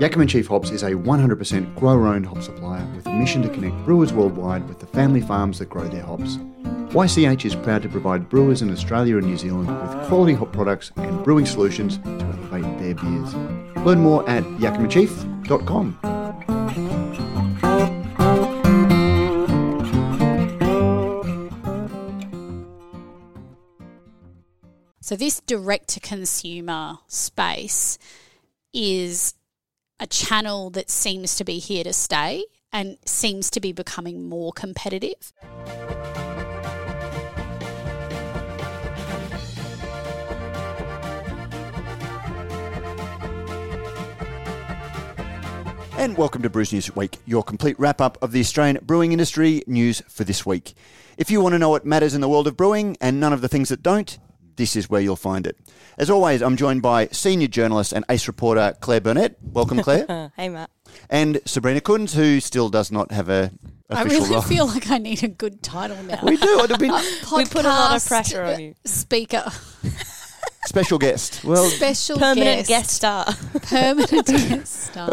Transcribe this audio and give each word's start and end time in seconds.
Yakima 0.00 0.26
Chief 0.26 0.48
Hops 0.48 0.70
is 0.70 0.82
a 0.82 0.90
100% 0.90 1.76
grower 1.76 2.08
owned 2.08 2.26
hop 2.26 2.42
supplier 2.42 2.84
with 2.96 3.06
a 3.06 3.12
mission 3.12 3.42
to 3.42 3.48
connect 3.48 3.76
brewers 3.84 4.12
worldwide 4.12 4.66
with 4.68 4.80
the 4.80 4.86
family 4.88 5.20
farms 5.20 5.60
that 5.60 5.70
grow 5.70 5.86
their 5.86 6.02
hops. 6.02 6.36
YCH 6.94 7.44
is 7.44 7.54
proud 7.54 7.82
to 7.82 7.88
provide 7.88 8.28
brewers 8.28 8.60
in 8.60 8.72
Australia 8.72 9.18
and 9.18 9.26
New 9.26 9.36
Zealand 9.36 9.68
with 9.68 10.08
quality 10.08 10.34
hop 10.34 10.52
products 10.52 10.90
and 10.96 11.22
brewing 11.22 11.46
solutions 11.46 11.98
to 11.98 12.10
elevate 12.10 12.78
their 12.80 12.96
beers. 12.96 13.34
Learn 13.86 14.00
more 14.00 14.28
at 14.28 14.42
yakimachief.com. 14.42 16.00
So, 25.00 25.14
this 25.14 25.40
direct 25.40 25.88
to 25.90 26.00
consumer 26.00 26.98
space 27.06 27.98
is 28.72 29.34
a 30.00 30.06
channel 30.06 30.70
that 30.70 30.90
seems 30.90 31.36
to 31.36 31.44
be 31.44 31.58
here 31.58 31.84
to 31.84 31.92
stay 31.92 32.44
and 32.72 32.98
seems 33.04 33.48
to 33.50 33.60
be 33.60 33.72
becoming 33.72 34.28
more 34.28 34.52
competitive. 34.52 35.32
And 45.96 46.18
welcome 46.18 46.42
to 46.42 46.50
Brews 46.50 46.72
News 46.72 46.94
Week, 46.96 47.18
your 47.24 47.44
complete 47.44 47.78
wrap 47.78 48.00
up 48.00 48.18
of 48.20 48.32
the 48.32 48.40
Australian 48.40 48.78
brewing 48.82 49.12
industry 49.12 49.62
news 49.68 50.02
for 50.08 50.24
this 50.24 50.44
week. 50.44 50.74
If 51.16 51.30
you 51.30 51.40
want 51.40 51.52
to 51.52 51.58
know 51.58 51.70
what 51.70 51.86
matters 51.86 52.14
in 52.14 52.20
the 52.20 52.28
world 52.28 52.48
of 52.48 52.56
brewing 52.56 52.96
and 53.00 53.20
none 53.20 53.32
of 53.32 53.40
the 53.40 53.48
things 53.48 53.68
that 53.68 53.82
don't, 53.82 54.18
this 54.56 54.76
is 54.76 54.88
where 54.90 55.00
you'll 55.00 55.16
find 55.16 55.46
it. 55.46 55.56
As 55.98 56.10
always, 56.10 56.42
I'm 56.42 56.56
joined 56.56 56.82
by 56.82 57.06
senior 57.08 57.46
journalist 57.48 57.92
and 57.92 58.04
ace 58.08 58.26
reporter 58.26 58.74
Claire 58.80 59.00
Burnett. 59.00 59.36
Welcome, 59.42 59.80
Claire. 59.82 60.06
Uh, 60.14 60.28
hey, 60.36 60.48
Matt. 60.48 60.70
And 61.10 61.40
Sabrina 61.44 61.80
Kunz, 61.80 62.14
who 62.14 62.40
still 62.40 62.68
does 62.68 62.90
not 62.92 63.10
have 63.12 63.28
a 63.28 63.50
I 63.90 64.02
official 64.02 64.20
really 64.22 64.32
role. 64.34 64.42
feel 64.42 64.66
like 64.66 64.90
I 64.90 64.98
need 64.98 65.22
a 65.24 65.28
good 65.28 65.62
title 65.62 66.00
now. 66.04 66.20
we 66.22 66.36
do. 66.36 66.60
It'd 66.60 66.78
be 66.78 66.88
We 67.36 67.44
put 67.46 67.64
a 67.64 67.68
lot 67.68 67.96
of 67.96 68.06
pressure 68.06 68.42
on 68.42 68.60
you. 68.60 68.74
Speaker, 68.84 69.44
special 70.66 70.98
guest. 70.98 71.44
Well, 71.44 71.68
special 71.70 72.18
Permanent 72.18 72.66
guest, 72.66 72.68
guest 72.68 72.90
star. 72.90 73.24
permanent 73.62 74.26
guest 74.26 74.84
star. 74.92 75.08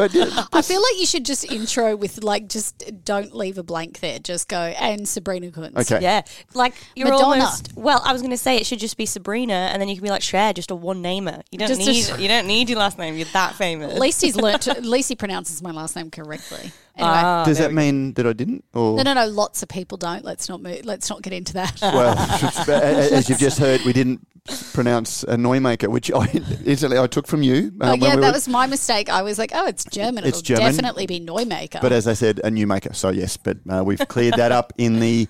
I 0.53 0.61
feel 0.61 0.81
like 0.81 0.99
you 0.99 1.05
should 1.05 1.25
just 1.25 1.43
intro 1.52 1.95
with 1.95 2.23
like 2.23 2.47
just 2.47 3.03
don't 3.03 3.35
leave 3.35 3.58
a 3.58 3.63
blank 3.63 3.99
there. 3.99 4.19
Just 4.19 4.47
go 4.47 4.58
and 4.59 5.08
Sabrina 5.08 5.47
Kunz. 5.52 5.75
okay. 5.77 6.02
yeah. 6.02 6.21
Like, 6.53 6.73
you're 6.95 7.09
Madonna. 7.09 7.25
almost. 7.43 7.73
Well, 7.75 8.02
I 8.05 8.13
was 8.13 8.21
going 8.21 8.31
to 8.31 8.38
say 8.38 8.58
it 8.58 8.66
should 8.66 8.80
just 8.80 8.97
be 8.97 9.05
Sabrina, 9.05 9.53
and 9.71 9.81
then 9.81 9.89
you 9.89 9.95
can 9.95 10.03
be 10.03 10.09
like, 10.09 10.21
Cher, 10.21 10.53
just 10.53 10.71
a 10.71 10.75
one 10.75 11.02
namer. 11.02 11.41
You 11.52 11.58
don't 11.59 11.67
Just 11.67 11.81
a- 11.81 11.86
need 11.86 12.21
you 12.21 12.27
don't 12.27 12.47
need 12.47 12.69
your 12.69 12.80
last 12.80 12.97
name. 12.97 13.15
You're 13.15 13.27
that 13.33 13.55
famous. 13.55 13.93
At 13.93 13.99
least 13.99 14.21
he's 14.21 14.36
learnt. 14.36 14.63
To, 14.63 14.71
at 14.71 14.86
least 14.86 15.09
he 15.09 15.15
pronounces 15.15 15.61
my 15.61 15.71
last 15.71 15.95
name 15.95 16.09
correctly. 16.11 16.71
Anyway, 16.97 17.13
Ah, 17.15 17.45
Does 17.45 17.58
there 17.58 17.67
that 17.69 17.73
we 17.73 17.75
go. 17.75 17.81
mean 17.86 18.13
that 18.13 18.27
I 18.27 18.33
didn't? 18.33 18.65
Or 18.73 18.97
no, 18.97 19.03
no, 19.03 19.13
no. 19.13 19.25
Lots 19.27 19.63
of 19.63 19.69
people 19.69 19.97
don't. 19.97 20.25
Let's 20.25 20.49
not 20.49 20.61
move. 20.61 20.86
Let's 20.86 21.09
not 21.09 21.21
get 21.21 21.31
into 21.33 21.53
that. 21.53 21.77
well, 21.81 22.17
as 22.69 23.30
you've 23.30 23.39
just 23.39 23.59
heard, 23.59 23.81
we 23.86 23.93
didn't 23.93 24.27
pronounce 24.73 25.23
a 25.23 25.36
Neumaker, 25.36 25.88
which 25.88 26.11
I 26.11 26.25
instantly 26.66 26.97
I 26.97 27.08
took 27.08 27.28
from 27.28 27.44
you. 27.44 27.72
Oh, 27.81 27.94
um, 27.94 28.00
when 28.00 28.02
yeah, 28.09 28.16
we 28.16 28.22
that 28.22 28.28
were- 28.28 28.34
was 28.34 28.48
my 28.48 28.67
mistake. 28.67 29.09
I 29.09 29.22
was 29.22 29.38
like, 29.38 29.52
oh, 29.53 29.67
it's 29.67 29.86
German. 29.86 30.23
It's 30.23 30.39
It'll 30.39 30.56
German. 30.58 30.72
definitely 30.72 31.06
be 31.08 31.20
Neumaker. 31.20 31.81
But 31.81 31.92
as 31.92 32.08
I 32.08 32.14
said, 32.14 32.42
a 32.44 32.50
new 32.52 32.67
maker. 32.67 32.94
So 32.94 33.09
yes, 33.09 33.38
but 33.38 33.58
uh, 33.70 33.83
we've 33.83 34.06
cleared 34.08 34.36
that 34.36 34.52
up 34.52 34.73
in 34.78 35.00
the 35.00 35.28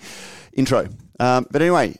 intro. 0.54 0.88
Um, 1.20 1.46
but 1.52 1.62
anyway, 1.62 1.96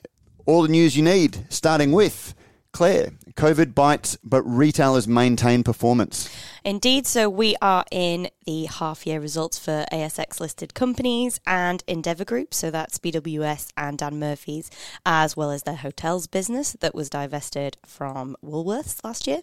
all 0.46 0.62
the 0.62 0.68
news 0.68 0.96
you 0.96 1.02
need, 1.02 1.46
starting 1.50 1.92
with 1.92 2.34
Claire. 2.72 3.10
COVID 3.36 3.74
bites, 3.74 4.18
but 4.22 4.42
retailers 4.42 5.08
maintain 5.08 5.62
performance. 5.62 6.28
Indeed. 6.64 7.06
So 7.06 7.28
we 7.28 7.56
are 7.60 7.84
in 7.90 8.28
the 8.46 8.66
half 8.66 9.06
year 9.06 9.20
results 9.20 9.58
for 9.58 9.84
ASX 9.92 10.38
listed 10.38 10.74
companies 10.74 11.40
and 11.46 11.82
Endeavour 11.86 12.24
Group. 12.24 12.54
So 12.54 12.70
that's 12.70 12.98
BWS 12.98 13.72
and 13.76 13.98
Dan 13.98 14.18
Murphy's, 14.18 14.70
as 15.04 15.36
well 15.36 15.50
as 15.50 15.64
their 15.64 15.76
hotels 15.76 16.26
business 16.26 16.72
that 16.80 16.94
was 16.94 17.10
divested 17.10 17.76
from 17.84 18.36
Woolworths 18.44 19.02
last 19.04 19.26
year, 19.26 19.40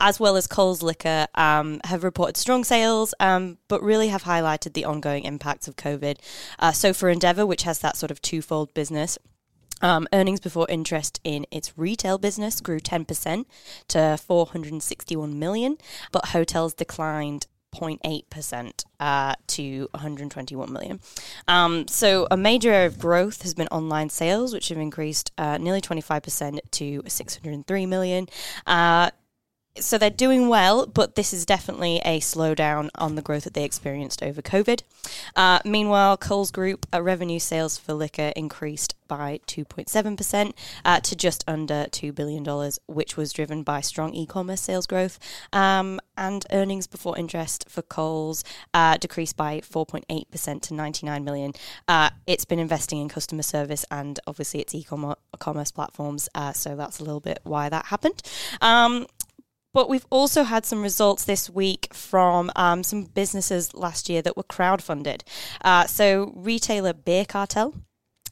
as 0.00 0.20
well 0.20 0.36
as 0.36 0.46
Coles 0.46 0.82
Liquor, 0.82 1.26
um, 1.34 1.80
have 1.84 2.04
reported 2.04 2.36
strong 2.36 2.62
sales, 2.62 3.14
um, 3.18 3.58
but 3.68 3.82
really 3.82 4.08
have 4.08 4.24
highlighted 4.24 4.74
the 4.74 4.84
ongoing 4.84 5.24
impacts 5.24 5.66
of 5.66 5.76
COVID. 5.76 6.18
Uh, 6.58 6.72
so 6.72 6.92
for 6.92 7.08
Endeavour, 7.08 7.46
which 7.46 7.62
has 7.62 7.80
that 7.80 7.96
sort 7.96 8.10
of 8.10 8.22
twofold 8.22 8.72
business, 8.74 9.18
um, 9.80 10.06
earnings 10.12 10.40
before 10.40 10.66
interest 10.68 11.20
in 11.24 11.46
its 11.50 11.76
retail 11.76 12.18
business 12.18 12.60
grew 12.60 12.80
10% 12.80 13.44
to 13.88 14.18
461 14.18 15.38
million, 15.38 15.78
but 16.12 16.26
hotels 16.26 16.74
declined 16.74 17.46
0.8% 17.74 18.84
uh, 18.98 19.34
to 19.46 19.88
121 19.92 20.72
million. 20.72 21.00
Um, 21.46 21.86
so, 21.86 22.26
a 22.30 22.36
major 22.36 22.72
area 22.72 22.86
of 22.86 22.98
growth 22.98 23.42
has 23.42 23.54
been 23.54 23.68
online 23.68 24.10
sales, 24.10 24.52
which 24.52 24.68
have 24.68 24.78
increased 24.78 25.32
uh, 25.38 25.58
nearly 25.58 25.80
25% 25.80 26.58
to 26.72 27.02
603 27.06 27.86
million. 27.86 28.28
Uh, 28.66 29.10
so 29.78 29.98
they're 29.98 30.10
doing 30.10 30.48
well, 30.48 30.86
but 30.86 31.14
this 31.14 31.32
is 31.32 31.46
definitely 31.46 32.00
a 32.04 32.20
slowdown 32.20 32.88
on 32.96 33.14
the 33.14 33.22
growth 33.22 33.44
that 33.44 33.54
they 33.54 33.64
experienced 33.64 34.22
over 34.22 34.42
COVID. 34.42 34.82
Uh, 35.36 35.60
meanwhile, 35.64 36.16
Coles 36.16 36.50
Group 36.50 36.86
uh, 36.92 37.00
revenue 37.00 37.38
sales 37.38 37.78
for 37.78 37.94
liquor 37.94 38.32
increased 38.34 38.94
by 39.06 39.40
2.7% 39.46 40.52
uh, 40.84 41.00
to 41.00 41.16
just 41.16 41.44
under 41.46 41.86
$2 41.86 42.14
billion, 42.14 42.44
which 42.86 43.16
was 43.16 43.32
driven 43.32 43.62
by 43.62 43.80
strong 43.80 44.14
e 44.14 44.26
commerce 44.26 44.60
sales 44.60 44.86
growth. 44.86 45.18
Um, 45.52 46.00
and 46.16 46.44
earnings 46.52 46.86
before 46.86 47.16
interest 47.16 47.64
for 47.68 47.80
Coles 47.80 48.44
uh, 48.74 48.98
decreased 48.98 49.36
by 49.36 49.60
4.8% 49.60 50.60
to 50.62 50.74
99 50.74 51.24
million. 51.24 51.52
Uh, 51.88 52.10
it's 52.26 52.44
been 52.44 52.58
investing 52.58 53.00
in 53.00 53.08
customer 53.08 53.42
service 53.42 53.86
and 53.90 54.20
obviously 54.26 54.60
its 54.60 54.74
e 54.74 54.86
commerce 55.38 55.70
platforms, 55.70 56.28
uh, 56.34 56.52
so 56.52 56.76
that's 56.76 57.00
a 57.00 57.04
little 57.04 57.20
bit 57.20 57.40
why 57.44 57.68
that 57.68 57.86
happened. 57.86 58.20
Um, 58.60 59.06
but 59.72 59.88
we've 59.88 60.06
also 60.10 60.44
had 60.44 60.66
some 60.66 60.82
results 60.82 61.24
this 61.24 61.48
week 61.48 61.92
from 61.92 62.50
um, 62.56 62.82
some 62.82 63.04
businesses 63.04 63.74
last 63.74 64.08
year 64.08 64.22
that 64.22 64.36
were 64.36 64.42
crowdfunded. 64.42 65.22
Uh, 65.62 65.86
so, 65.86 66.32
retailer 66.34 66.92
Beer 66.92 67.24
Cartel 67.24 67.74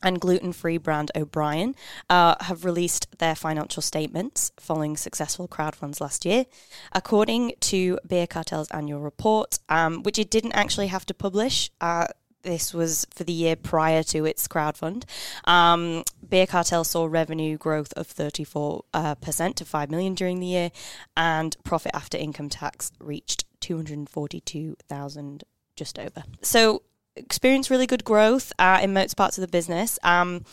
and 0.03 0.21
gluten 0.21 0.53
free 0.53 0.79
brand 0.79 1.11
O'Brien 1.17 1.75
uh, 2.09 2.37
have 2.41 2.65
released 2.65 3.19
their 3.19 3.35
financial 3.35 3.83
statements 3.83 4.53
following 4.59 4.97
successful 4.97 5.49
crowdfunds 5.49 6.01
last 6.01 6.25
year. 6.25 6.47
According 6.93 7.55
to 7.61 7.99
Beer 8.07 8.27
Cartel's 8.27 8.71
annual 8.71 9.01
report, 9.01 9.59
um, 9.69 10.03
which 10.03 10.19
it 10.19 10.31
didn't 10.31 10.53
actually 10.53 10.89
have 10.89 11.07
to 11.07 11.15
publish, 11.15 11.71
uh, 11.81 12.07
this 12.43 12.73
was 12.73 13.07
for 13.13 13.25
the 13.25 13.33
year 13.33 13.57
prior 13.57 14.03
to 14.05 14.25
its 14.25 14.47
crowdfund. 14.49 15.05
Um, 15.45 16.05
Beer 16.27 16.47
Cartel 16.47 16.85
saw 16.85 17.07
revenue 17.07 17.57
growth 17.57 17.93
of 17.95 18.07
34 18.07 18.85
uh, 18.95 19.15
percent 19.17 19.57
to 19.57 19.65
5 19.65 19.91
million 19.91 20.15
during 20.15 20.41
the 20.41 20.47
year, 20.47 20.71
and 21.17 21.57
profit 21.65 21.93
after 21.95 22.17
income 22.17 22.49
tax 22.49 22.93
reached 23.01 23.45
242,000 23.61 25.45
just 25.77 25.99
over. 25.99 26.25
So, 26.43 26.83
experienced 27.17 27.71
really 27.71 27.87
good 27.87 28.05
growth 28.05 28.53
uh, 28.59 28.81
in 28.83 28.93
most 28.93 29.15
parts 29.17 29.39
of 29.39 29.43
the 29.43 29.49
business. 29.49 29.99
Um, 30.03 30.45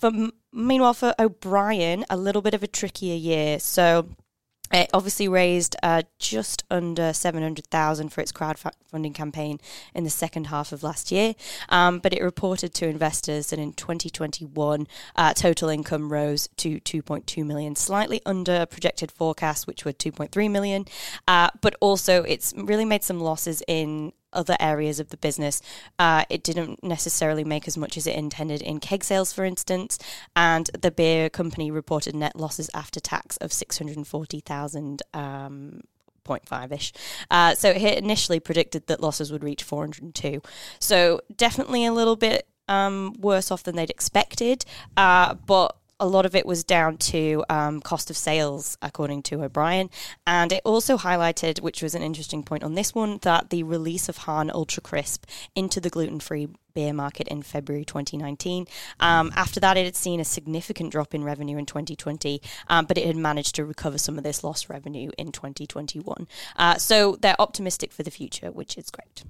for 0.00 0.10
meanwhile, 0.52 0.94
for 0.94 1.14
O'Brien, 1.18 2.04
a 2.08 2.16
little 2.16 2.42
bit 2.42 2.54
of 2.54 2.62
a 2.62 2.68
trickier 2.68 3.16
year. 3.16 3.58
So. 3.58 4.08
It 4.72 4.90
obviously 4.94 5.28
raised 5.28 5.76
uh, 5.82 6.02
just 6.18 6.64
under 6.70 7.12
700,000 7.12 8.08
for 8.08 8.20
its 8.20 8.32
crowdfunding 8.32 9.14
campaign 9.14 9.60
in 9.94 10.04
the 10.04 10.10
second 10.10 10.46
half 10.46 10.72
of 10.72 10.82
last 10.82 11.12
year. 11.12 11.34
Um, 11.68 11.98
but 11.98 12.12
it 12.12 12.22
reported 12.22 12.72
to 12.74 12.88
investors 12.88 13.50
that 13.50 13.58
in 13.58 13.74
2021, 13.74 14.86
uh, 15.16 15.34
total 15.34 15.68
income 15.68 16.12
rose 16.12 16.48
to 16.56 16.80
2.2 16.80 17.44
million, 17.44 17.76
slightly 17.76 18.20
under 18.24 18.66
projected 18.66 19.12
forecasts, 19.12 19.66
which 19.66 19.84
were 19.84 19.92
2.3 19.92 20.50
million. 20.50 20.86
Uh, 21.28 21.50
but 21.60 21.76
also, 21.80 22.22
it's 22.22 22.54
really 22.56 22.84
made 22.84 23.02
some 23.02 23.20
losses 23.20 23.62
in 23.68 24.12
other 24.32 24.56
areas 24.60 25.00
of 25.00 25.10
the 25.10 25.16
business. 25.16 25.62
Uh, 25.98 26.24
it 26.28 26.42
didn't 26.42 26.82
necessarily 26.82 27.44
make 27.44 27.66
as 27.66 27.76
much 27.76 27.96
as 27.96 28.06
it 28.06 28.16
intended 28.16 28.62
in 28.62 28.80
keg 28.80 29.04
sales, 29.04 29.32
for 29.32 29.44
instance, 29.44 29.98
and 30.34 30.70
the 30.78 30.90
beer 30.90 31.28
company 31.28 31.70
reported 31.70 32.14
net 32.14 32.36
losses 32.36 32.70
after 32.74 33.00
tax 33.00 33.36
of 33.38 33.52
640,000. 33.52 35.02
Um, 35.14 35.80
0.5 36.24 36.72
ish. 36.72 36.92
Uh, 37.32 37.52
so 37.54 37.70
it 37.70 37.98
initially 37.98 38.38
predicted 38.38 38.86
that 38.86 39.00
losses 39.00 39.32
would 39.32 39.42
reach 39.42 39.64
402. 39.64 40.40
So 40.78 41.20
definitely 41.34 41.84
a 41.84 41.92
little 41.92 42.14
bit 42.14 42.46
um, 42.68 43.14
worse 43.18 43.50
off 43.50 43.64
than 43.64 43.76
they'd 43.76 43.90
expected, 43.90 44.64
uh, 44.96 45.34
but 45.34 45.76
a 46.00 46.06
lot 46.06 46.26
of 46.26 46.34
it 46.34 46.46
was 46.46 46.64
down 46.64 46.96
to 46.98 47.44
um, 47.48 47.80
cost 47.80 48.10
of 48.10 48.16
sales, 48.16 48.76
according 48.82 49.22
to 49.24 49.42
O'Brien. 49.42 49.90
And 50.26 50.52
it 50.52 50.62
also 50.64 50.96
highlighted, 50.96 51.60
which 51.60 51.82
was 51.82 51.94
an 51.94 52.02
interesting 52.02 52.42
point 52.42 52.64
on 52.64 52.74
this 52.74 52.94
one, 52.94 53.18
that 53.22 53.50
the 53.50 53.62
release 53.62 54.08
of 54.08 54.18
Hahn 54.18 54.50
Ultra 54.50 54.82
Crisp 54.82 55.24
into 55.54 55.80
the 55.80 55.90
gluten 55.90 56.20
free 56.20 56.48
beer 56.74 56.92
market 56.92 57.28
in 57.28 57.42
February 57.42 57.84
2019. 57.84 58.66
Um, 59.00 59.30
after 59.36 59.60
that, 59.60 59.76
it 59.76 59.84
had 59.84 59.96
seen 59.96 60.20
a 60.20 60.24
significant 60.24 60.90
drop 60.90 61.14
in 61.14 61.22
revenue 61.22 61.58
in 61.58 61.66
2020, 61.66 62.40
um, 62.68 62.86
but 62.86 62.98
it 62.98 63.06
had 63.06 63.16
managed 63.16 63.54
to 63.56 63.64
recover 63.64 63.98
some 63.98 64.18
of 64.18 64.24
this 64.24 64.42
lost 64.42 64.68
revenue 64.68 65.10
in 65.18 65.32
2021. 65.32 66.26
Uh, 66.56 66.76
so 66.76 67.16
they're 67.20 67.40
optimistic 67.40 67.92
for 67.92 68.02
the 68.02 68.10
future, 68.10 68.50
which 68.50 68.76
is 68.76 68.90
great. 68.90 69.24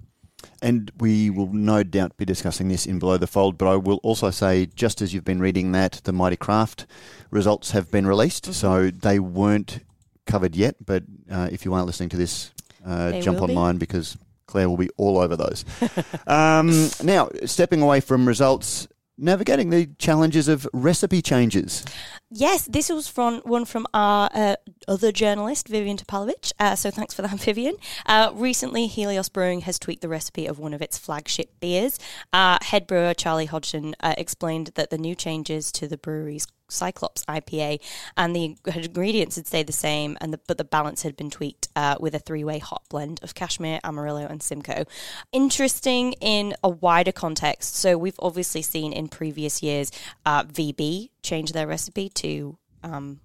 And 0.61 0.91
we 0.99 1.31
will 1.31 1.53
no 1.53 1.83
doubt 1.83 2.17
be 2.17 2.25
discussing 2.25 2.69
this 2.69 2.87
in 2.87 2.99
Below 2.99 3.17
the 3.17 3.27
Fold, 3.27 3.59
but 3.59 3.69
I 3.69 3.77
will 3.77 4.01
also 4.03 4.31
say, 4.31 4.67
just 4.67 5.03
as 5.03 5.13
you've 5.13 5.25
been 5.25 5.41
reading 5.41 5.73
that, 5.73 6.01
the 6.05 6.13
Mighty 6.13 6.37
Craft 6.37 6.87
results 7.31 7.73
have 7.73 7.91
been 7.91 8.07
released. 8.07 8.45
Mm-hmm. 8.45 8.53
So 8.53 8.91
they 8.91 9.19
weren't 9.19 9.81
covered 10.27 10.55
yet, 10.55 10.77
but 10.85 11.05
uh, 11.31 11.49
if 11.51 11.65
you 11.65 11.75
aren't 11.75 11.87
listening 11.87 12.09
to 12.11 12.17
this, 12.17 12.53
uh, 12.87 13.21
jump 13.21 13.41
online 13.41 13.77
be. 13.77 13.81
because 13.81 14.17
Claire 14.47 14.69
will 14.69 14.77
be 14.77 14.91
all 14.97 15.19
over 15.19 15.37
those. 15.37 15.65
um, 16.27 16.91
now, 17.03 17.31
stepping 17.47 17.81
away 17.81 18.01
from 18.01 18.27
results, 18.27 18.87
navigating 19.19 19.71
the 19.71 19.89
challenges 19.99 20.49
of 20.49 20.67
recipe 20.73 21.23
changes. 21.23 21.85
Yes, 22.31 22.67
this 22.67 22.89
was 22.89 23.09
from 23.09 23.41
one 23.45 23.65
from 23.65 23.87
our 23.93 24.31
uh, 24.33 24.57
other 24.89 25.13
journalist, 25.13 25.69
Vivian 25.69 25.97
Topalovich. 25.97 26.53
Uh, 26.59 26.75
so 26.75 26.91
thanks 26.91 27.15
for 27.15 27.23
that, 27.23 27.31
Vivian. 27.41 27.77
Uh, 28.07 28.31
recently, 28.35 28.87
Helios 28.87 29.29
Brewing 29.29 29.63
has 29.63 29.79
tweaked 29.79 30.03
the 30.03 30.09
recipe 30.09 30.47
of 30.47 30.59
one 30.59 30.73
of 30.73 30.81
its 30.81 30.99
flagship 30.99 31.61
beers. 31.61 31.99
Uh, 32.33 32.59
head 32.63 32.87
brewer 32.87 33.15
Charlie 33.15 33.47
Hodgson 33.47 33.95
uh, 34.01 34.15
explained 34.17 34.71
that 34.75 34.91
the 34.91 34.99
new 34.99 35.15
changes 35.15 35.71
to 35.73 35.87
the 35.87 35.99
brewery's 35.99 36.47
Cyclops 36.73 37.25
IPA, 37.27 37.81
and 38.17 38.35
the 38.35 38.57
ingredients 38.75 39.37
had 39.37 39.47
stayed 39.47 39.67
the 39.67 39.73
same, 39.73 40.17
and 40.21 40.33
the, 40.33 40.41
but 40.47 40.59
the 40.59 40.65
balance 40.65 41.03
had 41.03 41.17
been 41.17 41.31
tweaked 41.31 41.69
uh, 41.77 41.97
with 42.01 42.15
a 42.15 42.19
three-way 42.19 42.59
hop 42.59 42.89
blend 42.89 43.21
of 43.23 43.35
Cashmere, 43.35 43.81
Amarillo, 43.85 44.27
and 44.27 44.43
Simcoe. 44.43 44.85
Interesting 45.33 46.15
in 46.15 46.55
a 46.63 46.69
wider 46.69 47.13
context. 47.13 47.77
So 47.77 47.97
we've 47.97 48.19
obviously 48.19 48.63
seen 48.63 48.93
in 48.93 49.09
previous 49.09 49.63
years 49.63 49.91
uh, 50.27 50.45
VB 50.45 51.11
change 51.23 51.53
their 51.53 51.67
recipe 51.67 52.09
to. 52.09 52.59
Um, 52.83 53.21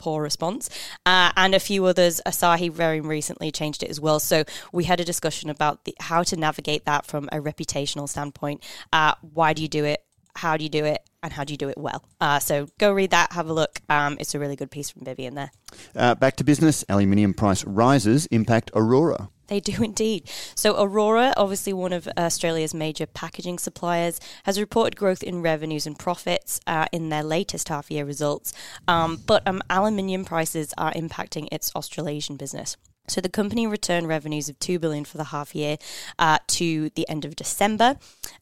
poor 0.00 0.22
response. 0.22 0.68
Uh, 1.06 1.30
and 1.36 1.54
a 1.54 1.60
few 1.60 1.84
others, 1.84 2.20
Asahi 2.26 2.72
very 2.72 3.00
recently 3.00 3.52
changed 3.52 3.82
it 3.82 3.90
as 3.90 4.00
well. 4.00 4.18
So 4.18 4.44
we 4.72 4.84
had 4.84 4.98
a 4.98 5.04
discussion 5.04 5.50
about 5.50 5.84
the, 5.84 5.94
how 6.00 6.22
to 6.24 6.36
navigate 6.36 6.86
that 6.86 7.06
from 7.06 7.28
a 7.30 7.36
reputational 7.36 8.08
standpoint. 8.08 8.64
Uh, 8.92 9.12
why 9.20 9.52
do 9.52 9.62
you 9.62 9.68
do 9.68 9.84
it? 9.84 10.02
How 10.34 10.56
do 10.56 10.64
you 10.64 10.70
do 10.70 10.84
it? 10.84 11.04
And 11.22 11.32
how 11.32 11.44
do 11.44 11.52
you 11.52 11.58
do 11.58 11.68
it 11.68 11.78
well? 11.78 12.04
Uh, 12.20 12.38
so 12.38 12.68
go 12.78 12.92
read 12.92 13.10
that, 13.10 13.32
have 13.32 13.48
a 13.48 13.52
look. 13.52 13.80
Um, 13.88 14.16
it's 14.20 14.34
a 14.34 14.38
really 14.38 14.56
good 14.56 14.70
piece 14.70 14.90
from 14.90 15.04
Vivian 15.04 15.34
there. 15.34 15.50
Uh, 15.94 16.14
back 16.14 16.36
to 16.36 16.44
business. 16.44 16.84
Aluminium 16.88 17.34
price 17.34 17.64
rises 17.64 18.26
impact 18.26 18.70
Orora. 18.72 19.28
They 19.50 19.60
do 19.60 19.82
indeed. 19.82 20.30
So, 20.54 20.74
Orora, 20.74 21.34
obviously 21.36 21.74
one 21.74 21.92
of 21.92 22.08
Australia's 22.16 22.72
major 22.72 23.04
packaging 23.04 23.58
suppliers, 23.58 24.18
has 24.44 24.58
reported 24.58 24.96
growth 24.96 25.22
in 25.22 25.42
revenues 25.42 25.86
and 25.86 25.98
profits 25.98 26.60
uh, 26.66 26.86
in 26.92 27.10
their 27.10 27.22
latest 27.22 27.68
half 27.68 27.90
year 27.90 28.06
results. 28.06 28.54
Um, 28.88 29.20
but 29.26 29.46
um, 29.46 29.60
aluminium 29.68 30.24
prices 30.24 30.72
are 30.78 30.92
impacting 30.92 31.48
its 31.52 31.70
Australasian 31.74 32.36
business. 32.36 32.76
So 33.10 33.20
the 33.20 33.28
company 33.28 33.66
returned 33.66 34.08
revenues 34.08 34.48
of 34.48 34.58
two 34.58 34.78
billion 34.78 35.04
for 35.04 35.18
the 35.18 35.24
half 35.24 35.54
year 35.54 35.78
uh, 36.18 36.38
to 36.48 36.90
the 36.90 37.08
end 37.08 37.24
of 37.24 37.36
December. 37.36 37.96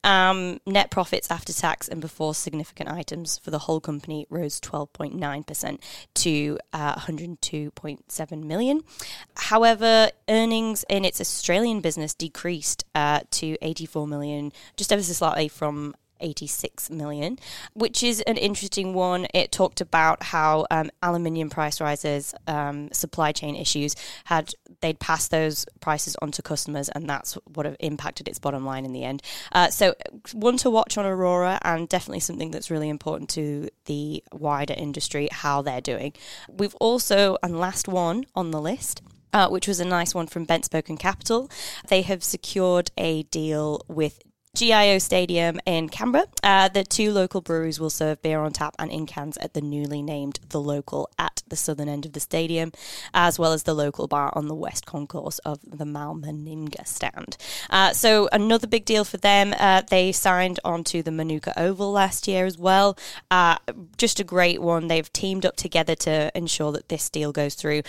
Um, 0.05 0.61
net 0.67 0.91
profits 0.91 1.31
after 1.31 1.53
tax 1.53 1.89
and 1.89 2.01
before 2.01 2.35
significant 2.35 2.91
items 2.91 3.39
for 3.39 3.51
the 3.51 3.61
whole 3.61 3.81
company 3.81 4.27
rose 4.29 4.61
12.9 4.61 5.47
percent 5.47 5.83
to 6.15 6.59
uh, 6.73 6.95
102.7 6.97 8.43
million. 8.45 8.83
However, 9.37 10.11
earnings 10.29 10.85
in 10.89 11.05
its 11.05 11.21
Australian 11.21 11.81
business 11.81 12.15
decreased 12.15 12.85
uh, 12.95 13.21
to 13.31 13.57
84 13.63 14.07
million, 14.07 14.53
just 14.77 14.93
ever 14.93 15.03
so 15.03 15.13
slightly 15.13 15.49
from 15.49 15.95
86 16.21 16.91
million, 16.91 17.39
which 17.75 18.03
is 18.03 18.21
an 18.23 18.37
interesting 18.37 18.95
one. 18.95 19.27
It 19.35 19.53
talked 19.53 19.81
about 19.81 20.23
how 20.25 20.67
um, 20.71 20.91
aluminium 21.03 21.51
price 21.51 21.81
rises, 21.81 22.35
um, 22.47 22.91
supply 22.93 23.33
chain 23.33 23.57
issues 23.57 23.95
had 24.25 24.55
they'd 24.81 25.01
passed 25.01 25.31
those 25.31 25.67
prices 25.81 26.17
on 26.23 26.31
to 26.33 26.43
customers, 26.43 26.89
and 26.91 27.09
that's 27.09 27.35
what 27.55 27.67
have 27.67 27.77
impacted 27.81 28.29
its 28.29 28.39
bottom 28.39 28.65
line 28.65 28.85
in 28.85 28.93
the 28.93 29.05
end. 29.05 29.23
Uh, 29.53 29.69
so, 29.69 29.95
one 30.33 30.57
to 30.59 30.71
watch 30.71 30.97
on 30.97 31.05
Orora, 31.05 31.59
and 31.63 31.89
definitely 31.89 32.21
something 32.21 32.51
that's 32.51 32.71
really 32.71 32.89
important 32.89 33.31
to 33.31 33.69
the 33.87 34.23
wider 34.33 34.75
industry 34.77 35.29
how 35.31 35.63
they're 35.63 35.81
doing. 35.81 36.13
We've 36.49 36.75
also, 36.77 37.37
and 37.43 37.59
last 37.59 37.89
one 37.89 38.25
on 38.35 38.51
the 38.51 38.61
list. 38.61 39.03
Uh, 39.31 39.47
which 39.47 39.69
was 39.69 39.79
a 39.79 39.85
nice 39.85 40.15
one 40.15 40.27
from 40.27 40.47
BentSpoke 40.47 40.89
and 40.89 40.99
Capital. 40.99 41.51
They 41.89 42.01
have 42.01 42.25
secured 42.25 42.91
a 42.97 43.25
deal 43.25 43.85
with 43.87 44.21
GIO 44.57 44.99
Stadium 44.99 45.61
in 45.67 45.89
Canberra. 45.89 46.27
Uh, 46.43 46.69
the 46.69 46.85
two 46.85 47.13
local 47.13 47.41
breweries 47.41 47.79
will 47.79 47.91
serve 47.91 48.23
beer 48.23 48.41
on 48.41 48.53
tap 48.53 48.75
and 48.79 48.91
in 48.91 49.07
cans 49.07 49.37
at 49.39 49.55
the 49.55 49.61
newly 49.61 50.03
named 50.03 50.41
The 50.49 50.61
Local 50.61 51.09
at 51.19 51.43
the 51.49 51.57
southern 51.57 51.89
end 51.89 52.07
of 52.07 52.13
the 52.13 52.21
stadium, 52.21 52.73
as 53.15 53.39
well 53.39 53.53
as 53.53 53.63
the 53.63 53.75
local 53.75 54.07
bar 54.07 54.33
on 54.35 54.49
the 54.49 54.55
west 54.55 54.87
concourse 54.87 55.39
of 55.41 55.59
the 55.65 55.85
Mal 55.85 56.15
Meninga 56.15 56.87
stand. 56.87 57.37
Uh, 57.71 57.93
so, 57.93 58.29
another 58.33 58.67
big 58.67 58.85
deal 58.85 59.05
for 59.05 59.17
them. 59.17 59.55
Uh, 59.59 59.83
they 59.89 60.13
signed 60.13 60.61
onto 60.65 61.03
the 61.03 61.13
Manuka 61.13 61.59
Oval 61.59 61.93
last 61.93 62.27
year 62.29 62.45
as 62.47 62.59
well. 62.59 62.99
Uh, 63.31 63.57
just 63.97 64.21
a 64.21 64.25
great 64.25 64.61
one. 64.61 64.89
They've 64.89 65.13
teamed 65.13 65.47
up 65.47 65.57
together 65.57 65.95
to 65.97 66.31
ensure 66.37 66.73
that 66.73 66.89
this 66.89 67.09
deal 67.11 67.33
goes 67.33 67.55
through. 67.55 67.83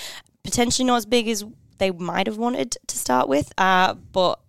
Potentially 0.44 0.86
not 0.86 0.98
as 0.98 1.06
big 1.06 1.28
as 1.28 1.44
they 1.80 1.92
might 1.92 2.28
have 2.28 2.38
wanted 2.38 2.78
to 2.88 2.98
start 2.98 3.28
with, 3.28 3.52
uh, 3.58 3.94
but 3.94 4.40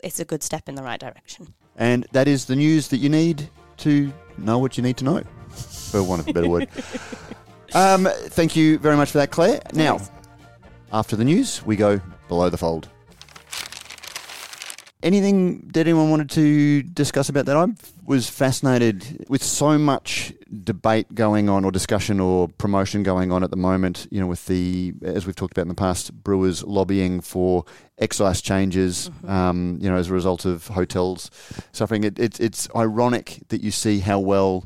it's 0.00 0.20
a 0.20 0.24
good 0.24 0.42
step 0.42 0.68
in 0.68 0.74
the 0.74 0.82
right 0.82 1.00
direction. 1.00 1.54
And 1.76 2.06
that 2.12 2.28
is 2.28 2.46
the 2.46 2.56
news 2.56 2.88
that 2.88 2.98
you 2.98 3.08
need 3.08 3.48
to 3.78 4.12
know 4.36 4.58
what 4.58 4.76
you 4.76 4.82
need 4.82 4.96
to 4.98 5.04
know, 5.04 5.22
for 5.90 6.02
want 6.02 6.22
of 6.22 6.28
a 6.28 6.32
better 6.32 6.48
word. 6.48 6.68
Um, 7.74 8.08
thank 8.28 8.56
you 8.56 8.78
very 8.78 8.96
much 8.96 9.10
for 9.10 9.18
that, 9.18 9.30
Claire. 9.30 9.60
Now, 9.74 10.00
after 10.90 11.16
the 11.16 11.24
news, 11.24 11.64
we 11.66 11.76
go 11.76 12.00
below 12.26 12.48
the 12.48 12.56
fold. 12.56 12.88
Anything 15.02 15.68
that 15.74 15.80
anyone 15.80 16.10
wanted 16.10 16.30
to 16.30 16.82
discuss 16.82 17.28
about 17.28 17.44
that? 17.46 17.56
I 17.56 17.66
was 18.08 18.30
fascinated 18.30 19.26
with 19.28 19.42
so 19.42 19.76
much 19.76 20.32
debate 20.64 21.14
going 21.14 21.48
on, 21.48 21.64
or 21.64 21.70
discussion, 21.70 22.20
or 22.20 22.48
promotion 22.48 23.02
going 23.02 23.30
on 23.30 23.44
at 23.44 23.50
the 23.50 23.56
moment. 23.56 24.08
You 24.10 24.20
know, 24.20 24.26
with 24.26 24.46
the 24.46 24.94
as 25.02 25.26
we've 25.26 25.36
talked 25.36 25.52
about 25.52 25.62
in 25.62 25.68
the 25.68 25.74
past, 25.74 26.12
brewers 26.24 26.64
lobbying 26.64 27.20
for 27.20 27.64
excise 27.98 28.40
changes. 28.40 29.10
Mm-hmm. 29.10 29.30
Um, 29.30 29.78
you 29.80 29.90
know, 29.90 29.96
as 29.96 30.08
a 30.08 30.14
result 30.14 30.46
of 30.46 30.68
hotels 30.68 31.30
suffering. 31.72 32.02
It, 32.02 32.18
it, 32.18 32.40
it's 32.40 32.66
ironic 32.74 33.40
that 33.48 33.62
you 33.62 33.70
see 33.70 34.00
how 34.00 34.18
well 34.18 34.64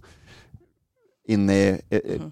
in 1.25 1.47
there. 1.47 1.81
mm-hmm 1.91 2.29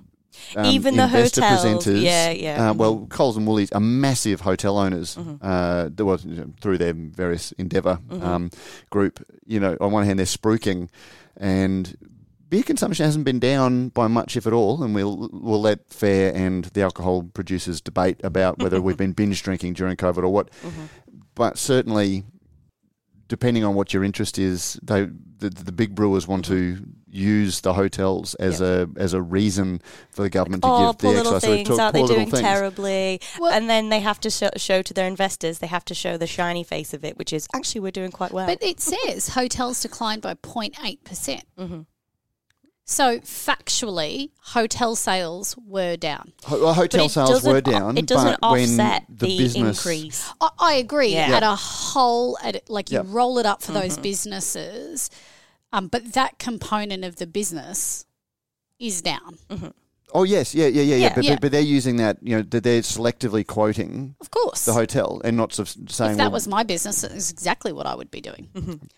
um, 0.57 0.67
even 0.67 0.97
the 0.97 1.05
investor 1.05 1.43
hotels, 1.43 1.87
presenters. 1.87 2.03
Yeah, 2.03 2.31
yeah. 2.31 2.71
Uh, 2.71 2.75
well, 2.75 3.07
Coles 3.09 3.37
and 3.37 3.47
Woolies 3.47 3.73
are 3.73 3.81
massive 3.81 4.41
hotel 4.41 4.79
owners. 4.79 5.17
Mm-hmm. 5.17 5.37
Uh, 5.45 5.89
there 5.93 6.07
was 6.07 6.25
you 6.25 6.37
know, 6.37 6.53
through 6.61 6.79
their 6.79 6.93
various 6.93 7.53
Endeavour 7.53 7.99
mm-hmm. 8.09 8.25
um, 8.25 8.51
group. 8.91 9.25
You 9.45 9.61
know, 9.61 9.77
on 9.81 9.93
one 9.93 10.05
hand 10.05 10.19
they're 10.19 10.27
spruiking, 10.27 10.89
and 11.37 11.97
beer 12.49 12.63
consumption 12.63 13.05
hasn't 13.05 13.25
been 13.25 13.39
down 13.39 13.89
by 13.89 14.09
much, 14.09 14.37
if 14.37 14.47
at 14.47 14.53
all. 14.53 14.83
And 14.83 14.95
we'll 14.95 15.29
we'll 15.33 15.61
let 15.61 15.89
FARE 15.93 16.35
and 16.35 16.65
the 16.67 16.83
alcohol 16.83 17.23
producers 17.23 17.81
debate 17.81 18.21
about 18.23 18.59
whether 18.59 18.81
we've 18.81 18.97
been 18.97 19.13
binge 19.13 19.43
drinking 19.43 19.75
during 19.75 19.97
COVID 19.97 20.19
or 20.19 20.29
what. 20.29 20.51
Mm-hmm. 20.63 20.85
But 21.35 21.59
certainly, 21.59 22.25
depending 23.29 23.65
on 23.65 23.75
what 23.75 23.95
your 23.95 24.05
interest 24.05 24.39
is, 24.39 24.79
they 24.83 25.09
the, 25.39 25.51
the 25.51 25.73
big 25.73 25.95
brewers 25.95 26.29
want 26.29 26.45
to 26.47 26.85
use 27.11 27.61
the 27.61 27.75
hotels 27.75 28.35
as 28.37 28.61
yep. 28.61 28.89
a 28.97 29.01
as 29.01 29.13
a 29.13 29.21
reason 29.21 29.83
for 30.11 30.23
the 30.23 30.31
government 30.31 30.63
like, 30.63 30.71
to 30.71 30.75
oh, 30.75 30.93
give 30.93 30.99
the 30.99 31.09
little 31.09 31.35
excise. 31.37 31.51
Things, 31.51 31.69
so 31.69 31.81
aren't 31.81 31.95
they 31.95 32.07
doing 32.07 32.31
terribly? 32.31 33.21
Well, 33.39 33.53
and 33.53 33.69
then 33.69 33.89
they 33.89 34.01
have 34.01 34.21
to 34.21 34.31
show, 34.31 34.51
show, 34.57 34.83
to 34.83 34.95
their 34.95 35.07
investors. 35.07 35.59
They 35.59 35.67
have 35.67 35.85
to 35.87 35.95
show 35.95 36.17
the 36.17 36.27
shiny 36.27 36.65
face 36.65 36.95
of 36.95 37.05
it, 37.05 37.19
which 37.19 37.33
is 37.33 37.49
actually 37.55 37.81
we're 37.81 37.91
doing 37.91 38.11
quite 38.11 38.33
well. 38.33 38.47
But 38.47 38.63
it 38.63 38.81
says 38.81 39.29
hotels 39.35 39.81
declined 39.81 40.23
by 40.23 40.35
0.8 40.35 41.05
percent. 41.05 41.45
Mm-hmm. 41.59 41.81
So 42.91 43.21
factually, 43.21 44.31
hotel 44.41 44.97
sales 44.97 45.57
were 45.57 45.97
down. 45.97 46.33
Ho- 46.47 46.73
hotel 46.73 47.09
sales 47.09 47.45
were 47.45 47.61
down. 47.61 47.97
It 47.97 48.07
doesn't 48.07 48.41
offset 48.43 49.05
the, 49.09 49.27
the 49.27 49.39
business 49.39 49.87
increase. 49.87 50.33
I, 50.41 50.49
I 50.59 50.75
agree. 50.75 51.15
Yeah. 51.15 51.37
At 51.37 51.45
a 51.45 51.55
whole, 51.55 52.37
at 52.43 52.69
like 52.69 52.91
you 52.91 52.99
yep. 52.99 53.07
roll 53.09 53.39
it 53.39 53.47
up 53.47 53.63
for 53.63 53.71
mm-hmm. 53.71 53.83
those 53.83 53.97
businesses, 53.97 55.09
um, 55.73 55.89
but 55.89 56.13
that 56.13 56.39
component 56.39 57.05
of 57.05 57.17
the 57.17 57.27
business 57.27 58.07
is 58.79 59.03
down. 59.03 59.39
Mm-hmm. 59.49 59.69
Oh 60.13 60.25
yes, 60.25 60.55
yeah, 60.55 60.67
yeah, 60.67 60.83
yeah, 60.83 60.97
yeah. 60.97 61.15
But, 61.15 61.25
yeah. 61.25 61.35
but, 61.35 61.41
but 61.43 61.53
they're 61.53 61.61
using 61.61 61.97
that, 61.97 62.19
you 62.21 62.37
know, 62.37 62.43
that 62.43 62.65
they're 62.65 62.81
selectively 62.81 63.47
quoting, 63.47 64.17
of 64.21 64.31
course, 64.31 64.65
the 64.65 64.73
hotel 64.73 65.21
and 65.25 65.37
not 65.37 65.53
sort 65.53 65.77
of 65.77 65.91
saying 65.91 66.13
if 66.13 66.17
that 66.17 66.25
well, 66.25 66.33
was 66.33 66.49
my 66.49 66.65
business, 66.65 67.05
it's 67.05 67.31
exactly 67.31 67.73
what 67.73 67.87
I 67.87 67.95
would 67.95 68.11
be 68.11 68.21
doing. 68.21 68.49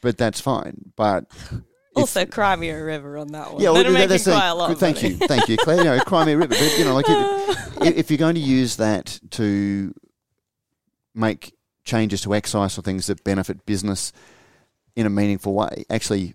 But 0.01 0.17
that's 0.17 0.41
fine. 0.41 0.93
But 0.97 1.27
Also, 1.95 2.25
Crimea 2.25 2.83
River 2.83 3.19
on 3.19 3.29
that 3.29 3.53
one. 3.53 3.63
Yeah, 3.63 3.73
They're 3.73 3.85
well, 3.85 3.93
making 3.93 4.09
that's 4.09 4.25
quite 4.25 4.49
a- 4.49 4.53
a 4.53 4.55
lot. 4.55 4.79
Thank 4.79 4.97
money. 5.03 5.09
you, 5.11 5.17
thank 5.29 5.49
you, 5.49 5.57
Claire. 5.59 5.77
You 5.79 5.85
know, 5.85 6.01
Crimea 6.07 6.39
River, 6.39 6.49
but 6.49 6.79
you 6.79 6.85
know, 6.85 6.95
like 6.95 7.05
if, 7.87 7.97
if 7.97 8.11
you're 8.11 8.19
going 8.19 8.35
to 8.35 8.41
use 8.41 8.77
that 8.77 9.21
to 9.33 9.95
make 11.15 11.55
changes 11.85 12.23
to 12.23 12.35
excise 12.35 12.79
or 12.79 12.83
things 12.83 13.09
that 13.09 13.23
benefit 13.25 13.67
business 13.67 14.13
in 14.97 15.05
a 15.05 15.11
meaningful 15.11 15.53
way, 15.55 15.85
actually 15.91 16.33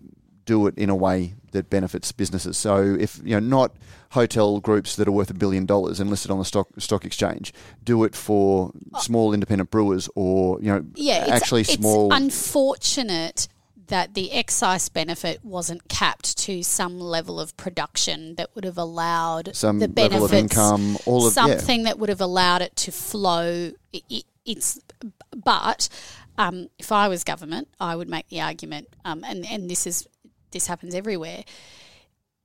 do 0.48 0.66
it 0.66 0.78
in 0.78 0.88
a 0.88 0.96
way 0.96 1.34
that 1.52 1.68
benefits 1.68 2.10
businesses. 2.10 2.56
So 2.56 2.96
if 2.98 3.20
you 3.22 3.38
know, 3.38 3.38
not 3.38 3.76
hotel 4.12 4.60
groups 4.60 4.96
that 4.96 5.06
are 5.06 5.12
worth 5.12 5.28
a 5.28 5.34
billion 5.34 5.66
dollars 5.66 6.00
and 6.00 6.08
listed 6.08 6.30
on 6.30 6.38
the 6.38 6.44
stock 6.46 6.68
stock 6.78 7.04
exchange, 7.04 7.52
do 7.84 8.02
it 8.02 8.14
for 8.14 8.72
small 8.98 9.34
independent 9.34 9.70
brewers 9.70 10.08
or 10.14 10.58
you 10.62 10.72
know, 10.72 10.86
yeah, 10.94 11.20
it's, 11.24 11.30
actually 11.30 11.60
it's 11.60 11.74
small. 11.74 12.10
unfortunate 12.14 13.46
that 13.88 14.14
the 14.14 14.32
excise 14.32 14.88
benefit 14.88 15.44
wasn't 15.44 15.86
capped 15.88 16.38
to 16.38 16.62
some 16.62 16.98
level 16.98 17.38
of 17.38 17.54
production 17.58 18.34
that 18.36 18.48
would 18.54 18.64
have 18.64 18.78
allowed 18.78 19.54
some 19.54 19.80
the 19.80 19.86
level 19.86 20.24
of 20.24 20.30
benefits, 20.30 20.56
income, 20.56 20.96
all 21.04 21.26
of 21.26 21.36
yeah. 21.36 21.58
something 21.58 21.82
that 21.82 21.98
would 21.98 22.08
have 22.08 22.22
allowed 22.22 22.62
it 22.62 22.74
to 22.74 22.90
flow. 22.90 23.72
It, 23.92 24.24
it's, 24.46 24.80
but 25.36 25.90
um, 26.38 26.68
if 26.78 26.92
I 26.92 27.08
was 27.08 27.24
government, 27.24 27.68
I 27.80 27.96
would 27.96 28.08
make 28.08 28.28
the 28.28 28.40
argument, 28.40 28.88
um, 29.04 29.24
and 29.24 29.44
and 29.44 29.68
this 29.68 29.86
is 29.86 30.06
this 30.52 30.66
happens 30.66 30.94
everywhere. 30.94 31.44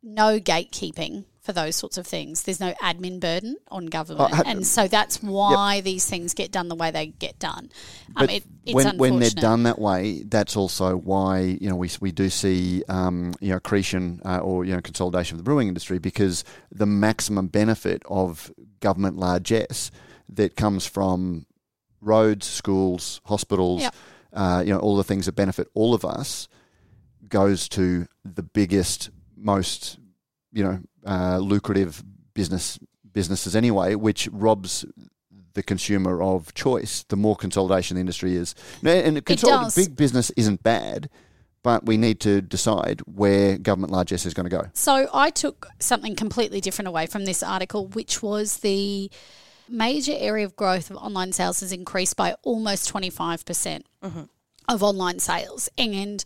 No 0.01 0.39
gatekeeping 0.39 1.25
for 1.39 1.53
those 1.53 1.75
sorts 1.77 1.98
of 1.98 2.05
things. 2.07 2.43
There's 2.43 2.60
no 2.60 2.74
admin 2.81 3.19
burden 3.19 3.57
on 3.69 3.86
government, 3.88 4.31
Oh, 4.33 4.43
and 4.45 4.65
so 4.67 4.88
that's 4.88 5.22
why 5.24 5.81
these 5.81 6.05
things 6.05 6.33
get 6.33 6.51
done 6.51 6.67
the 6.67 6.75
way 6.75 6.91
they 6.91 7.07
get 7.07 7.39
done. 7.39 7.69
Um, 8.15 8.29
it, 8.29 8.43
it's 8.65 8.74
when, 8.74 8.98
when 8.98 9.19
they're 9.19 9.29
done 9.29 9.63
that 9.63 9.79
way, 9.79 10.24
that's 10.24 10.55
also 10.57 10.95
why 10.98 11.39
you 11.39 11.69
know 11.69 11.75
we, 11.75 11.89
we 12.01 12.12
do 12.12 12.29
see 12.29 12.83
um, 12.89 13.33
you 13.39 13.50
know 13.51 13.57
accretion 13.57 14.22
uh, 14.25 14.39
or 14.39 14.65
you 14.65 14.74
know 14.74 14.81
consolidation 14.81 15.36
of 15.36 15.39
the 15.39 15.43
brewing 15.43 15.67
industry 15.69 16.00
because 16.00 16.43
the 16.72 16.86
maximum 16.86 17.48
benefit 17.48 18.01
of 18.07 18.51
government 18.81 19.17
largesse 19.17 19.89
that 20.29 20.55
comes 20.57 20.86
from 20.86 21.45
roads, 22.01 22.45
schools, 22.45 23.22
hospitals, 23.25 23.81
Yep. 23.81 23.95
uh, 24.33 24.63
you 24.65 24.74
know 24.74 24.79
all 24.79 24.95
the 24.98 25.03
things 25.03 25.25
that 25.27 25.33
benefit 25.33 25.67
all 25.74 25.93
of 25.93 26.03
us 26.03 26.48
goes 27.33 27.67
to 27.69 28.05
the 28.23 28.43
biggest, 28.43 29.09
most 29.35 29.97
you 30.53 30.63
know 30.63 30.79
uh, 31.05 31.39
lucrative 31.39 32.03
business 32.35 32.79
businesses 33.11 33.55
anyway, 33.55 33.95
which 33.95 34.29
robs 34.31 34.85
the 35.53 35.63
consumer 35.63 36.21
of 36.21 36.53
choice. 36.53 37.03
The 37.09 37.15
more 37.17 37.35
consolidation 37.35 37.95
the 37.95 38.01
industry 38.01 38.35
is, 38.35 38.55
No, 38.81 38.91
and 38.91 39.17
consol- 39.25 39.63
does. 39.63 39.75
big 39.75 39.95
business 39.95 40.29
isn't 40.37 40.63
bad, 40.63 41.09
but 41.63 41.85
we 41.85 41.97
need 41.97 42.19
to 42.21 42.41
decide 42.41 43.01
where 43.01 43.57
government 43.57 43.91
largesse 43.91 44.25
is 44.25 44.33
going 44.33 44.49
to 44.49 44.55
go. 44.55 44.63
So 44.73 45.07
I 45.13 45.29
took 45.29 45.67
something 45.79 46.15
completely 46.15 46.61
different 46.61 46.87
away 46.87 47.05
from 47.07 47.25
this 47.25 47.41
article, 47.43 47.87
which 47.87 48.21
was 48.23 48.57
the 48.59 49.11
major 49.69 50.13
area 50.15 50.45
of 50.45 50.55
growth 50.55 50.89
of 50.91 50.97
online 50.97 51.31
sales 51.33 51.61
has 51.61 51.71
increased 51.71 52.15
by 52.15 52.35
almost 52.43 52.91
25% 52.93 53.83
of 54.67 54.83
online 54.83 55.19
sales. 55.19 55.69
And 55.77 56.23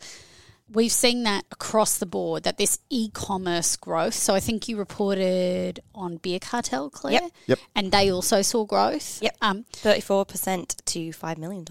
we've 0.69 0.91
seen 0.91 1.23
that 1.23 1.45
across 1.51 1.97
the 1.97 2.05
board, 2.05 2.43
that 2.43 2.57
this 2.57 2.79
e-commerce 2.89 3.75
growth. 3.75 4.13
So 4.13 4.35
I 4.35 4.39
think 4.39 4.67
you 4.67 4.77
reported 4.77 5.79
on 5.95 6.17
Beer 6.17 6.39
Cartel, 6.39 6.89
Claire. 6.89 7.21
Yep. 7.21 7.31
Yep. 7.47 7.59
And 7.75 7.91
they 7.91 8.11
also 8.11 8.41
saw 8.41 8.65
growth. 8.65 9.21
Yep. 9.21 9.37
Um, 9.41 9.65
34% 9.73 10.85
to 10.85 10.99
$5 11.09 11.37
million. 11.37 11.65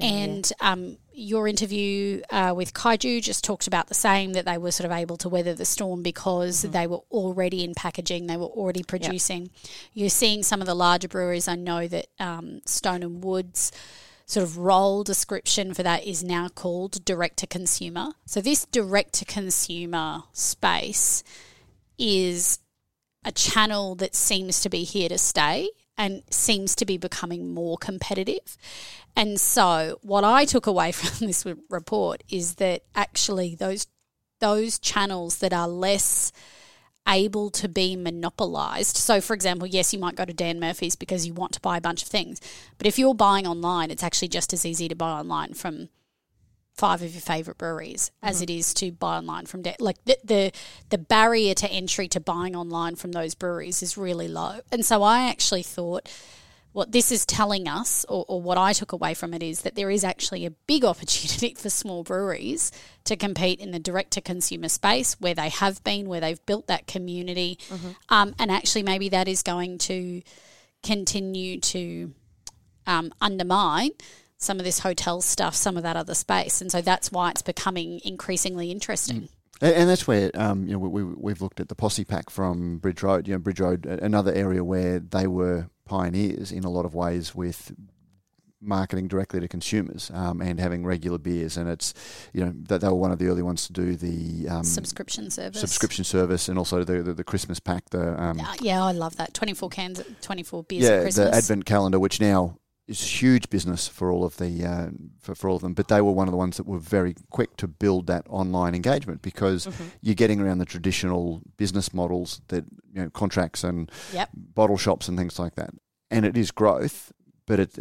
and 0.00 0.52
um, 0.60 0.98
your 1.12 1.48
interview 1.48 2.20
uh, 2.30 2.52
with 2.54 2.74
Kaiju 2.74 3.22
just 3.22 3.42
talked 3.42 3.66
about 3.66 3.86
the 3.88 3.94
same 3.94 4.34
that 4.34 4.44
they 4.44 4.58
were 4.58 4.70
sort 4.70 4.90
of 4.90 4.96
able 4.96 5.16
to 5.18 5.30
weather 5.30 5.54
the 5.54 5.64
storm 5.64 6.02
because 6.02 6.62
they 6.62 6.86
were 6.86 7.00
already 7.10 7.64
in 7.64 7.74
packaging, 7.74 8.26
they 8.26 8.36
were 8.36 8.44
already 8.46 8.82
producing. 8.82 9.50
You're 9.94 10.10
seeing 10.10 10.42
some 10.42 10.60
of 10.60 10.66
the 10.66 10.74
larger 10.74 11.08
breweries. 11.08 11.48
I 11.48 11.54
know 11.54 11.88
that 11.88 12.06
um, 12.20 12.60
Stone 12.66 13.02
and 13.02 13.24
Woods 13.24 13.72
sort 14.26 14.42
of 14.42 14.58
role 14.58 15.04
description 15.04 15.72
for 15.72 15.84
that 15.84 16.04
is 16.04 16.22
now 16.22 16.48
called 16.48 17.04
direct 17.04 17.38
to 17.38 17.46
consumer. 17.46 18.12
So 18.26 18.40
this 18.40 18.66
direct 18.66 19.14
to 19.14 19.24
consumer 19.24 20.24
space 20.32 21.22
is 21.96 22.58
a 23.24 23.32
channel 23.32 23.94
that 23.96 24.14
seems 24.14 24.60
to 24.60 24.68
be 24.68 24.84
here 24.84 25.08
to 25.08 25.18
stay 25.18 25.70
and 25.96 26.22
seems 26.30 26.74
to 26.76 26.84
be 26.84 26.98
becoming 26.98 27.54
more 27.54 27.78
competitive. 27.78 28.58
And 29.14 29.40
so, 29.40 29.98
what 30.02 30.24
I 30.24 30.44
took 30.44 30.66
away 30.66 30.92
from 30.92 31.26
this 31.26 31.46
report 31.70 32.22
is 32.28 32.56
that 32.56 32.82
actually 32.94 33.54
those 33.54 33.86
those 34.38 34.78
channels 34.78 35.38
that 35.38 35.54
are 35.54 35.68
less 35.68 36.30
able 37.08 37.50
to 37.50 37.68
be 37.68 37.96
monopolized. 37.96 38.96
So, 38.96 39.20
for 39.20 39.34
example, 39.34 39.66
yes, 39.66 39.92
you 39.92 39.98
might 39.98 40.16
go 40.16 40.24
to 40.24 40.32
Dan 40.32 40.60
Murphy's 40.60 40.96
because 40.96 41.26
you 41.26 41.34
want 41.34 41.52
to 41.52 41.60
buy 41.60 41.76
a 41.76 41.80
bunch 41.80 42.02
of 42.02 42.08
things, 42.08 42.40
but 42.78 42.86
if 42.86 42.98
you're 42.98 43.14
buying 43.14 43.46
online, 43.46 43.90
it's 43.90 44.02
actually 44.02 44.28
just 44.28 44.52
as 44.52 44.66
easy 44.66 44.88
to 44.88 44.94
buy 44.94 45.10
online 45.10 45.54
from 45.54 45.88
five 46.76 47.00
of 47.00 47.12
your 47.12 47.22
favorite 47.22 47.56
breweries 47.56 48.10
as 48.22 48.36
mm-hmm. 48.36 48.44
it 48.44 48.50
is 48.50 48.74
to 48.74 48.92
buy 48.92 49.16
online 49.16 49.46
from 49.46 49.62
Dan. 49.62 49.76
Like 49.80 49.96
the, 50.04 50.18
the 50.22 50.52
the 50.90 50.98
barrier 50.98 51.54
to 51.54 51.70
entry 51.70 52.06
to 52.08 52.20
buying 52.20 52.54
online 52.54 52.96
from 52.96 53.12
those 53.12 53.34
breweries 53.34 53.82
is 53.82 53.96
really 53.96 54.28
low. 54.28 54.60
And 54.70 54.84
so, 54.84 55.02
I 55.02 55.28
actually 55.28 55.62
thought 55.62 56.10
what 56.76 56.92
this 56.92 57.10
is 57.10 57.24
telling 57.24 57.66
us, 57.66 58.04
or, 58.06 58.26
or 58.28 58.42
what 58.42 58.58
I 58.58 58.74
took 58.74 58.92
away 58.92 59.14
from 59.14 59.32
it, 59.32 59.42
is 59.42 59.62
that 59.62 59.76
there 59.76 59.90
is 59.90 60.04
actually 60.04 60.44
a 60.44 60.50
big 60.50 60.84
opportunity 60.92 61.54
for 61.54 61.70
small 61.70 62.02
breweries 62.02 62.70
to 63.04 63.16
compete 63.16 63.60
in 63.60 63.70
the 63.70 63.78
direct 63.78 64.10
to 64.10 64.20
consumer 64.20 64.68
space 64.68 65.18
where 65.18 65.34
they 65.34 65.48
have 65.48 65.82
been, 65.84 66.06
where 66.06 66.20
they've 66.20 66.44
built 66.44 66.66
that 66.66 66.86
community. 66.86 67.58
Um, 68.10 68.34
and 68.38 68.50
actually, 68.50 68.82
maybe 68.82 69.08
that 69.08 69.26
is 69.26 69.42
going 69.42 69.78
to 69.78 70.20
continue 70.82 71.60
to 71.60 72.12
um, 72.86 73.10
undermine 73.22 73.92
some 74.36 74.58
of 74.58 74.66
this 74.66 74.80
hotel 74.80 75.22
stuff, 75.22 75.54
some 75.54 75.78
of 75.78 75.82
that 75.82 75.96
other 75.96 76.14
space. 76.14 76.60
And 76.60 76.70
so 76.70 76.82
that's 76.82 77.10
why 77.10 77.30
it's 77.30 77.40
becoming 77.40 78.02
increasingly 78.04 78.70
interesting. 78.70 79.30
And, 79.62 79.74
and 79.74 79.88
that's 79.88 80.06
where 80.06 80.30
um, 80.34 80.66
you 80.66 80.74
know 80.74 80.78
we, 80.78 81.04
we've 81.04 81.40
looked 81.40 81.58
at 81.58 81.70
the 81.70 81.74
posse 81.74 82.04
pack 82.04 82.28
from 82.28 82.76
Bridge 82.80 83.02
Road. 83.02 83.26
You 83.26 83.32
know, 83.32 83.38
Bridge 83.38 83.60
Road, 83.60 83.86
another 83.86 84.34
area 84.34 84.62
where 84.62 84.98
they 84.98 85.26
were 85.26 85.70
pioneers 85.86 86.52
in 86.52 86.64
a 86.64 86.70
lot 86.70 86.84
of 86.84 86.94
ways 86.94 87.34
with 87.34 87.72
marketing 88.60 89.06
directly 89.06 89.38
to 89.38 89.46
consumers 89.46 90.10
um, 90.14 90.40
and 90.40 90.58
having 90.58 90.84
regular 90.84 91.18
beers. 91.18 91.56
And 91.56 91.68
it's 91.68 91.94
you 92.32 92.44
know 92.44 92.52
that 92.68 92.80
they 92.80 92.88
were 92.88 92.94
one 92.94 93.12
of 93.12 93.18
the 93.18 93.26
early 93.28 93.42
ones 93.42 93.66
to 93.66 93.72
do 93.72 93.96
the 93.96 94.48
um, 94.48 94.64
Subscription 94.64 95.30
service. 95.30 95.60
subscription 95.60 96.04
service 96.04 96.48
and 96.48 96.58
also 96.58 96.82
the 96.84 97.02
the, 97.02 97.14
the 97.14 97.24
Christmas 97.24 97.60
pack. 97.60 97.88
The 97.90 98.20
um, 98.20 98.40
Uh, 98.40 98.54
yeah, 98.60 98.82
I 98.84 98.92
love 98.92 99.16
that. 99.16 99.34
24 99.34 99.68
cans, 99.68 100.02
24 100.22 100.64
beers 100.64 100.84
at 100.84 100.90
yeah, 100.92 101.00
Christmas. 101.02 101.30
the 101.30 101.36
advent 101.36 101.64
calendar, 101.66 101.98
which 102.00 102.20
now 102.20 102.56
is 102.88 103.22
huge 103.22 103.50
business 103.50 103.88
for 103.88 104.12
all 104.12 104.24
of 104.24 104.36
the 104.36 104.64
uh, 104.64 104.88
for, 105.20 105.34
for 105.34 105.48
all 105.50 105.56
of 105.56 105.62
them. 105.62 105.74
But 105.74 105.88
they 105.88 106.00
were 106.00 106.12
one 106.12 106.28
of 106.28 106.32
the 106.32 106.38
ones 106.38 106.56
that 106.56 106.66
were 106.66 106.78
very 106.78 107.14
quick 107.30 107.56
to 107.56 107.66
build 107.66 108.06
that 108.06 108.24
online 108.28 108.74
engagement 108.74 109.22
because 109.22 109.66
Mm-hmm. 109.66 109.84
you're 110.02 110.14
getting 110.14 110.40
around 110.40 110.58
the 110.58 110.64
traditional 110.66 111.42
business 111.56 111.92
models 111.92 112.40
that 112.48 112.64
you 112.92 113.02
know 113.02 113.10
contracts 113.10 113.64
and 113.64 113.90
Yep. 114.12 114.28
bottle 114.34 114.76
shops 114.78 115.08
and 115.08 115.18
things 115.18 115.38
like 115.38 115.54
that. 115.56 115.70
And 116.10 116.24
it 116.24 116.36
is 116.36 116.50
growth, 116.52 117.12
but 117.46 117.58
it 117.58 117.76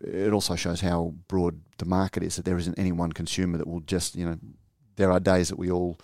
it 0.00 0.32
also 0.34 0.54
shows 0.56 0.80
how 0.82 1.14
broad 1.28 1.60
the 1.78 1.86
market 1.86 2.22
is. 2.22 2.36
That 2.36 2.44
there 2.44 2.58
isn't 2.58 2.78
any 2.78 2.92
one 2.92 3.12
consumer 3.12 3.56
that 3.58 3.66
will 3.66 3.80
just 3.80 4.14
you 4.16 4.26
know. 4.26 4.38
There 4.96 5.10
are 5.10 5.18
days 5.20 5.48
that 5.48 5.58
we 5.58 5.70
all 5.72 5.98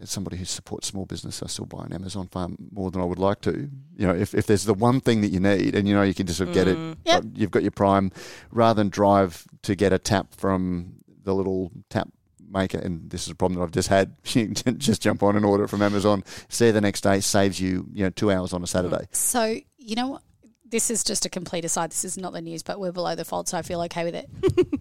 as 0.00 0.10
somebody 0.10 0.36
who 0.36 0.44
supports 0.44 0.86
small 0.88 1.06
business, 1.06 1.42
I 1.42 1.46
still 1.46 1.64
buy 1.66 1.84
an 1.86 1.92
Amazon 1.92 2.28
far 2.28 2.48
more 2.72 2.90
than 2.90 3.00
I 3.00 3.04
would 3.04 3.18
like 3.18 3.40
to. 3.42 3.70
You 3.96 4.06
know, 4.06 4.14
if, 4.14 4.34
if 4.34 4.46
there's 4.46 4.64
the 4.64 4.74
one 4.74 5.00
thing 5.00 5.20
that 5.22 5.28
you 5.28 5.40
need 5.40 5.74
and 5.74 5.88
you 5.88 5.94
know 5.94 6.02
you 6.02 6.14
can 6.14 6.26
just 6.26 6.38
sort 6.38 6.48
of 6.50 6.54
get 6.54 6.68
it, 6.68 6.76
Mm. 6.76 6.96
Yep. 7.04 7.24
you've 7.34 7.50
got 7.50 7.62
your 7.62 7.70
prime, 7.70 8.12
rather 8.50 8.78
than 8.80 8.88
drive 8.90 9.44
to 9.62 9.74
get 9.74 9.92
a 9.92 9.98
tap 9.98 10.34
from 10.34 10.96
the 11.24 11.34
little 11.34 11.70
tap 11.90 12.08
maker, 12.48 12.78
and 12.78 13.10
this 13.10 13.24
is 13.24 13.30
a 13.30 13.34
problem 13.34 13.58
that 13.58 13.64
I've 13.64 13.72
just 13.72 13.88
had, 13.88 14.14
you 14.26 14.48
can 14.48 14.78
just 14.78 15.02
jump 15.02 15.22
on 15.22 15.34
and 15.36 15.44
order 15.44 15.64
it 15.64 15.68
from 15.68 15.82
Amazon, 15.82 16.22
see 16.48 16.68
it 16.68 16.72
the 16.72 16.80
next 16.80 17.00
day, 17.00 17.20
saves 17.20 17.60
you, 17.60 17.86
you 17.92 18.04
know, 18.04 18.10
two 18.10 18.30
hours 18.30 18.52
on 18.52 18.62
a 18.62 18.66
Saturday. 18.66 19.06
So, 19.12 19.58
you 19.78 19.96
know 19.96 20.08
what? 20.08 20.22
This 20.68 20.90
is 20.90 21.04
just 21.04 21.24
a 21.24 21.28
complete 21.30 21.64
aside. 21.64 21.90
This 21.92 22.04
is 22.04 22.18
not 22.18 22.32
the 22.32 22.40
news, 22.42 22.62
but 22.64 22.80
we're 22.80 22.90
below 22.92 23.14
the 23.14 23.24
fold, 23.24 23.48
so 23.48 23.56
I 23.56 23.62
feel 23.62 23.80
okay 23.82 24.04
with 24.04 24.16
it. 24.16 24.28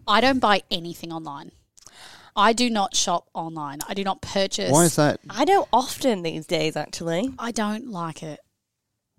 I 0.08 0.20
don't 0.20 0.40
buy 0.40 0.64
anything 0.72 1.14
online. 1.14 1.52
I 2.36 2.54
do 2.54 2.70
not 2.70 2.96
shop 2.96 3.30
online. 3.34 3.80
I 3.88 3.94
do 3.94 4.04
not 4.04 4.22
purchase. 4.22 4.72
Why 4.72 4.84
is 4.84 4.96
that? 4.98 5.20
I 5.30 5.46
don't 5.46 5.68
often 5.72 6.22
these 6.22 6.46
days, 6.46 6.76
actually. 6.76 7.34
I 7.40 7.52
don't 7.52 7.90
like 7.90 8.24
it. 8.24 8.40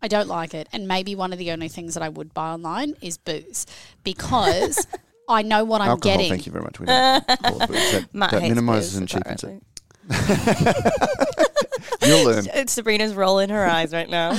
I 0.03 0.09
don't 0.09 0.29
like 0.29 0.53
it. 0.53 0.69
And 0.73 0.87
maybe 0.87 1.15
one 1.15 1.33
of 1.33 1.39
the 1.39 1.51
only 1.53 1.69
things 1.69 1.95
that 1.95 2.03
I 2.03 2.11
would 2.11 2.35
buy 2.35 2.51
online 2.51 2.95
is 3.01 3.17
booze 3.17 3.67
because 4.05 4.87
I 5.29 5.43
know 5.43 5.65
what 5.65 5.81
I'm 5.81 5.89
Alcohol, 5.89 6.17
getting. 6.19 6.31
thank 6.31 6.47
you 6.47 6.53
very 6.53 6.65
much. 6.65 6.79
We 6.79 6.87
don't 6.87 7.27
call 7.43 7.63
it 7.63 7.69
booze. 7.69 7.93
That, 7.93 8.09
Matt 8.15 8.31
that 8.33 8.43
hates 8.43 8.55
minimises 8.55 8.93
booze, 8.93 8.99
and 8.99 9.09
cheapens 9.09 9.45
it. 9.45 9.63
You'll 12.07 12.25
learn. 12.27 12.47
It's 12.55 12.75
Sabrina's 12.75 13.15
rolling 13.15 13.49
her 13.49 13.65
eyes 13.65 13.93
right 13.93 14.09
now. 14.09 14.39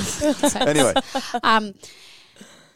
Anyway, 0.54 0.94
um, 1.42 1.74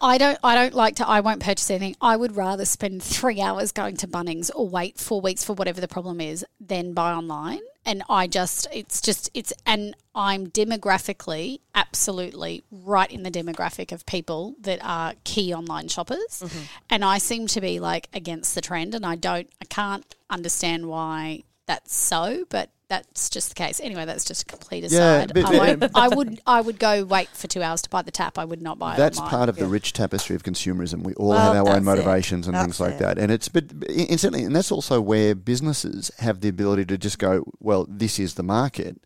I 0.02 0.18
don't. 0.18 0.38
I 0.42 0.54
don't 0.54 0.75
like 0.75 0.97
to. 0.97 1.09
I 1.09 1.21
won't 1.21 1.40
purchase 1.40 1.71
anything. 1.71 1.97
I 2.00 2.16
would 2.16 2.37
rather 2.37 2.64
spend 2.64 3.02
three 3.02 3.40
hours 3.40 3.71
going 3.73 3.97
to 3.99 4.09
Bunnings 4.09 4.50
or 4.54 4.68
wait 4.68 4.99
four 4.99 5.21
weeks 5.21 5.44
for 5.44 5.54
whatever 5.54 5.80
the 5.80 5.88
problem 5.88 6.21
is 6.21 6.44
than 6.61 6.92
buy 6.92 7.12
online. 7.12 7.61
And 7.85 8.04
I 8.09 8.28
just, 8.28 8.68
it's 8.73 9.00
just, 9.00 9.28
it's, 9.35 9.52
and 9.66 9.97
I'm 10.14 10.47
demographically 10.47 11.59
absolutely 11.75 12.62
right 12.71 13.11
in 13.11 13.25
the 13.25 13.30
demographic 13.30 13.90
of 13.90 14.06
people 14.06 14.54
that 14.61 14.78
are 14.85 15.14
key 15.25 15.52
online 15.52 15.88
shoppers, 15.88 16.44
mm-hmm. 16.44 16.62
and 16.90 17.04
I 17.04 17.18
seem 17.18 17.49
to 17.49 17.61
be 17.61 17.80
like 17.80 18.09
against 18.12 18.54
the 18.54 18.61
trend, 18.61 18.94
and 18.94 19.04
I 19.04 19.16
don't, 19.16 19.49
I 19.61 19.64
can't 19.64 20.14
understand 20.30 20.87
why 20.87 21.42
that's 21.66 21.94
so, 21.94 22.44
but 22.49 22.71
that's 22.92 23.30
just 23.30 23.49
the 23.49 23.54
case. 23.54 23.80
Anyway, 23.80 24.04
that's 24.04 24.25
just 24.25 24.42
a 24.42 24.44
complete 24.44 24.84
Yeah, 24.90 25.22
aside. 25.22 25.32
but- 25.32 25.46
I, 25.46 25.58
won't, 25.58 25.90
I 25.94 26.08
would, 26.08 26.40
I 26.46 26.61
would 26.61 26.78
go 26.78 27.04
wait 27.04 27.28
for 27.30 27.46
two 27.46 27.62
hours 27.62 27.80
to 27.82 27.88
buy 27.90 28.02
the 28.02 28.11
tap. 28.11 28.37
I 28.38 28.44
would 28.44 28.61
not 28.61 28.78
buy. 28.78 28.96
That's 28.96 29.16
online. 29.18 29.30
part 29.30 29.49
of 29.49 29.56
the 29.56 29.66
rich 29.66 29.94
tapestry 29.94 30.37
of 30.37 30.42
consumerism. 30.42 31.02
We 31.02 31.14
all 31.14 31.30
Well, 31.30 31.38
have 31.38 31.54
our 31.66 31.75
own 31.75 31.84
that's 31.84 31.99
it. 31.99 32.04
motivations 32.04 32.46
and 32.46 32.54
That's 32.54 32.64
things 32.64 32.80
like 32.80 32.94
it. 32.94 32.99
that. 32.99 33.18
And 33.18 33.32
it's 33.32 33.49
but 33.49 33.64
incidentally, 33.88 34.44
and 34.44 34.54
that's 34.54 34.70
also 34.70 35.00
where 35.00 35.34
businesses 35.34 36.11
have 36.18 36.40
the 36.42 36.49
ability 36.49 36.84
to 36.87 36.99
just 36.99 37.18
go, 37.18 37.44
well, 37.61 37.87
this 37.88 38.18
is 38.18 38.34
the 38.34 38.42
market. 38.42 39.00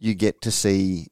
You 0.00 0.14
get 0.14 0.40
to 0.42 0.50
see, 0.50 1.08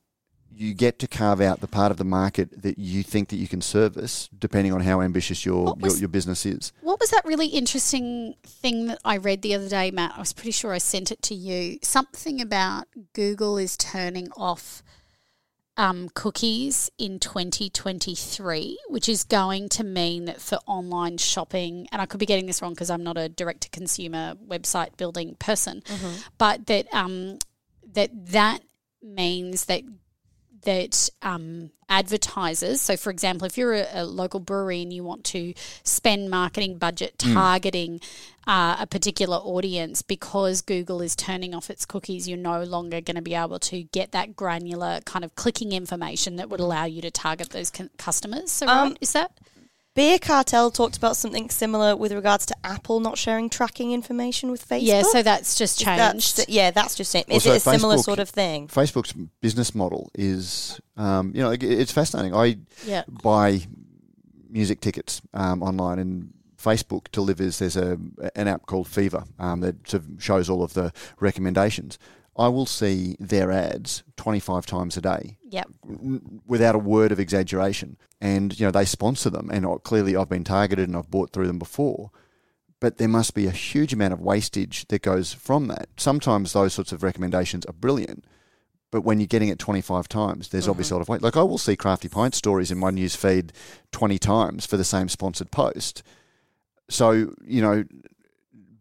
you 0.62 0.74
get 0.74 0.98
to 1.00 1.08
carve 1.08 1.40
out 1.40 1.60
the 1.60 1.66
part 1.66 1.90
of 1.90 1.96
the 1.96 2.04
market 2.04 2.62
that 2.62 2.78
you 2.78 3.02
think 3.02 3.28
that 3.30 3.36
you 3.36 3.48
can 3.48 3.60
service, 3.60 4.28
depending 4.38 4.72
on 4.72 4.80
how 4.80 5.00
ambitious 5.00 5.44
your 5.44 5.64
What 5.64 5.80
your, 5.80 5.96
your 5.96 6.08
business 6.08 6.46
is. 6.46 6.72
What 6.80 7.00
was 7.00 7.10
that 7.10 7.24
really 7.24 7.48
interesting 7.48 8.36
thing 8.44 8.86
that 8.86 9.00
I 9.04 9.16
read 9.16 9.42
the 9.42 9.54
other 9.54 9.68
day, 9.68 9.90
Matt? 9.90 10.12
I 10.16 10.20
was 10.20 10.32
pretty 10.32 10.52
sure 10.52 10.72
I 10.72 10.78
sent 10.78 11.10
it 11.10 11.20
to 11.22 11.34
you. 11.34 11.78
Something 11.82 12.40
about 12.40 12.86
Google 13.12 13.58
is 13.58 13.76
turning 13.76 14.30
off 14.36 14.84
um, 15.76 16.10
cookies 16.14 16.90
in 16.96 17.18
2023, 17.18 18.78
which 18.88 19.08
is 19.08 19.24
going 19.24 19.68
to 19.70 19.82
mean 19.82 20.26
that 20.26 20.40
for 20.40 20.58
online 20.66 21.18
shopping, 21.18 21.88
and 21.90 22.00
I 22.00 22.06
could 22.06 22.20
be 22.20 22.26
getting 22.26 22.46
this 22.46 22.62
wrong 22.62 22.72
because 22.72 22.90
I'm 22.90 23.02
not 23.02 23.16
a 23.16 23.28
direct 23.28 23.62
to 23.62 23.70
consumer 23.70 24.34
website 24.46 24.96
building 24.96 25.34
person, 25.40 25.82
but 26.38 26.66
that 26.66 26.92
um, 26.94 27.38
that 27.94 28.10
that 28.26 28.60
means 29.02 29.64
that 29.64 29.82
that 30.62 31.08
um, 31.22 31.70
advertisers, 31.88 32.80
so 32.80 32.96
for 32.96 33.10
example, 33.10 33.46
if 33.46 33.56
you're 33.58 33.74
a, 33.74 33.86
a 33.94 34.04
local 34.04 34.40
brewery 34.40 34.82
and 34.82 34.92
you 34.92 35.04
want 35.04 35.24
to 35.24 35.54
spend 35.82 36.30
marketing 36.30 36.78
budget 36.78 37.18
targeting 37.18 38.00
uh, 38.46 38.76
a 38.80 38.86
particular 38.86 39.36
audience, 39.36 40.02
because 40.02 40.62
Google 40.62 41.00
is 41.00 41.14
turning 41.14 41.54
off 41.54 41.70
its 41.70 41.84
cookies, 41.84 42.28
you're 42.28 42.38
no 42.38 42.62
longer 42.62 43.00
going 43.00 43.16
to 43.16 43.22
be 43.22 43.34
able 43.34 43.58
to 43.60 43.82
get 43.84 44.12
that 44.12 44.34
granular 44.34 45.00
kind 45.04 45.24
of 45.24 45.34
clicking 45.34 45.72
information 45.72 46.36
that 46.36 46.48
would 46.48 46.60
allow 46.60 46.84
you 46.84 47.02
to 47.02 47.10
target 47.10 47.50
those 47.50 47.70
con- 47.70 47.90
customers. 47.98 48.50
So, 48.50 48.66
Um, 48.66 48.88
right, 48.90 48.98
is 49.00 49.12
that? 49.12 49.32
Beer 49.94 50.18
Cartel 50.18 50.70
talked 50.70 50.96
about 50.96 51.16
something 51.16 51.50
similar 51.50 51.94
with 51.94 52.12
regards 52.12 52.46
to 52.46 52.54
Apple 52.64 52.98
not 53.00 53.18
sharing 53.18 53.50
tracking 53.50 53.92
information 53.92 54.50
with 54.50 54.66
Facebook. 54.66 54.84
Yeah, 54.86 55.02
so 55.02 55.22
that's 55.22 55.54
just 55.58 55.80
Is 55.80 55.84
that 55.86 56.12
changed. 56.12 56.36
just- 56.36 56.48
yeah, 56.48 56.70
that's 56.70 56.94
just 56.94 57.14
it. 57.14 57.26
Is 57.28 57.34
Also, 57.46 57.52
it 57.52 57.56
a 57.56 57.60
similar 57.60 57.98
sort 57.98 58.18
of 58.18 58.30
thing? 58.30 58.68
Facebook's 58.68 59.12
business 59.42 59.74
model 59.74 60.10
is, 60.14 60.80
um, 60.96 61.32
you 61.34 61.42
know, 61.42 61.50
it's 61.50 61.92
fascinating. 61.92 62.34
I 62.34 62.56
yeah. 62.86 63.02
buy 63.22 63.60
music 64.48 64.80
tickets 64.80 65.20
um, 65.34 65.62
online, 65.62 65.98
and 65.98 66.32
Facebook 66.58 67.10
delivers. 67.12 67.58
There's 67.58 67.76
a 67.76 67.98
an 68.34 68.48
app 68.48 68.64
called 68.66 68.88
Fever 68.88 69.24
um, 69.38 69.60
that 69.60 69.86
sort 69.88 70.04
of 70.04 70.22
shows 70.22 70.48
all 70.48 70.62
of 70.62 70.72
the 70.72 70.90
recommendations. 71.20 71.98
I 72.34 72.48
will 72.48 72.64
see 72.64 73.14
their 73.20 73.50
ads 73.50 74.04
25 74.16 74.64
times 74.64 74.96
a 74.96 75.02
day 75.02 75.36
Yep. 75.50 75.68
n- 75.86 76.40
without 76.46 76.74
a 76.74 76.78
word 76.78 77.12
of 77.12 77.20
exaggeration. 77.20 77.98
And 78.22 78.58
you 78.58 78.64
know 78.64 78.70
they 78.70 78.84
sponsor 78.84 79.30
them, 79.30 79.50
and 79.50 79.66
clearly 79.82 80.14
I've 80.16 80.28
been 80.28 80.44
targeted 80.44 80.88
and 80.88 80.96
I've 80.96 81.10
bought 81.10 81.32
through 81.32 81.48
them 81.48 81.58
before. 81.58 82.12
But 82.78 82.98
there 82.98 83.08
must 83.08 83.34
be 83.34 83.46
a 83.46 83.50
huge 83.50 83.92
amount 83.92 84.12
of 84.12 84.20
wastage 84.20 84.86
that 84.88 85.02
goes 85.02 85.32
from 85.32 85.66
that. 85.66 85.88
Sometimes 85.96 86.52
those 86.52 86.72
sorts 86.72 86.92
of 86.92 87.02
recommendations 87.02 87.66
are 87.66 87.72
brilliant, 87.72 88.24
but 88.92 89.02
when 89.02 89.18
you're 89.18 89.26
getting 89.26 89.48
it 89.48 89.58
25 89.58 90.08
times, 90.08 90.48
there's 90.48 90.68
obviously 90.68 90.94
a 90.94 90.94
mm-hmm. 90.94 90.98
lot 90.98 91.02
of 91.02 91.08
weight. 91.08 91.22
Like 91.22 91.36
I 91.36 91.42
will 91.42 91.58
see 91.58 91.74
Crafty 91.74 92.08
Pint 92.08 92.36
stories 92.36 92.70
in 92.70 92.78
my 92.78 92.90
news 92.90 93.16
feed 93.16 93.52
20 93.90 94.18
times 94.18 94.66
for 94.66 94.76
the 94.76 94.84
same 94.84 95.08
sponsored 95.08 95.50
post. 95.50 96.04
So 96.88 97.34
you 97.44 97.60
know, 97.60 97.84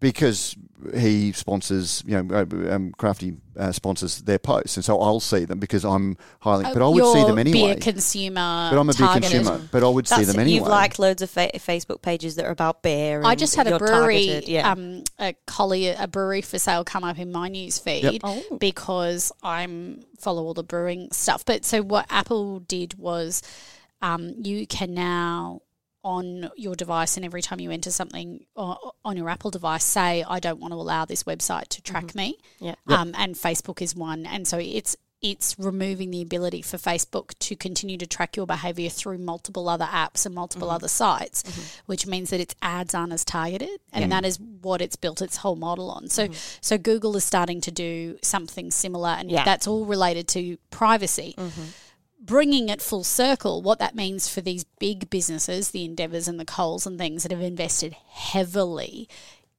because 0.02 0.58
he 0.96 1.32
sponsors, 1.32 2.04
you 2.08 2.22
know, 2.22 2.36
uh, 2.36 2.76
um, 2.76 2.92
Crafty 2.98 3.38
uh, 3.56 3.72
sponsors 3.72 4.24
their 4.24 4.40
posts, 4.40 4.76
and 4.76 4.84
so 4.84 5.00
I'll 5.00 5.20
see 5.20 5.46
them 5.46 5.60
because 5.60 5.86
I'm 5.86 6.18
highly. 6.40 6.64
But 6.64 6.82
I 6.82 6.88
would 6.88 7.06
see 7.14 7.20
You're 7.20 7.28
them 7.28 7.38
anyway. 7.38 7.76
Beer 7.76 7.76
consumer. 7.76 8.70
But 8.72 8.80
I'm 8.80 8.90
a 8.90 8.94
big 8.94 8.98
targeted. 8.98 9.32
consumer. 9.32 9.62
But 9.72 9.84
I 9.84 9.88
would 9.88 10.08
see 10.08 10.24
them 10.24 10.40
anyway. 10.40 10.56
You've 10.58 10.68
liked 10.68 10.98
loads 10.98 11.22
of 11.22 11.30
fa- 11.30 11.52
Facebook 11.54 12.02
pages 12.02 12.36
that 12.36 12.46
are 12.46 12.52
about 12.52 12.82
beer. 12.82 13.22
I 13.24 13.36
just 13.36 13.56
had 13.56 13.68
a 13.68 13.78
brewery, 13.78 14.26
targeted, 14.26 14.50
Yeah. 14.50 14.72
um, 14.72 15.04
a 15.20 15.36
collier, 15.46 15.96
a 16.00 16.08
brewery 16.08 16.42
for 16.42 16.58
sale 16.58 16.84
come 16.84 17.04
up 17.04 17.20
in 17.20 17.32
my 17.32 17.48
news 17.48 17.78
feed 17.78 18.22
Oh. 18.24 18.42
because 18.60 19.32
I'm 19.44 20.02
follow 20.20 20.44
all 20.44 20.56
the 20.56 20.64
brewing 20.64 21.10
stuff. 21.12 21.46
But 21.46 21.64
so 21.64 21.84
what 21.84 22.08
Apple 22.10 22.60
did 22.60 22.96
was, 22.98 23.44
um, 24.02 24.34
you 24.42 24.66
can 24.66 24.96
now 24.96 25.62
on 26.04 26.50
your 26.56 26.76
device 26.76 27.18
and 27.18 27.26
every 27.26 27.42
time 27.42 27.60
you 27.60 27.72
enter 27.72 27.92
something 27.92 28.46
uh, 28.58 28.76
on 29.06 29.18
your 29.18 29.30
Apple 29.30 29.52
device, 29.52 29.84
say 29.84 30.24
I 30.28 30.40
don't 30.40 30.60
want 30.60 30.74
to 30.74 30.78
allow 30.78 31.06
this 31.06 31.24
website 31.24 31.68
to 31.70 31.82
track 31.82 32.06
mm-hmm. 32.06 32.18
me. 32.18 32.38
Yeah. 32.60 32.76
Um, 32.88 33.14
and 33.18 33.36
Facebook 33.36 33.82
is 33.82 33.96
one, 33.96 34.26
and 34.26 34.48
so 34.48 34.58
it's 34.58 34.98
it's 35.22 35.56
removing 35.60 36.10
the 36.10 36.22
ability 36.22 36.64
for 36.64 36.78
Facebook 36.78 37.38
to 37.38 37.56
continue 37.56 37.96
to 37.96 38.08
track 38.08 38.36
your 38.36 38.48
behavior 38.48 38.90
through 38.90 39.20
multiple 39.20 39.70
other 39.70 39.86
apps 39.86 40.26
and 40.26 40.34
multiple 40.34 40.68
mm-hmm. 40.68 40.76
other 40.76 40.88
sites, 40.88 41.44
mm-hmm. 41.44 41.62
which 41.86 42.08
means 42.08 42.32
that 42.32 42.40
its 42.40 42.56
ads 42.62 42.96
aren't 42.96 43.14
as 43.14 43.24
targeted, 43.24 43.80
and 43.94 44.12
that 44.12 44.26
is 44.26 44.40
what 44.40 44.82
it's 44.82 44.96
built 44.96 45.22
its 45.22 45.38
whole 45.38 45.56
model 45.56 45.92
on. 45.92 46.08
So, 46.10 46.30
so 46.60 46.78
Google 46.80 47.16
is 47.16 47.24
starting 47.24 47.62
to 47.62 47.72
do 47.72 48.18
something 48.24 48.72
similar, 48.72 49.10
and 49.10 49.30
Yeah. 49.30 49.46
that's 49.46 49.68
all 49.68 49.86
related 49.86 50.28
to 50.30 50.58
privacy. 50.72 51.36
Bringing 52.24 52.70
it 52.70 52.82
full 52.82 53.04
circle, 53.04 53.64
what 53.64 53.80
that 53.80 53.96
means 53.96 54.28
for 54.28 54.42
these 54.42 54.64
big 54.64 55.10
businesses, 55.10 55.72
the 55.72 55.86
Endeavours 55.86 56.28
and 56.28 56.40
the 56.40 56.46
Coles 56.46 56.86
and 56.86 56.98
things 56.98 57.24
that 57.24 57.32
have 57.32 57.42
invested 57.42 57.96
heavily 58.10 59.10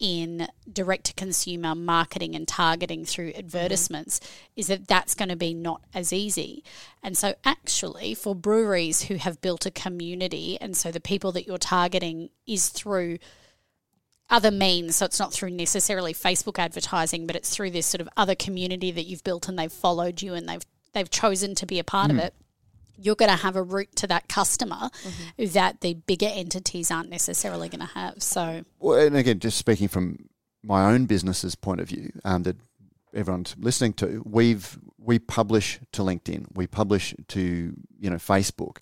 in 0.03 0.49
direct 0.71 1.05
to 1.07 1.15
consumer 1.15 1.75
marketing 1.75 2.35
and 2.35 2.47
targeting 2.47 3.05
through 3.05 3.31
mm-hmm. 3.31 3.39
advertisements 3.39 4.21
is 4.57 4.67
that 4.67 4.89
that's 4.89 5.15
going 5.15 5.29
to 5.29 5.37
be 5.37 5.55
not 5.55 5.81
as 5.95 6.13
easy. 6.13 6.65
And 7.03 7.17
so, 7.17 7.35
actually, 7.45 8.15
for 8.15 8.35
breweries 8.35 9.03
who 9.03 9.15
have 9.15 9.41
built 9.41 9.65
a 9.65 9.71
community, 9.71 10.59
and 10.61 10.77
so 10.77 10.91
the 10.91 11.01
people 11.01 11.33
that 11.33 11.47
you're 11.47 11.57
targeting 11.57 12.31
is 12.47 12.69
through 12.69 13.19
other 14.29 14.51
means, 14.51 14.97
so 14.97 15.07
it's 15.07 15.21
not 15.21 15.33
through 15.33 15.51
necessarily 15.51 16.13
Facebook 16.13 16.59
advertising, 16.59 17.27
but 17.27 17.37
it's 17.37 17.55
through 17.55 17.71
this 17.71 17.87
sort 17.87 18.01
of 18.01 18.09
other 18.17 18.35
community 18.35 18.91
that 18.91 19.07
you've 19.07 19.25
built 19.25 19.49
and 19.49 19.59
they've 19.59 19.73
followed 19.73 20.21
you 20.21 20.35
and 20.35 20.49
they've 20.49 20.65
they've 20.95 21.11
chosen 21.11 21.55
to 21.55 21.67
be 21.67 21.79
a 21.79 21.85
part 21.85 22.11
of 22.11 22.17
mm. 22.17 22.25
it. 22.25 22.35
You're 23.05 23.17
going 23.17 23.31
to 23.31 23.37
have 23.37 23.57
a 23.57 23.63
route 23.63 23.95
to 23.97 24.07
that 24.09 24.29
customer 24.29 24.91
that 25.39 25.81
the 25.81 25.95
bigger 25.95 26.31
entities 26.31 26.91
aren't 26.91 27.11
necessarily 27.11 27.69
going 27.69 27.81
to 27.81 27.93
have. 27.95 28.23
So, 28.23 28.65
Well, 28.79 28.99
and 28.99 29.17
again, 29.17 29.39
just 29.39 29.59
speaking 29.59 29.89
from 29.89 30.29
my 30.63 30.93
own 30.93 31.07
business's 31.07 31.55
point 31.55 31.81
of 31.81 31.89
view, 31.89 32.13
um, 32.25 32.45
that 32.45 32.57
everyone's 33.15 33.55
listening 33.59 33.93
to, 33.95 34.23
we've 34.25 34.79
we 34.99 35.19
publish 35.19 35.81
to 35.93 36.03
LinkedIn, 36.03 36.47
we 36.55 36.67
publish 36.67 37.15
to 37.29 37.75
you 38.01 38.11
know 38.11 38.17
Facebook. 38.17 38.79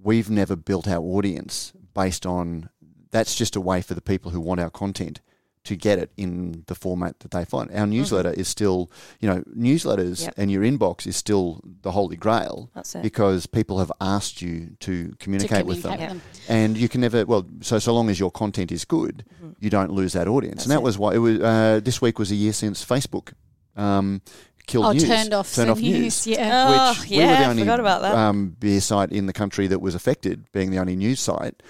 We've 0.00 0.30
never 0.30 0.56
built 0.56 0.86
our 0.86 1.02
audience 1.02 1.72
based 1.94 2.26
on. 2.26 2.70
That's 3.10 3.34
just 3.34 3.56
a 3.56 3.60
way 3.60 3.80
for 3.82 3.94
the 3.94 4.02
people 4.02 4.30
who 4.30 4.40
want 4.40 4.60
our 4.60 4.68
content 4.68 5.20
to 5.66 5.76
get 5.76 5.98
it 5.98 6.10
in 6.16 6.64
the 6.66 6.74
format 6.74 7.20
that 7.20 7.30
they 7.30 7.44
find. 7.44 7.70
Our 7.72 7.86
newsletter 7.86 8.30
is 8.30 8.48
still, 8.48 8.90
you 9.20 9.28
know, 9.28 9.42
newsletters 9.56 10.22
Yep. 10.22 10.34
and 10.36 10.50
your 10.50 10.62
inbox 10.62 11.06
is 11.06 11.16
still 11.16 11.60
the 11.82 11.90
holy 11.90 12.16
grail 12.16 12.70
That's 12.74 12.94
it. 12.94 13.02
because 13.02 13.46
people 13.46 13.78
have 13.78 13.92
asked 14.00 14.40
you 14.42 14.76
to 14.80 15.14
communicate, 15.18 15.66
with 15.66 15.82
them. 15.82 15.92
communicate 15.92 16.22
And 16.48 16.76
you 16.76 16.88
can 16.88 17.00
never, 17.00 17.24
well, 17.26 17.46
so 17.60 17.78
so 17.78 17.92
long 17.92 18.08
as 18.10 18.18
your 18.18 18.30
content 18.30 18.70
is 18.72 18.84
good, 18.84 19.24
you 19.60 19.70
don't 19.70 19.90
lose 19.92 20.12
that 20.14 20.28
audience. 20.28 20.62
and 20.62 20.70
that 20.70 20.76
it. 20.78 20.82
was 20.82 20.98
why 20.98 21.14
it 21.14 21.18
was. 21.18 21.40
Uh, 21.40 21.80
this 21.82 22.00
week 22.00 22.18
was 22.18 22.30
a 22.30 22.36
year 22.36 22.52
since 22.52 22.84
Facebook 22.84 23.32
um, 23.76 24.22
killed 24.66 24.86
oh, 24.86 24.92
news, 24.92 25.04
turned 25.04 25.34
off 25.34 25.54
turned 25.54 25.70
off 25.70 25.80
news. 25.80 26.00
news. 26.00 26.26
Yeah. 26.26 26.66
Oh, 26.68 27.00
which 27.00 27.10
yeah, 27.10 27.18
we 27.18 27.26
were 27.32 27.38
the 27.38 27.50
only 27.50 27.62
forgot 27.62 27.80
about 27.80 28.02
that. 28.02 28.14
Um, 28.14 28.56
beer 28.58 28.80
site 28.80 29.12
in 29.12 29.26
the 29.26 29.32
country 29.32 29.66
that 29.66 29.80
was 29.80 29.94
affected, 29.94 30.50
being 30.52 30.70
the 30.70 30.78
only 30.78 30.96
news 30.96 31.20
site. 31.20 31.62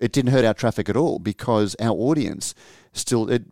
It 0.00 0.12
didn't 0.12 0.32
hurt 0.32 0.44
our 0.44 0.54
traffic 0.54 0.88
at 0.88 0.96
all 0.96 1.18
because 1.18 1.76
our 1.80 1.92
audience 1.96 2.54
still 2.94 3.28
it. 3.30 3.42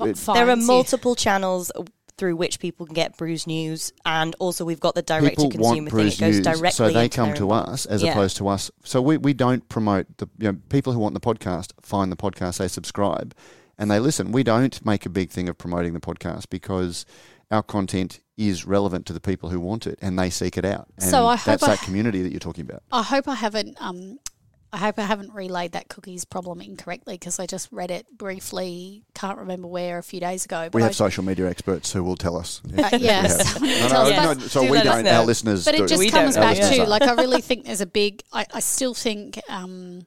it 0.00 0.16
there 0.16 0.48
are 0.48 0.56
multiple 0.56 1.14
channels 1.16 1.72
through 2.18 2.36
which 2.36 2.60
people 2.60 2.86
can 2.86 2.94
get 2.94 3.16
Brews 3.16 3.46
News, 3.46 3.92
and 4.04 4.36
also 4.38 4.64
we've 4.64 4.78
got 4.78 4.94
the 4.94 5.02
direct 5.02 5.38
to 5.40 5.48
people 5.48 5.64
want 5.64 5.78
consumer 5.78 5.90
thing. 5.90 6.06
It 6.08 6.18
goes 6.20 6.36
News, 6.36 6.44
directly. 6.44 6.70
so 6.70 6.90
they 6.90 7.04
into 7.04 7.16
come 7.16 7.34
to 7.34 7.50
us 7.50 7.86
as 7.86 8.02
Yeah. 8.02 8.12
opposed 8.12 8.36
to 8.36 8.48
us. 8.48 8.70
So 8.84 9.00
we, 9.02 9.16
we 9.16 9.32
don't 9.32 9.66
promote 9.68 10.06
the 10.18 10.28
you 10.38 10.52
know 10.52 10.58
people 10.68 10.92
who 10.92 10.98
want 11.00 11.14
the 11.14 11.20
podcast 11.20 11.72
find 11.82 12.12
the 12.12 12.16
podcast, 12.16 12.58
they 12.58 12.68
subscribe, 12.68 13.34
and 13.78 13.90
they 13.90 13.98
listen. 13.98 14.30
We 14.30 14.42
don't 14.44 14.84
make 14.86 15.04
a 15.06 15.10
big 15.10 15.30
thing 15.30 15.48
of 15.48 15.58
promoting 15.58 15.94
the 15.94 16.00
podcast 16.00 16.48
because 16.50 17.04
our 17.50 17.62
content 17.62 18.20
is 18.36 18.66
relevant 18.66 19.04
to 19.06 19.12
the 19.12 19.20
people 19.20 19.50
who 19.50 19.60
want 19.60 19.86
it 19.86 19.98
and 20.00 20.18
they 20.18 20.30
seek 20.30 20.56
it 20.56 20.64
out. 20.64 20.86
And 20.98 21.10
So 21.10 21.26
I 21.26 21.36
hope 21.36 21.44
that's 21.44 21.62
I- 21.62 21.68
that 21.76 21.80
community 21.80 22.22
that 22.22 22.30
you're 22.30 22.40
talking 22.40 22.64
about. 22.64 22.82
I 22.92 23.02
hope 23.02 23.26
I 23.28 23.34
haven't 23.34 23.76
um, 23.80 24.18
I 24.74 24.78
hope 24.78 24.98
I 24.98 25.02
haven't 25.02 25.34
relayed 25.34 25.72
that 25.72 25.88
cookies 25.88 26.24
problem 26.24 26.62
incorrectly 26.62 27.14
because 27.14 27.38
I 27.38 27.44
just 27.46 27.68
read 27.70 27.90
it 27.90 28.06
briefly. 28.16 29.04
Can't 29.14 29.36
remember 29.38 29.68
where 29.68 29.98
a 29.98 30.02
few 30.02 30.18
days 30.18 30.46
ago. 30.46 30.70
We 30.72 30.80
have 30.80 30.92
I- 30.92 30.94
social 30.94 31.22
media 31.24 31.48
experts 31.48 31.92
who 31.92 32.02
will 32.02 32.16
tell 32.16 32.36
us. 32.38 32.62
Uh, 32.66 32.88
yes. 32.98 33.60
No, 33.60 33.66
no, 33.68 33.88
Tell 33.88 34.34
no, 34.34 34.40
so 34.40 34.64
do 34.64 34.70
we 34.70 34.80
don't. 34.80 35.06
Our 35.06 35.24
listeners 35.26 35.64
But 35.66 35.76
do. 35.76 35.84
it 35.84 35.88
just 35.88 35.98
We 35.98 36.08
comes 36.10 36.34
don't 36.36 36.42
know, 36.42 36.48
back 36.48 36.56
yeah. 36.56 36.84
to 36.84 36.88
like 36.88 37.02
I 37.02 37.12
really 37.14 37.40
think 37.42 37.66
there's 37.66 37.80
a 37.82 37.86
big. 37.86 38.22
I, 38.32 38.46
I 38.54 38.60
still 38.60 38.94
think, 38.94 39.38
um, 39.48 40.06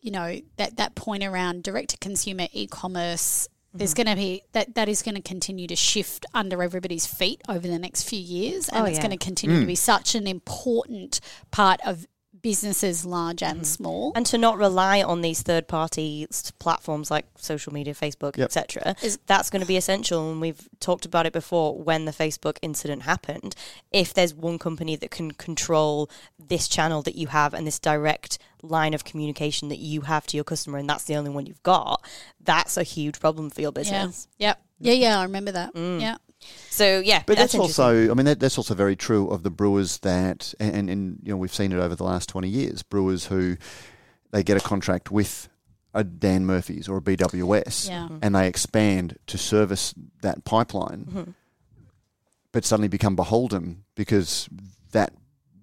you 0.00 0.10
know, 0.10 0.38
that 0.56 0.76
that 0.76 0.94
point 0.94 1.22
around 1.24 1.62
direct 1.62 1.90
to 1.90 1.96
consumer 1.96 2.48
e-commerce. 2.52 3.48
Mm-hmm. 3.48 3.78
There's 3.78 3.94
going 3.94 4.06
to 4.08 4.16
be 4.16 4.42
that 4.52 4.74
that 4.74 4.88
is 4.90 5.00
going 5.02 5.14
to 5.14 5.22
continue 5.22 5.66
to 5.68 5.76
shift 5.76 6.26
under 6.34 6.62
everybody's 6.62 7.06
feet 7.06 7.40
over 7.48 7.66
the 7.66 7.78
next 7.78 8.02
few 8.08 8.18
years, 8.20 8.68
and 8.68 8.82
Oh, 8.82 8.84
it's 8.84 8.96
yeah. 8.98 9.06
going 9.06 9.18
to 9.18 9.24
continue 9.24 9.60
to 9.60 9.66
be 9.66 9.74
such 9.76 10.14
an 10.14 10.26
important 10.26 11.20
part 11.50 11.80
of 11.86 12.06
businesses, 12.42 13.04
large 13.04 13.38
Mm-hmm. 13.38 13.56
and 13.58 13.66
small. 13.66 14.12
and 14.14 14.26
to 14.26 14.36
not 14.36 14.58
rely 14.58 15.02
on 15.02 15.20
these 15.22 15.42
third 15.42 15.66
party 15.68 16.26
platforms 16.58 17.10
like 17.10 17.24
social 17.36 17.72
media 17.72 17.94
facebook 17.94 18.36
Yep. 18.36 18.44
etc 18.46 18.94
that's 19.26 19.48
going 19.50 19.62
to 19.62 19.66
be 19.66 19.76
essential 19.76 20.30
and 20.30 20.40
we've 20.40 20.68
talked 20.80 21.06
about 21.06 21.24
it 21.26 21.32
before 21.32 21.76
when 21.76 22.04
the 22.04 22.12
facebook 22.12 22.58
incident 22.62 23.02
happened 23.02 23.54
if 23.92 24.12
there's 24.12 24.34
one 24.34 24.58
company 24.58 24.96
that 24.96 25.10
can 25.10 25.30
control 25.32 26.10
this 26.38 26.68
channel 26.68 27.00
that 27.02 27.14
you 27.14 27.28
have 27.28 27.54
and 27.54 27.66
this 27.66 27.78
direct 27.78 28.38
line 28.62 28.92
of 28.94 29.04
communication 29.04 29.68
that 29.68 29.78
you 29.78 30.02
have 30.02 30.26
to 30.26 30.36
your 30.36 30.44
customer 30.44 30.78
and 30.78 30.88
that's 30.88 31.04
the 31.04 31.16
only 31.16 31.30
one 31.30 31.46
you've 31.46 31.62
got 31.62 32.04
that's 32.40 32.76
a 32.76 32.82
huge 32.82 33.18
problem 33.18 33.50
for 33.50 33.60
your 33.60 33.72
yeah, 33.74 33.80
business 33.80 34.28
yep, 34.38 34.60
yeah, 34.78 34.92
yeah. 34.94 35.18
I 35.20 35.22
remember 35.22 35.52
that. 35.52 35.74
Mm. 35.74 36.00
Yeah, 36.00 36.16
so 36.70 37.00
yeah 37.00 37.22
But 37.26 37.36
that's, 37.38 37.54
interesting. 37.54 37.84
also, 37.84 38.10
I 38.10 38.14
mean, 38.14 38.26
that, 38.26 38.40
that's 38.40 38.56
also 38.58 38.74
very 38.74 38.96
true 38.96 39.28
of 39.28 39.42
the 39.42 39.50
brewers 39.50 39.98
that, 39.98 40.54
and, 40.60 40.88
and 40.90 41.18
you 41.22 41.30
know, 41.32 41.36
we've 41.36 41.52
seen 41.54 41.72
it 41.72 41.78
over 41.78 41.94
the 41.94 42.04
last 42.04 42.28
twenty 42.28 42.48
years. 42.48 42.82
Brewers 42.82 43.26
who 43.26 43.56
they 44.30 44.42
get 44.42 44.56
a 44.56 44.60
contract 44.60 45.10
with 45.10 45.48
a 45.94 46.02
Dan 46.04 46.46
Murphy's 46.46 46.88
or 46.88 46.96
a 46.96 47.00
BWS, 47.02 47.88
Yeah. 47.88 48.08
and 48.22 48.34
they 48.34 48.48
expand 48.48 49.18
to 49.26 49.36
service 49.36 49.92
that 50.22 50.44
pipeline, 50.44 51.04
Mm-hmm. 51.04 51.30
but 52.52 52.64
suddenly 52.64 52.88
become 52.88 53.14
beholden 53.16 53.84
because 53.94 54.48
that 54.92 55.12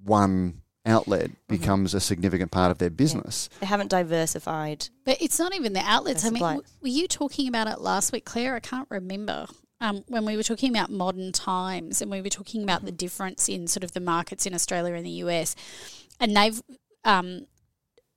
one 0.04 0.62
outlet 0.86 1.30
becomes 1.48 1.94
a 1.94 2.00
significant 2.00 2.52
part 2.52 2.72
of 2.72 2.78
their 2.78 2.90
business. 2.90 3.50
they 3.60 3.66
haven't 3.66 3.90
diversified 3.90 4.88
But 5.04 5.18
it's 5.22 5.38
not 5.38 5.54
even 5.56 5.74
the 5.74 5.82
outlets. 5.84 6.24
I 6.26 6.30
mean, 6.30 6.42
w- 6.42 6.62
were 6.82 6.88
you 6.88 7.08
talking 7.08 7.48
about 7.48 7.68
it 7.68 7.82
last 7.82 8.12
week, 8.12 8.26
Claire? 8.26 8.56
I 8.56 8.60
can't 8.60 8.88
remember. 8.90 9.48
Um, 9.82 10.04
when 10.08 10.26
we 10.26 10.36
were 10.36 10.44
talking 10.44 10.72
about 10.76 10.90
modern 10.92 11.32
times 11.32 12.02
and 12.02 12.12
we 12.12 12.22
were 12.22 12.30
talking 12.30 12.64
about 12.64 12.80
Mm-hmm. 12.80 12.86
the 12.88 12.92
difference 12.92 13.48
in 13.48 13.66
sort 13.68 13.84
of 13.84 13.94
the 13.94 14.00
markets 14.02 14.46
in 14.46 14.54
Australia 14.54 14.94
and 14.94 15.06
the 15.06 15.24
US, 15.26 15.56
and 16.20 16.36
they've 16.36 16.62
um, 17.06 17.46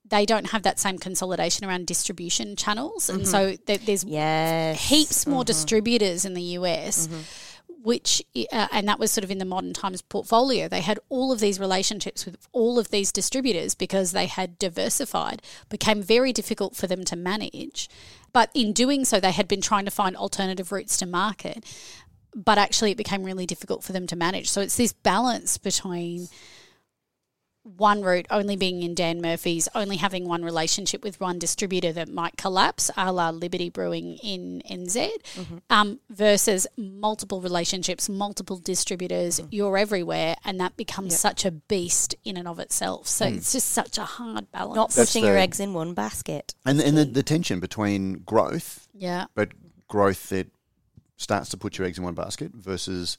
they 0.05 0.27
don't 0.27 0.51
have 0.51 0.65
that 0.65 0.79
same 0.81 0.99
consolidation 0.99 1.65
around 1.65 1.87
distribution 1.87 2.57
channels, 2.57 3.09
and 3.09 3.27
so 3.27 3.57
there, 3.67 3.79
there's 3.79 4.03
yes 4.05 4.89
heaps 4.89 5.27
more 5.27 5.43
Mhm. 5.43 5.47
distributors 5.47 6.25
in 6.25 6.35
the 6.35 6.43
US. 6.59 7.09
Which 7.83 8.23
uh, 8.53 8.69
and 8.71 8.87
that 8.87 9.01
was 9.01 9.11
sort 9.11 9.25
of 9.25 9.31
in 9.31 9.39
the 9.39 9.45
modern 9.45 9.73
times 9.73 10.03
portfolio. 10.03 10.69
They 10.69 10.83
had 10.83 11.01
all 11.09 11.33
of 11.33 11.41
these 11.41 11.59
relationships 11.59 12.25
with 12.25 12.37
all 12.53 12.79
of 12.79 12.91
these 12.91 13.11
distributors 13.11 13.75
because 13.75 14.13
they 14.13 14.27
had 14.27 14.59
diversified. 14.59 15.43
Became 15.69 16.01
very 16.01 16.33
difficult 16.33 16.77
for 16.77 16.87
them 16.87 17.05
to 17.05 17.17
manage, 17.17 17.89
but 18.33 18.51
in 18.55 18.73
doing 18.73 19.05
so, 19.05 19.19
they 19.19 19.33
had 19.33 19.49
been 19.49 19.61
trying 19.61 19.85
to 19.85 19.91
find 19.91 20.17
alternative 20.17 20.71
routes 20.71 20.97
to 20.99 21.07
market. 21.07 21.65
But 22.35 22.57
actually, 22.57 22.93
it 22.93 22.97
became 22.97 23.25
really 23.25 23.47
difficult 23.47 23.83
for 23.85 23.93
them 23.93 24.07
to 24.07 24.17
manage. 24.17 24.49
So 24.49 24.61
it's 24.61 24.77
this 24.77 24.93
balance 24.93 25.59
between 25.59 26.29
one 27.65 28.03
route 28.03 28.27
only 28.31 28.57
being 28.57 28.83
in 28.83 28.95
Dan 28.95 29.21
Murphy's, 29.21 29.69
only 29.75 29.97
having 29.97 30.27
one 30.27 30.45
relationship 30.45 31.05
with 31.05 31.21
one 31.21 31.39
distributor 31.39 31.93
that 31.93 32.09
might 32.09 32.37
collapse, 32.37 32.91
a 32.97 33.13
la 33.13 33.31
Liberty 33.31 33.71
Brewing 33.71 34.17
in 34.23 34.63
NZ, 34.69 35.11
mm-hmm. 35.35 35.57
um, 35.71 36.01
versus 36.11 36.67
multiple 36.77 37.41
relationships, 37.41 38.09
multiple 38.09 38.57
distributors. 38.57 39.41
Mm. 39.41 39.49
You're 39.51 39.79
everywhere, 39.79 40.37
and 40.45 40.59
that 40.61 40.77
becomes 40.77 41.19
such 41.19 41.45
a 41.45 41.51
beast 41.51 42.15
in 42.25 42.37
and 42.37 42.49
of 42.49 42.59
itself. 42.59 43.07
So 43.07 43.27
mm. 43.27 43.37
it's 43.37 43.53
just 43.53 43.71
such 43.71 43.99
a 43.99 44.05
hard 44.05 44.51
balance. 44.51 44.77
not 44.77 44.91
That's 44.91 45.11
putting 45.11 45.25
your 45.25 45.35
the- 45.35 45.41
eggs 45.41 45.61
in 45.61 45.73
one 45.73 45.95
basket 45.95 46.55
And, 46.65 46.81
and 46.81 46.97
the, 46.97 47.05
the 47.05 47.23
tension 47.23 47.61
between 47.61 48.21
growth 48.21 48.89
yeah, 48.95 49.27
but 49.35 49.51
growth 49.89 50.29
that 50.31 50.49
starts 51.17 51.51
to 51.51 51.57
put 51.57 51.79
your 51.79 51.87
eggs 51.87 51.99
in 51.99 52.05
one 52.05 52.15
basket 52.15 52.53
versus 52.53 53.17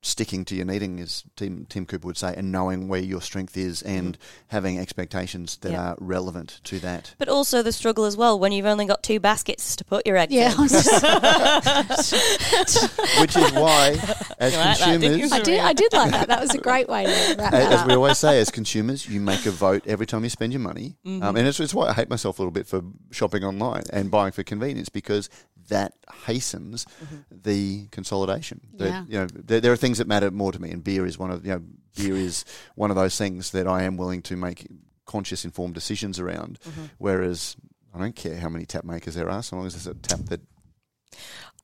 sticking 0.00 0.44
to 0.44 0.54
your 0.54 0.64
knitting, 0.64 1.00
as 1.00 1.24
Tim, 1.34 1.66
Tim 1.68 1.84
Cooper 1.84 2.06
would 2.06 2.16
say, 2.16 2.32
and 2.36 2.52
knowing 2.52 2.86
where 2.86 3.00
your 3.00 3.20
strength 3.20 3.56
is 3.56 3.82
and 3.82 4.16
having 4.46 4.78
expectations 4.78 5.56
that 5.62 5.72
Yeah. 5.72 5.82
are 5.90 5.96
relevant 5.98 6.60
to 6.64 6.78
that. 6.80 7.14
But 7.18 7.28
also 7.28 7.62
the 7.62 7.72
struggle 7.72 8.04
as 8.04 8.16
well 8.16 8.38
when 8.38 8.52
you've 8.52 8.64
only 8.66 8.86
got 8.86 9.02
two 9.02 9.18
baskets 9.18 9.74
to 9.76 9.84
put 9.84 10.06
your 10.06 10.16
eggs 10.16 10.32
yeah. 10.32 10.52
in. 10.52 10.58
I, 10.58 10.62
was 10.62 12.10
just- 12.10 12.82
Which 13.20 13.36
is 13.36 13.52
why, 13.52 13.96
as 14.38 14.52
You 14.52 14.58
like 14.58 14.78
that, 14.78 15.00
consumers, 15.00 15.32
I 15.32 15.40
did. 15.40 15.60
I 15.60 15.72
did 15.72 15.92
like 15.92 16.10
that. 16.12 16.28
That 16.28 16.40
was 16.40 16.54
a 16.54 16.58
great 16.58 16.88
way 16.88 17.04
to 17.04 17.34
wrap 17.38 17.50
that 17.52 17.72
as 17.72 17.84
we 17.86 17.94
always 17.94 18.18
say, 18.18 18.38
as 18.40 18.50
consumers, 18.50 19.08
you 19.08 19.20
make 19.20 19.46
a 19.46 19.50
vote 19.50 19.82
every 19.86 20.06
time 20.06 20.22
you 20.24 20.30
spend 20.30 20.52
your 20.52 20.60
money. 20.60 20.96
Mm-hmm. 21.04 21.22
Um, 21.22 21.36
and 21.36 21.46
it's, 21.48 21.58
it's 21.60 21.74
why 21.74 21.88
I 21.88 21.92
hate 21.92 22.08
myself 22.10 22.38
a 22.38 22.42
little 22.42 22.52
bit 22.52 22.66
for 22.66 22.82
shopping 23.10 23.42
online 23.44 23.82
and 23.92 24.10
buying 24.10 24.32
for 24.32 24.42
convenience 24.42 24.88
because 24.88 25.28
that 25.68 25.92
hastens 26.24 26.86
the 27.30 27.86
consolidation. 27.90 28.60
That, 28.74 28.88
Mm-hmm. 28.88 29.12
Yeah. 29.12 29.20
You 29.20 29.26
know, 29.26 29.26
there, 29.34 29.60
there 29.60 29.72
are 29.72 29.76
things 29.76 29.87
that 29.96 30.06
matter 30.06 30.30
more 30.30 30.52
to 30.52 30.60
me, 30.60 30.70
and 30.70 30.84
beer 30.84 31.06
is 31.06 31.18
one 31.18 31.30
of 31.30 31.46
you 31.46 31.52
know 31.52 31.62
beer 31.96 32.14
is 32.14 32.44
one 32.74 32.90
of 32.90 32.96
those 32.96 33.16
things 33.16 33.52
that 33.52 33.66
I 33.66 33.84
am 33.84 33.96
willing 33.96 34.20
to 34.22 34.36
make 34.36 34.66
conscious, 35.06 35.44
informed 35.46 35.74
decisions 35.74 36.20
around. 36.20 36.58
Mm-hmm. 36.60 36.84
Whereas 36.98 37.56
I 37.94 37.98
don't 37.98 38.14
care 38.14 38.36
how 38.36 38.50
many 38.50 38.66
tap 38.66 38.84
makers 38.84 39.14
there 39.14 39.30
are, 39.30 39.42
so 39.42 39.56
long 39.56 39.66
as 39.66 39.72
there's 39.72 39.86
a 39.86 39.98
tap 39.98 40.20
that 40.26 40.40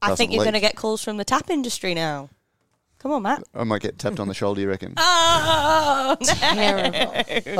I 0.00 0.14
think 0.14 0.32
you're 0.32 0.44
going 0.44 0.54
to 0.54 0.60
get 0.60 0.76
calls 0.76 1.04
from 1.04 1.18
the 1.18 1.24
tap 1.24 1.50
industry 1.50 1.94
now. 1.94 2.30
Come 2.98 3.12
on, 3.12 3.22
Matt. 3.22 3.44
I 3.54 3.64
might 3.64 3.82
get 3.82 3.98
tapped 3.98 4.18
on 4.18 4.28
the 4.28 4.34
shoulder. 4.34 4.62
You 4.62 4.68
reckon? 4.68 4.94
Oh, 5.06 6.16
Terrible. 6.22 7.12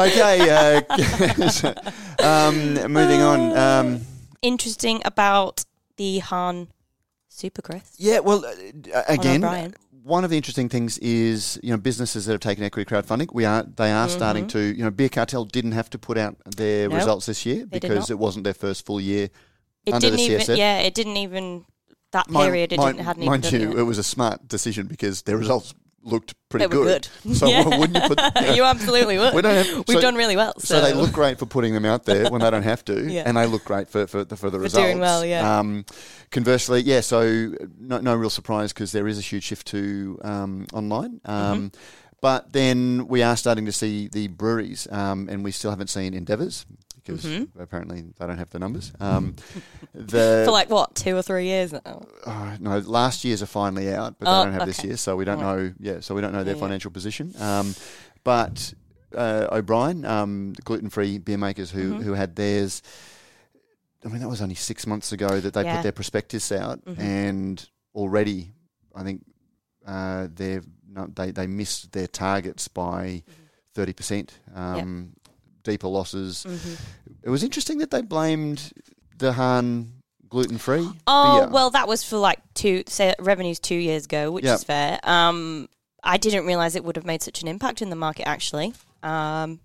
okay. 0.03 0.51
Uh, 0.51 1.73
um, 2.23 2.93
moving 2.93 3.21
on. 3.21 3.57
Um, 3.57 4.01
Interesting 4.43 5.03
about 5.05 5.65
the 5.97 6.21
Hahn 6.21 6.69
Supercrest. 7.31 7.95
Yeah, 7.99 8.21
well, 8.21 8.45
uh, 8.45 9.03
again, 9.09 9.45
O'Brien. 9.45 9.75
One 10.05 10.23
of 10.23 10.29
the 10.29 10.37
interesting 10.37 10.69
things 10.69 10.99
is 10.99 11.59
you 11.63 11.71
know 11.71 11.79
businesses 11.79 12.27
that 12.27 12.33
have 12.33 12.41
taken 12.41 12.63
equity 12.63 12.89
crowdfunding. 12.89 13.33
We 13.33 13.47
are 13.47 13.63
they 13.63 13.91
are 13.91 14.07
mm-hmm. 14.07 14.17
starting 14.17 14.47
to 14.49 14.61
you 14.61 14.85
know 14.85 14.91
Beer 14.91 15.09
Cartel 15.09 15.47
didn't 15.47 15.73
have 15.73 15.89
to 15.91 15.99
put 15.99 16.19
out 16.19 16.37
their 16.57 16.89
Nope, 16.89 16.99
results 16.99 17.27
this 17.27 17.45
year 17.47 17.67
because 17.67 18.11
it 18.11 18.19
wasn't 18.19 18.45
their 18.45 18.55
first 18.55 18.85
full 18.85 19.01
year. 19.01 19.31
It 19.87 19.95
Under 19.95 20.11
the 20.11 20.17
didn't 20.17 20.33
even. 20.33 20.47
CSF? 20.47 20.57
Yeah, 20.59 20.79
it 20.81 20.95
didn't 20.95 21.17
even. 21.17 21.65
That 22.13 22.31
Mind- 22.31 22.47
period, 22.47 22.73
it 22.73 22.77
mind, 22.77 22.97
didn't 22.99 23.07
hadn't 23.07 23.25
mind 23.25 23.51
you, 23.51 23.77
it 23.77 23.83
was 23.83 23.99
a 23.99 24.05
smart 24.05 24.47
decision 24.47 24.87
because 24.87 25.23
their 25.23 25.37
results 25.37 25.75
looked 26.05 26.35
pretty 26.49 26.67
They 26.67 26.77
were 26.77 26.85
good. 26.85 27.09
So 27.35 27.47
Yeah. 27.49 27.67
wouldn't 27.79 27.95
you 27.95 28.09
put? 28.09 28.21
you 28.37 28.47
know, 28.49 28.55
you 28.55 28.65
absolutely 28.65 29.19
would. 29.19 29.35
we 29.35 29.43
don't 29.43 29.55
have, 29.67 29.77
We've 29.89 29.97
so, 29.97 30.01
done 30.01 30.15
really 30.17 30.37
well. 30.37 30.53
So, 30.59 30.77
So 30.77 30.81
they 30.83 30.93
look 30.93 31.13
great 31.13 31.39
for 31.39 31.47
putting 31.47 31.75
them 31.75 31.85
out 31.85 32.05
there 32.05 32.31
when 32.31 32.41
they 32.41 32.51
don't 32.51 32.63
have 32.63 32.85
to, 32.87 33.11
Yeah. 33.11 33.23
and 33.27 33.37
they 33.37 33.47
look 33.47 33.65
great 33.65 33.89
for 33.89 34.07
for 34.07 34.25
the, 34.25 34.37
for 34.37 34.51
the 34.51 34.59
For 34.59 34.63
results. 34.65 34.85
doing 34.87 34.99
well, 35.01 35.25
yeah. 35.25 35.59
Um, 35.59 35.85
conversely, 36.31 36.81
yeah. 36.83 37.01
So 37.01 37.55
no, 37.79 37.99
no 38.01 38.15
real 38.15 38.31
surprise 38.31 38.73
because 38.73 38.93
there 38.93 39.07
is 39.09 39.19
a 39.19 39.23
huge 39.23 39.45
shift 39.45 39.67
to 39.69 40.19
um, 40.23 40.67
online. 40.73 41.21
Um, 41.25 41.45
Mm-hmm. 41.71 41.81
But 42.21 42.55
then 42.55 43.07
we 43.09 43.23
are 43.23 43.37
starting 43.37 43.67
to 43.67 43.73
see 43.73 44.09
the 44.09 44.29
breweries, 44.29 44.89
um, 44.91 45.29
and 45.31 45.45
we 45.45 45.51
still 45.51 45.69
haven't 45.71 45.89
seen 45.91 46.15
Endeavours 46.15 46.65
because 47.05 47.25
Mm-hmm. 47.25 47.61
apparently 47.61 48.03
they 48.03 48.27
don't 48.27 48.39
have 48.39 48.51
the 48.51 48.59
numbers. 48.59 48.93
Um, 49.01 49.37
the 49.95 50.43
for 50.47 50.53
like 50.53 50.71
what 50.71 50.95
two 50.95 51.17
or 51.17 51.23
three 51.23 51.45
years 51.47 51.73
now. 51.73 52.03
Oh, 52.27 52.57
no, 52.61 52.79
last 52.79 53.25
year's 53.25 53.43
are 53.43 53.47
finally 53.47 53.93
out, 53.93 54.19
but 54.19 54.29
Oh, 54.29 54.39
they 54.39 54.45
don't 54.51 54.55
have 54.59 54.67
this 54.67 54.83
year, 54.85 54.97
so 54.97 55.17
we 55.17 55.25
don't 55.25 55.41
know. 55.41 55.73
Yeah, 55.79 56.01
so 56.01 56.15
we 56.15 56.21
don't 56.21 56.33
know 56.33 56.45
their 56.45 56.55
Yeah, 56.55 56.59
yeah. 56.61 56.65
financial 56.67 56.91
position. 56.91 57.35
Um, 57.39 57.75
but 58.25 58.73
uh, 59.15 59.49
O'Brien, 59.53 60.05
um, 60.05 60.53
the 60.55 60.63
gluten-free 60.63 61.19
beer 61.19 61.39
makers 61.39 61.71
who 61.71 61.93
Mm-hmm. 61.95 62.03
who 62.03 62.15
had 62.15 62.37
theirs. 62.37 62.83
I 64.05 64.09
mean, 64.09 64.21
that 64.21 64.29
was 64.29 64.43
only 64.43 64.55
six 64.55 64.87
months 64.87 65.13
ago 65.13 65.41
that 65.41 65.55
they 65.55 65.63
Yeah. 65.65 65.77
put 65.77 65.83
their 65.83 65.93
prospectus 65.93 66.53
out, 66.53 66.85
Mhm. 66.85 66.99
and 66.99 67.69
already, 67.95 68.53
I 68.95 69.03
think 69.03 69.25
uh, 69.87 70.29
they 70.35 70.61
they 71.33 71.47
missed 71.47 71.93
their 71.93 72.07
targets 72.07 72.69
by 72.69 73.23
thirty 73.75 73.93
percent. 73.93 74.39
Um, 74.55 75.15
Deeper 75.65 75.89
losses. 75.89 76.45
Mm-hmm. 76.49 76.75
It 77.25 77.31
was 77.31 77.43
interesting 77.43 77.79
that 77.79 77.91
they 77.91 78.03
blamed 78.03 78.73
the 79.19 79.33
Hahn 79.33 79.93
gluten-free. 80.29 80.89
Oh 81.07 81.41
beer. 81.41 81.49
well, 81.51 81.71
that 81.71 81.89
was 81.89 82.05
for 82.05 82.17
like 82.19 82.39
two 82.55 82.85
say 82.87 83.15
revenues 83.19 83.59
two 83.59 83.75
years 83.75 84.05
ago, 84.05 84.31
which 84.31 84.45
Yeah. 84.45 84.55
is 84.55 84.65
fair. 84.65 85.01
Um, 85.03 85.69
I 86.03 86.17
didn't 86.19 86.47
realize 86.47 86.77
it 86.77 86.85
would 86.85 86.97
have 86.97 87.07
made 87.07 87.23
such 87.23 87.43
an 87.43 87.49
impact 87.49 87.81
in 87.83 87.91
the 87.91 87.97
market. 87.97 88.29
Actually, 88.29 88.75
um, 89.03 89.61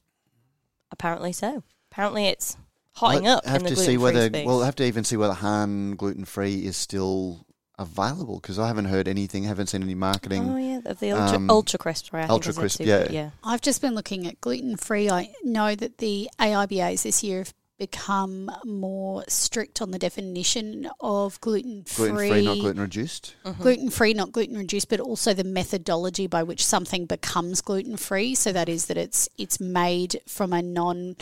apparently 0.91 1.33
so. 1.33 1.63
Apparently, 1.91 2.27
it's 2.27 2.55
hotting 2.93 3.27
I'll 3.27 3.38
up. 3.38 3.45
Have 3.45 3.57
in 3.57 3.63
the 3.63 3.69
to 3.71 3.75
see 3.75 3.97
whether 3.97 4.27
space. 4.27 4.45
we'll 4.45 4.62
have 4.62 4.75
to 4.75 4.85
even 4.85 5.03
see 5.03 5.17
whether 5.17 5.33
Hahn 5.33 5.95
gluten 5.95 6.23
free 6.25 6.65
is 6.65 6.77
still 6.77 7.45
available? 7.79 8.39
Because 8.39 8.59
I 8.59 8.67
haven't 8.67 8.85
heard 8.85 9.07
anything, 9.07 9.43
haven't 9.45 9.67
seen 9.67 9.81
any 9.81 9.95
marketing. 9.95 10.47
Oh 10.49 10.57
yeah, 10.57 10.81
of 10.85 10.99
the 10.99 11.11
ultra, 11.13 11.37
Um, 11.37 11.49
ultra 11.49 11.79
crisp, 11.79 12.13
right? 12.13 12.25
I 12.25 12.27
ultra 12.27 12.53
crisp, 12.53 12.81
yeah. 12.81 13.07
yeah. 13.09 13.29
I've 13.43 13.61
just 13.61 13.81
been 13.81 13.95
looking 13.95 14.27
at 14.27 14.39
gluten 14.41 14.77
free. 14.77 15.09
I 15.09 15.31
know 15.43 15.73
that 15.75 15.97
the 15.97 16.29
AIBAs 16.39 17.03
this 17.03 17.23
year 17.23 17.39
have 17.39 17.53
become 17.79 18.51
more 18.65 19.23
strict 19.29 19.81
on 19.81 19.91
the 19.91 19.97
definition 19.97 20.89
of 20.99 21.39
gluten 21.39 21.85
free, 21.85 22.09
gluten 22.09 22.17
free. 22.17 22.29
free, 22.29 22.45
not 22.45 22.57
gluten 22.59 22.81
reduced. 22.81 23.35
gluten 23.61 23.89
free, 23.89 24.13
not 24.13 24.31
gluten 24.33 24.57
reduced, 24.57 24.89
but 24.89 24.99
also 24.99 25.33
the 25.33 25.45
methodology 25.45 26.27
by 26.27 26.43
which 26.43 26.65
something 26.65 27.05
becomes 27.05 27.61
gluten 27.61 27.95
free. 27.95 28.35
So 28.35 28.51
that 28.51 28.67
is 28.67 28.87
that 28.87 28.97
it's 28.97 29.29
it's 29.37 29.61
made 29.61 30.19
from 30.27 30.51
a 30.51 30.61
non 30.61 31.15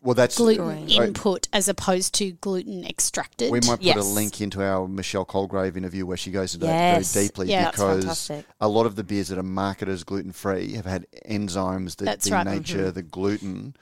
Well, 0.00 0.14
that's 0.14 0.36
gluten 0.36 0.64
Right. 0.64 0.90
input 0.90 1.48
as 1.52 1.68
opposed 1.68 2.14
to 2.14 2.32
gluten 2.32 2.84
extracted. 2.84 3.50
We 3.50 3.60
might 3.66 3.80
put 3.80 3.96
a 3.96 4.02
link 4.02 4.40
into 4.40 4.62
our 4.62 4.86
Michelle 4.86 5.26
Colgrave 5.26 5.76
interview 5.76 6.06
where 6.06 6.16
she 6.16 6.30
goes 6.30 6.54
into 6.54 6.66
Yes. 6.66 7.08
that 7.08 7.14
very 7.14 7.26
deeply 7.26 7.50
Yeah, 7.50 7.70
because 7.70 8.30
a 8.60 8.68
lot 8.68 8.86
of 8.86 8.94
the 8.94 9.02
beers 9.02 9.28
that 9.28 9.38
are 9.38 9.42
marketed 9.42 9.92
as 9.92 10.04
gluten 10.04 10.32
free 10.32 10.74
have 10.74 10.86
had 10.86 11.06
enzymes 11.28 11.96
that 11.96 12.04
That's 12.04 12.30
right. 12.30 12.46
denature 12.46 12.76
mm-hmm. 12.86 12.90
the 12.92 13.02
gluten, 13.02 13.74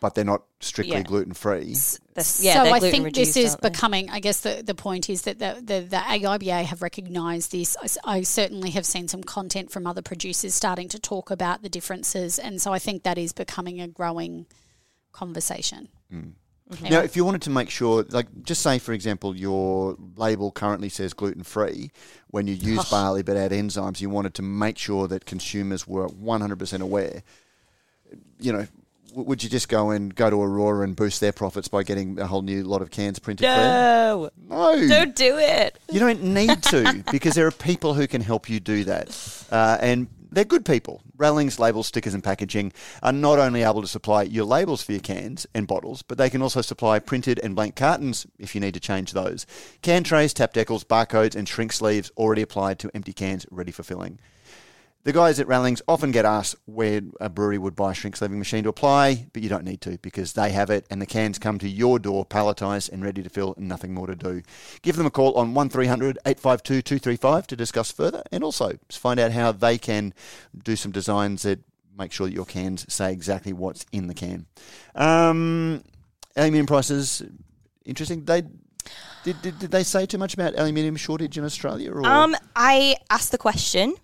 but 0.00 0.16
they're 0.16 0.24
not 0.24 0.42
strictly 0.60 0.96
Yeah. 0.96 1.02
gluten 1.02 1.34
free. 1.34 1.66
This- 1.72 2.00
so 2.16 2.42
yeah, 2.42 2.64
they're 2.64 2.74
I 2.74 2.80
think 2.80 3.04
reduced, 3.04 3.34
this 3.34 3.52
is 3.52 3.56
becoming. 3.56 4.10
I 4.10 4.18
guess 4.18 4.40
the, 4.40 4.60
the 4.64 4.74
point 4.74 5.08
is 5.08 5.22
that 5.22 5.38
the, 5.38 5.62
the 5.64 5.80
the 5.88 5.96
AIBA 5.96 6.64
have 6.64 6.82
recognised 6.82 7.52
this. 7.52 7.76
I 8.04 8.22
certainly 8.22 8.70
have 8.70 8.86
seen 8.86 9.06
some 9.06 9.22
content 9.22 9.70
from 9.70 9.86
other 9.86 10.02
producers 10.02 10.52
starting 10.54 10.88
to 10.88 10.98
talk 10.98 11.30
about 11.30 11.62
the 11.62 11.68
differences, 11.68 12.40
and 12.40 12.60
so 12.60 12.72
I 12.72 12.80
think 12.80 13.04
that 13.04 13.18
is 13.18 13.32
becoming 13.32 13.80
a 13.80 13.86
growing 13.88 14.46
conversation. 15.14 15.88
Now, 16.90 17.00
if 17.00 17.14
you 17.14 17.24
wanted 17.24 17.42
to 17.42 17.50
make 17.50 17.68
sure, 17.70 18.04
like, 18.10 18.26
just 18.42 18.62
say, 18.62 18.78
for 18.78 18.92
example, 18.92 19.36
your 19.36 19.96
label 20.16 20.50
currently 20.50 20.88
says 20.88 21.12
gluten 21.12 21.42
free, 21.42 21.90
when 22.28 22.46
you 22.46 22.54
use 22.54 22.84
barley 22.90 23.22
but 23.22 23.36
add 23.36 23.52
enzymes, 23.52 24.00
you 24.00 24.08
wanted 24.10 24.34
to 24.34 24.42
make 24.42 24.78
sure 24.78 25.06
that 25.08 25.24
consumers 25.26 25.86
were 25.86 26.08
100% 26.08 26.80
aware. 26.80 27.22
You 28.40 28.52
know, 28.52 28.66
w- 29.10 29.28
would 29.28 29.42
you 29.44 29.50
just 29.50 29.68
go 29.68 29.90
and 29.90 30.14
go 30.14 30.30
to 30.30 30.36
Orora 30.36 30.84
and 30.84 30.96
boost 30.96 31.20
their 31.20 31.32
profits 31.32 31.68
by 31.68 31.82
getting 31.82 32.18
a 32.18 32.26
whole 32.26 32.42
new 32.42 32.64
lot 32.64 32.80
of 32.82 32.90
cans 32.90 33.18
printed? 33.18 33.44
No, 33.44 34.30
No. 34.48 34.88
don't 34.88 35.14
do 35.14 35.36
it. 35.38 35.78
You 35.92 36.00
don't 36.00 36.22
need 36.22 36.62
to 36.64 37.04
because 37.12 37.34
there 37.34 37.46
are 37.46 37.50
people 37.52 37.92
who 37.94 38.06
can 38.06 38.22
help 38.22 38.48
you 38.48 38.58
do 38.58 38.84
that. 38.84 39.44
Uh, 39.50 39.76
and 39.80 40.08
they're 40.34 40.44
good 40.44 40.64
people. 40.64 41.02
Rallings, 41.16 41.58
labels, 41.58 41.86
stickers, 41.86 42.14
and 42.14 42.22
packaging 42.22 42.72
are 43.02 43.12
not 43.12 43.38
only 43.38 43.62
able 43.62 43.82
to 43.82 43.88
supply 43.88 44.22
your 44.22 44.44
labels 44.44 44.82
for 44.82 44.92
your 44.92 45.00
cans 45.00 45.46
and 45.54 45.66
bottles, 45.66 46.02
but 46.02 46.18
they 46.18 46.30
can 46.30 46.42
also 46.42 46.60
supply 46.60 46.98
printed 46.98 47.40
and 47.42 47.54
blank 47.54 47.76
cartons 47.76 48.26
if 48.38 48.54
you 48.54 48.60
need 48.60 48.74
to 48.74 48.80
change 48.80 49.12
those. 49.12 49.46
Can 49.82 50.04
trays, 50.04 50.34
tap 50.34 50.52
decals, 50.52 50.84
barcodes, 50.84 51.34
and 51.34 51.48
shrink 51.48 51.72
sleeves 51.72 52.10
already 52.16 52.42
applied 52.42 52.78
to 52.80 52.90
empty 52.94 53.12
cans 53.12 53.46
ready 53.50 53.72
for 53.72 53.82
filling. 53.82 54.18
The 55.04 55.12
guys 55.12 55.38
at 55.38 55.46
Rallings 55.46 55.82
often 55.86 56.12
get 56.12 56.24
asked 56.24 56.56
where 56.64 57.02
a 57.20 57.28
brewery 57.28 57.58
would 57.58 57.76
buy 57.76 57.90
a 57.90 57.94
shrink 57.94 58.16
sleeving 58.16 58.38
machine 58.38 58.62
to 58.62 58.70
apply, 58.70 59.26
but 59.34 59.42
you 59.42 59.50
don't 59.50 59.64
need 59.64 59.82
to 59.82 59.98
because 59.98 60.32
they 60.32 60.50
have 60.52 60.70
it 60.70 60.86
and 60.88 61.00
the 61.00 61.06
cans 61.06 61.38
come 61.38 61.58
to 61.58 61.68
your 61.68 61.98
door 61.98 62.24
palletised 62.24 62.90
and 62.90 63.04
ready 63.04 63.22
to 63.22 63.28
fill 63.28 63.52
and 63.58 63.68
nothing 63.68 63.92
more 63.92 64.06
to 64.06 64.16
do. 64.16 64.40
Give 64.80 64.96
them 64.96 65.04
a 65.04 65.10
call 65.10 65.34
on 65.34 65.52
1300 65.52 66.18
852 66.24 66.80
235 66.80 67.46
to 67.48 67.54
discuss 67.54 67.92
further 67.92 68.22
and 68.32 68.42
also 68.42 68.78
find 68.90 69.20
out 69.20 69.32
how 69.32 69.52
they 69.52 69.76
can 69.76 70.14
do 70.62 70.74
some 70.74 70.90
designs 70.90 71.42
that 71.42 71.60
make 71.98 72.10
sure 72.10 72.26
that 72.26 72.34
your 72.34 72.46
cans 72.46 72.90
say 72.90 73.12
exactly 73.12 73.52
what's 73.52 73.84
in 73.92 74.06
the 74.06 74.14
can. 74.14 74.46
Um, 74.94 75.84
aluminium 76.34 76.64
prices, 76.64 77.22
interesting. 77.84 78.24
They 78.24 78.44
did, 79.22 79.40
did, 79.42 79.58
did 79.58 79.70
they 79.70 79.82
say 79.82 80.06
too 80.06 80.18
much 80.18 80.32
about 80.32 80.54
aluminium 80.54 80.96
shortage 80.96 81.36
in 81.36 81.44
Australia? 81.44 81.92
Or 81.92 82.06
Um, 82.06 82.34
I 82.56 82.96
asked 83.10 83.32
the 83.32 83.38
question. 83.38 83.96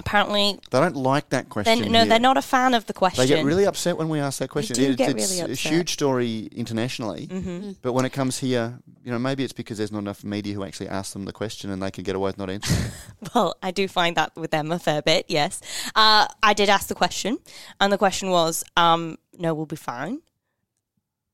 Apparently, 0.00 0.58
they 0.70 0.80
don't 0.80 0.96
like 0.96 1.28
that 1.30 1.48
question. 1.48 1.80
then 1.82 1.92
no, 1.92 2.00
here. 2.00 2.08
they're 2.08 2.18
not 2.18 2.36
a 2.36 2.42
fan 2.42 2.74
of 2.74 2.86
the 2.86 2.92
question. 2.92 3.22
They 3.22 3.28
get 3.28 3.44
really 3.44 3.66
upset 3.66 3.96
when 3.96 4.08
we 4.08 4.18
ask 4.18 4.38
that 4.40 4.48
question. 4.50 4.74
They 4.76 4.86
do 4.86 4.92
It- 4.92 4.96
get 4.98 5.10
it's 5.10 5.30
really 5.30 5.40
a 5.42 5.52
upset. 5.52 5.72
huge 5.72 5.92
story 5.92 6.48
internationally, 6.52 7.26
Mm-hmm. 7.28 7.72
but 7.82 7.92
when 7.92 8.04
it 8.04 8.10
comes 8.10 8.38
here, 8.38 8.78
you 9.04 9.10
know, 9.12 9.18
maybe 9.18 9.44
it's 9.44 9.52
because 9.52 9.78
there's 9.78 9.92
not 9.92 10.00
enough 10.00 10.24
media 10.24 10.54
who 10.54 10.64
actually 10.64 10.88
ask 10.88 11.12
them 11.12 11.24
the 11.24 11.32
question 11.32 11.70
and 11.70 11.82
they 11.82 11.90
can 11.90 12.04
get 12.04 12.14
away 12.16 12.28
with 12.28 12.38
not 12.38 12.50
answering. 12.50 12.90
Well, 13.34 13.54
I 13.62 13.70
do 13.70 13.86
find 13.86 14.16
that 14.16 14.34
with 14.36 14.50
them 14.50 14.72
a 14.72 14.78
fair 14.78 15.02
bit, 15.02 15.26
yes. 15.28 15.60
Uh, 15.94 16.26
I 16.42 16.52
did 16.54 16.68
ask 16.68 16.88
the 16.88 16.94
question, 16.94 17.38
and 17.80 17.92
the 17.92 17.98
question 17.98 18.30
was, 18.30 18.64
um, 18.76 19.18
no, 19.38 19.52
we'll 19.54 19.66
be 19.66 19.76
fine, 19.76 20.20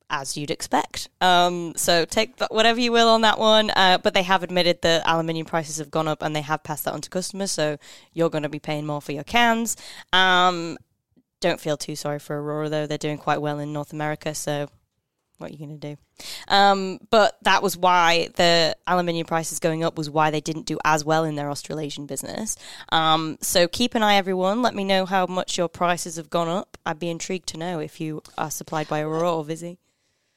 as 0.08 0.36
you'd 0.36 0.50
expect. 0.50 1.08
Um, 1.20 1.72
so 1.76 2.04
take 2.04 2.38
whatever 2.50 2.80
you 2.80 2.92
will 2.92 3.08
on 3.08 3.22
that 3.22 3.38
one. 3.38 3.70
Uh, 3.70 3.98
but 3.98 4.14
they 4.14 4.22
have 4.22 4.42
admitted 4.42 4.82
that 4.82 5.02
aluminium 5.06 5.46
prices 5.46 5.78
have 5.78 5.90
gone 5.90 6.08
up, 6.08 6.22
and 6.22 6.34
they 6.34 6.42
have 6.42 6.62
passed 6.62 6.84
that 6.84 6.94
on 6.94 7.00
to 7.00 7.10
customers, 7.10 7.50
so 7.50 7.78
you're 8.12 8.30
going 8.30 8.42
to 8.42 8.48
be 8.48 8.58
paying 8.58 8.86
more 8.86 9.00
for 9.00 9.12
your 9.12 9.24
cans. 9.24 9.76
Um, 10.12 10.78
don't 11.40 11.60
feel 11.60 11.76
too 11.76 11.96
sorry 11.96 12.18
for 12.18 12.40
Orora, 12.40 12.70
though. 12.70 12.86
They're 12.86 12.98
doing 12.98 13.18
quite 13.18 13.42
well 13.42 13.58
in 13.58 13.72
North 13.72 13.92
America, 13.92 14.34
so 14.34 14.68
what 15.38 15.50
are 15.50 15.52
you 15.52 15.58
going 15.58 15.78
to 15.78 15.94
do? 15.94 15.96
Um, 16.48 16.98
but 17.10 17.36
that 17.42 17.62
was 17.62 17.76
why 17.76 18.28
the 18.36 18.74
aluminium 18.86 19.26
prices 19.26 19.58
going 19.58 19.84
up 19.84 19.98
was 19.98 20.08
why 20.08 20.30
they 20.30 20.40
didn't 20.40 20.64
do 20.64 20.78
as 20.84 21.04
well 21.04 21.24
in 21.24 21.34
their 21.34 21.50
Australasian 21.50 22.06
business. 22.06 22.56
Um, 22.90 23.36
so 23.42 23.68
keep 23.68 23.94
an 23.94 24.02
eye, 24.02 24.14
everyone. 24.14 24.62
Let 24.62 24.74
me 24.74 24.84
know 24.84 25.04
how 25.04 25.26
much 25.26 25.58
your 25.58 25.68
prices 25.68 26.16
have 26.16 26.30
gone 26.30 26.48
up. 26.48 26.78
I'd 26.86 26.98
be 26.98 27.10
intrigued 27.10 27.48
to 27.48 27.58
know 27.58 27.80
if 27.80 28.00
you 28.00 28.22
are 28.38 28.50
supplied 28.50 28.88
by 28.88 29.02
Orora 29.02 29.36
or 29.36 29.44
Visy. 29.44 29.78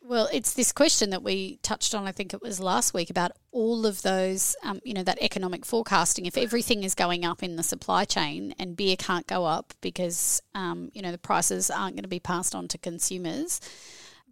Well, 0.10 0.28
it's 0.34 0.56
this 0.56 0.72
question 0.72 1.12
that 1.12 1.22
we 1.22 1.58
touched 1.62 1.94
on, 1.94 2.08
I 2.08 2.12
think 2.12 2.34
it 2.34 2.42
was 2.42 2.60
last 2.60 2.96
week, 2.96 3.12
about 3.12 3.32
all 3.52 3.86
of 3.86 4.02
those, 4.02 4.56
um, 4.64 4.80
you 4.84 4.96
know, 4.96 5.04
that 5.04 5.22
economic 5.22 5.68
forecasting. 5.68 6.26
If 6.26 6.36
everything 6.36 6.84
is 6.84 6.96
going 6.96 7.26
up 7.26 7.44
in 7.44 7.58
the 7.58 7.62
supply 7.62 8.06
chain 8.06 8.56
and 8.58 8.76
beer 8.76 8.96
can't 8.96 9.28
go 9.28 9.46
up 9.46 9.72
because, 9.82 10.42
um, 10.56 10.90
you 10.96 11.04
know, 11.04 11.12
the 11.12 11.20
prices 11.20 11.70
aren't 11.70 11.96
going 11.96 12.06
to 12.06 12.10
be 12.10 12.20
passed 12.20 12.56
on 12.56 12.68
to 12.70 12.80
consumers 12.80 13.62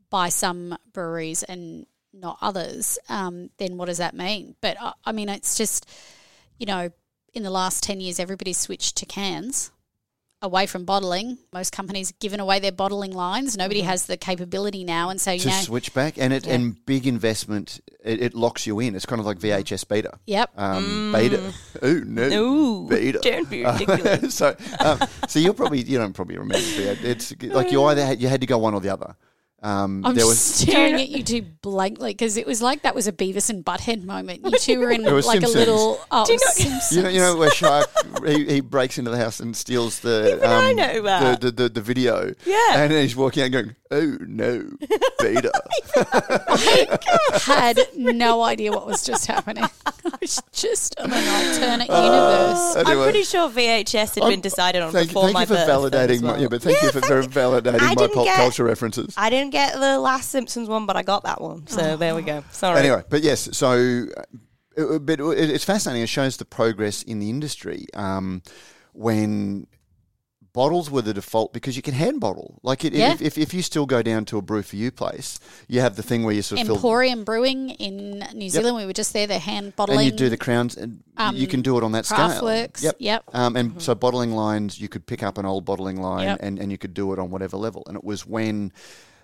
by 0.10 0.30
some 0.30 0.76
breweries 0.94 1.44
and 1.44 1.86
not 2.12 2.40
others, 2.42 2.98
um, 3.08 3.52
then 3.60 3.78
what 3.78 3.86
does 3.86 4.00
that 4.00 4.16
mean? 4.16 4.56
But 4.62 4.78
I, 4.82 4.94
I 5.06 5.12
mean, 5.12 5.30
it's 5.30 5.56
just, 5.56 5.88
you 6.58 6.66
know, 6.66 6.90
in 7.36 7.44
the 7.44 7.52
last 7.52 7.84
10 7.84 8.02
years, 8.02 8.20
everybody's 8.20 8.58
switched 8.58 8.98
to 8.98 9.06
cans 9.06 9.70
away 10.41 10.65
from 10.67 10.86
bottling. 10.86 11.38
Most 11.52 11.71
companies 11.71 12.10
have 12.10 12.19
given 12.19 12.39
away 12.39 12.60
their 12.60 12.71
bottling 12.71 13.12
lines. 13.12 13.58
Nobody 13.58 13.82
has 13.82 14.06
the 14.06 14.17
capability 14.17 14.84
now, 14.84 15.10
and 15.10 15.19
so 15.19 15.32
you 15.32 15.39
to 15.39 15.50
know, 15.50 15.62
switch 15.62 15.93
back, 15.93 16.17
and 16.17 16.32
it 16.34 16.45
and 16.47 16.84
big 16.86 17.08
investment, 17.08 17.80
it, 18.04 18.21
it 18.21 18.34
locks 18.36 18.67
you 18.67 18.80
in. 18.80 18.95
It's 18.95 19.06
kind 19.06 19.19
of 19.19 19.26
like 19.26 19.39
VHS 19.39 19.88
beta. 19.88 20.19
yep. 20.26 20.52
Um, 20.58 21.12
Beta. 21.13 21.54
Ooh, 21.84 22.04
no. 22.06 22.23
Ooh, 22.30 22.88
Beta. 22.88 23.19
don't 23.21 23.50
be 23.50 23.65
Uh, 23.65 23.73
ridiculous. 23.78 24.36
so, 24.41 24.56
um, 24.80 25.00
so 25.28 25.39
you'll 25.39 25.54
probably 25.54 25.82
you 25.82 25.97
don't 25.97 26.13
probably 26.13 26.38
remember. 26.38 26.58
It's 26.60 27.34
like 27.43 27.71
you 27.71 27.84
either 27.86 28.06
had, 28.06 28.21
you 28.21 28.28
had 28.28 28.41
to 28.41 28.47
go 28.47 28.58
one 28.58 28.73
or 28.73 28.82
the 28.82 28.89
other. 28.89 29.15
Um, 29.63 30.06
I'm 30.06 30.13
there 30.13 30.28
was 30.28 30.39
staring 30.39 30.93
at 30.96 31.10
you 31.10 31.24
two 31.24 31.41
blankly 31.41 32.12
because 32.12 32.38
it 32.38 32.46
was 32.46 32.62
like 32.62 32.84
that 32.84 32.93
was 32.93 33.08
a 33.08 33.12
Beavis 33.12 33.50
and 33.50 33.65
Butthead 33.65 34.04
moment. 34.04 34.41
You 34.46 34.52
two 34.60 34.80
were 34.80 34.91
in 34.91 35.02
like 35.04 35.24
Simpsons. 35.24 35.56
a 35.56 35.58
little 35.58 36.00
oh, 36.12 36.26
Do 36.26 36.34
you 36.34 36.39
not- 36.39 36.54
Simpsons. 36.54 36.91
You 36.96 37.04
know, 37.04 37.10
you 37.10 37.20
know 37.20 37.36
where 37.38 37.50
Shark 37.50 37.89
he, 38.24 38.46
he 38.46 38.62
breaks 38.62 39.00
into 39.00 39.10
the 39.10 39.17
house 39.17 39.39
and 39.39 39.56
steals 39.58 40.00
the 40.02 40.34
Even 40.38 40.50
I 40.50 40.74
know 40.74 41.02
that. 41.02 41.41
The, 41.41 41.52
the, 41.52 41.63
the 41.63 41.70
the 41.70 41.82
video. 41.82 42.34
Yeah. 42.46 42.76
and 42.76 42.91
then 42.91 43.02
he's 43.02 43.15
walking 43.15 43.43
out 43.43 43.52
going, 43.52 43.76
"Oh 43.89 44.17
no, 44.22 44.70
beta." 45.20 45.52
I 46.30 47.39
had 47.48 47.80
no 47.96 48.43
idea 48.43 48.72
what 48.72 48.86
was 48.86 49.04
just 49.04 49.26
happening. 49.26 49.63
I 49.86 49.91
was 50.22 50.41
just 50.52 51.00
on 51.00 51.12
an 51.12 51.28
alternate 51.28 51.88
universe. 51.89 52.76
Anyway. 52.76 52.91
I'm 52.91 53.04
pretty 53.04 53.24
sure 53.24 53.50
VHS 53.50 54.15
had 54.15 54.24
I'm- 54.24 54.32
been 54.34 54.41
decided 54.41 54.82
on 54.82 54.91
Thank, 54.91 55.10
before 55.10 55.24
thank 55.24 55.34
my 55.34 55.41
you 55.41 55.48
for 55.48 55.54
birth. 55.56 55.67
validating 55.70 56.10
as 56.12 56.22
my 56.22 56.38
yeah, 56.38 56.48
but 56.48 56.62
thank 56.62 56.82
you 56.82 56.91
for, 56.91 57.02
for 57.02 57.22
validating 57.24 57.80
I 57.82 57.93
my 57.96 58.08
pop 58.08 58.26
get- 58.26 58.36
culture 58.36 58.63
references. 58.63 59.13
I 59.17 59.30
didn't 59.30 59.46
get 59.51 59.73
the 59.73 59.99
last 59.99 60.29
Simpsons 60.29 60.67
one, 60.69 60.86
but 60.86 60.95
I 60.95 61.03
got 61.03 61.23
that 61.23 61.41
one. 61.41 61.67
So 61.67 61.97
there 61.97 62.15
we 62.15 62.21
go. 62.21 62.43
Sorry. 62.51 62.79
Anyway, 62.79 63.03
but 63.10 63.21
yes, 63.23 63.49
so 63.55 64.05
uh, 64.77 64.99
but 64.99 65.19
it- 65.19 65.49
it's 65.49 65.63
fascinating. 65.65 66.03
It 66.03 66.10
shows 66.10 66.38
the 66.38 66.45
progress 66.45 67.03
in 67.03 67.19
the 67.19 67.29
industry 67.29 67.86
um, 67.93 68.41
when 68.93 69.67
bottles 70.53 70.89
were 70.89 71.03
the 71.03 71.13
default 71.13 71.53
because 71.53 71.75
you 71.75 71.83
can 71.83 71.93
hand 71.93 72.19
bottle. 72.19 72.60
Like 72.63 72.83
it, 72.83 72.91
Yeah. 72.93 73.13
if, 73.13 73.21
if 73.21 73.38
if 73.38 73.53
you 73.53 73.62
still 73.62 73.86
go 73.86 74.01
down 74.01 74.25
to 74.25 74.39
a 74.39 74.41
brew 74.41 74.63
for 74.63 74.75
you 74.75 74.89
place, 74.91 75.39
you 75.67 75.81
have 75.81 75.95
the 75.95 76.01
thing 76.01 76.23
where 76.23 76.33
you 76.33 76.41
sort 76.41 76.62
of 76.62 76.65
fill 76.67 76.75
Emporium 76.77 77.23
Brewing 77.23 77.69
in 77.71 78.25
New 78.33 78.49
Zealand. 78.49 78.75
We 78.75 78.86
were 78.88 78.93
just 78.93 79.13
there. 79.13 79.27
They're 79.27 79.38
hand 79.39 79.75
bottling. 79.75 79.99
and 79.99 80.05
you 80.07 80.12
do 80.12 80.29
the 80.29 80.38
crowns, 80.38 80.75
and 80.75 81.03
you 81.33 81.45
can 81.45 81.62
do 81.62 81.77
it 81.77 81.83
on 81.83 81.91
that 81.91 82.07
scale. 82.07 82.29
Craftworks. 82.29 82.81
Yep. 82.81 82.95
Yep. 82.97 83.23
Um, 83.33 83.55
and 83.55 83.79
so 83.81 83.93
bottling 83.93 84.31
lines, 84.31 84.79
you 84.81 84.89
could 84.89 85.05
pick 85.05 85.21
up 85.21 85.38
an 85.38 85.45
old 85.45 85.63
bottling 85.65 86.01
line 86.01 86.23
Yep. 86.25 86.39
and, 86.41 86.57
and 86.60 86.71
you 86.71 86.77
could 86.79 86.95
do 86.95 87.13
it 87.13 87.19
on 87.19 87.29
whatever 87.29 87.55
level. 87.57 87.83
And 87.88 87.95
it 87.95 88.03
was 88.03 88.25
when 88.25 88.71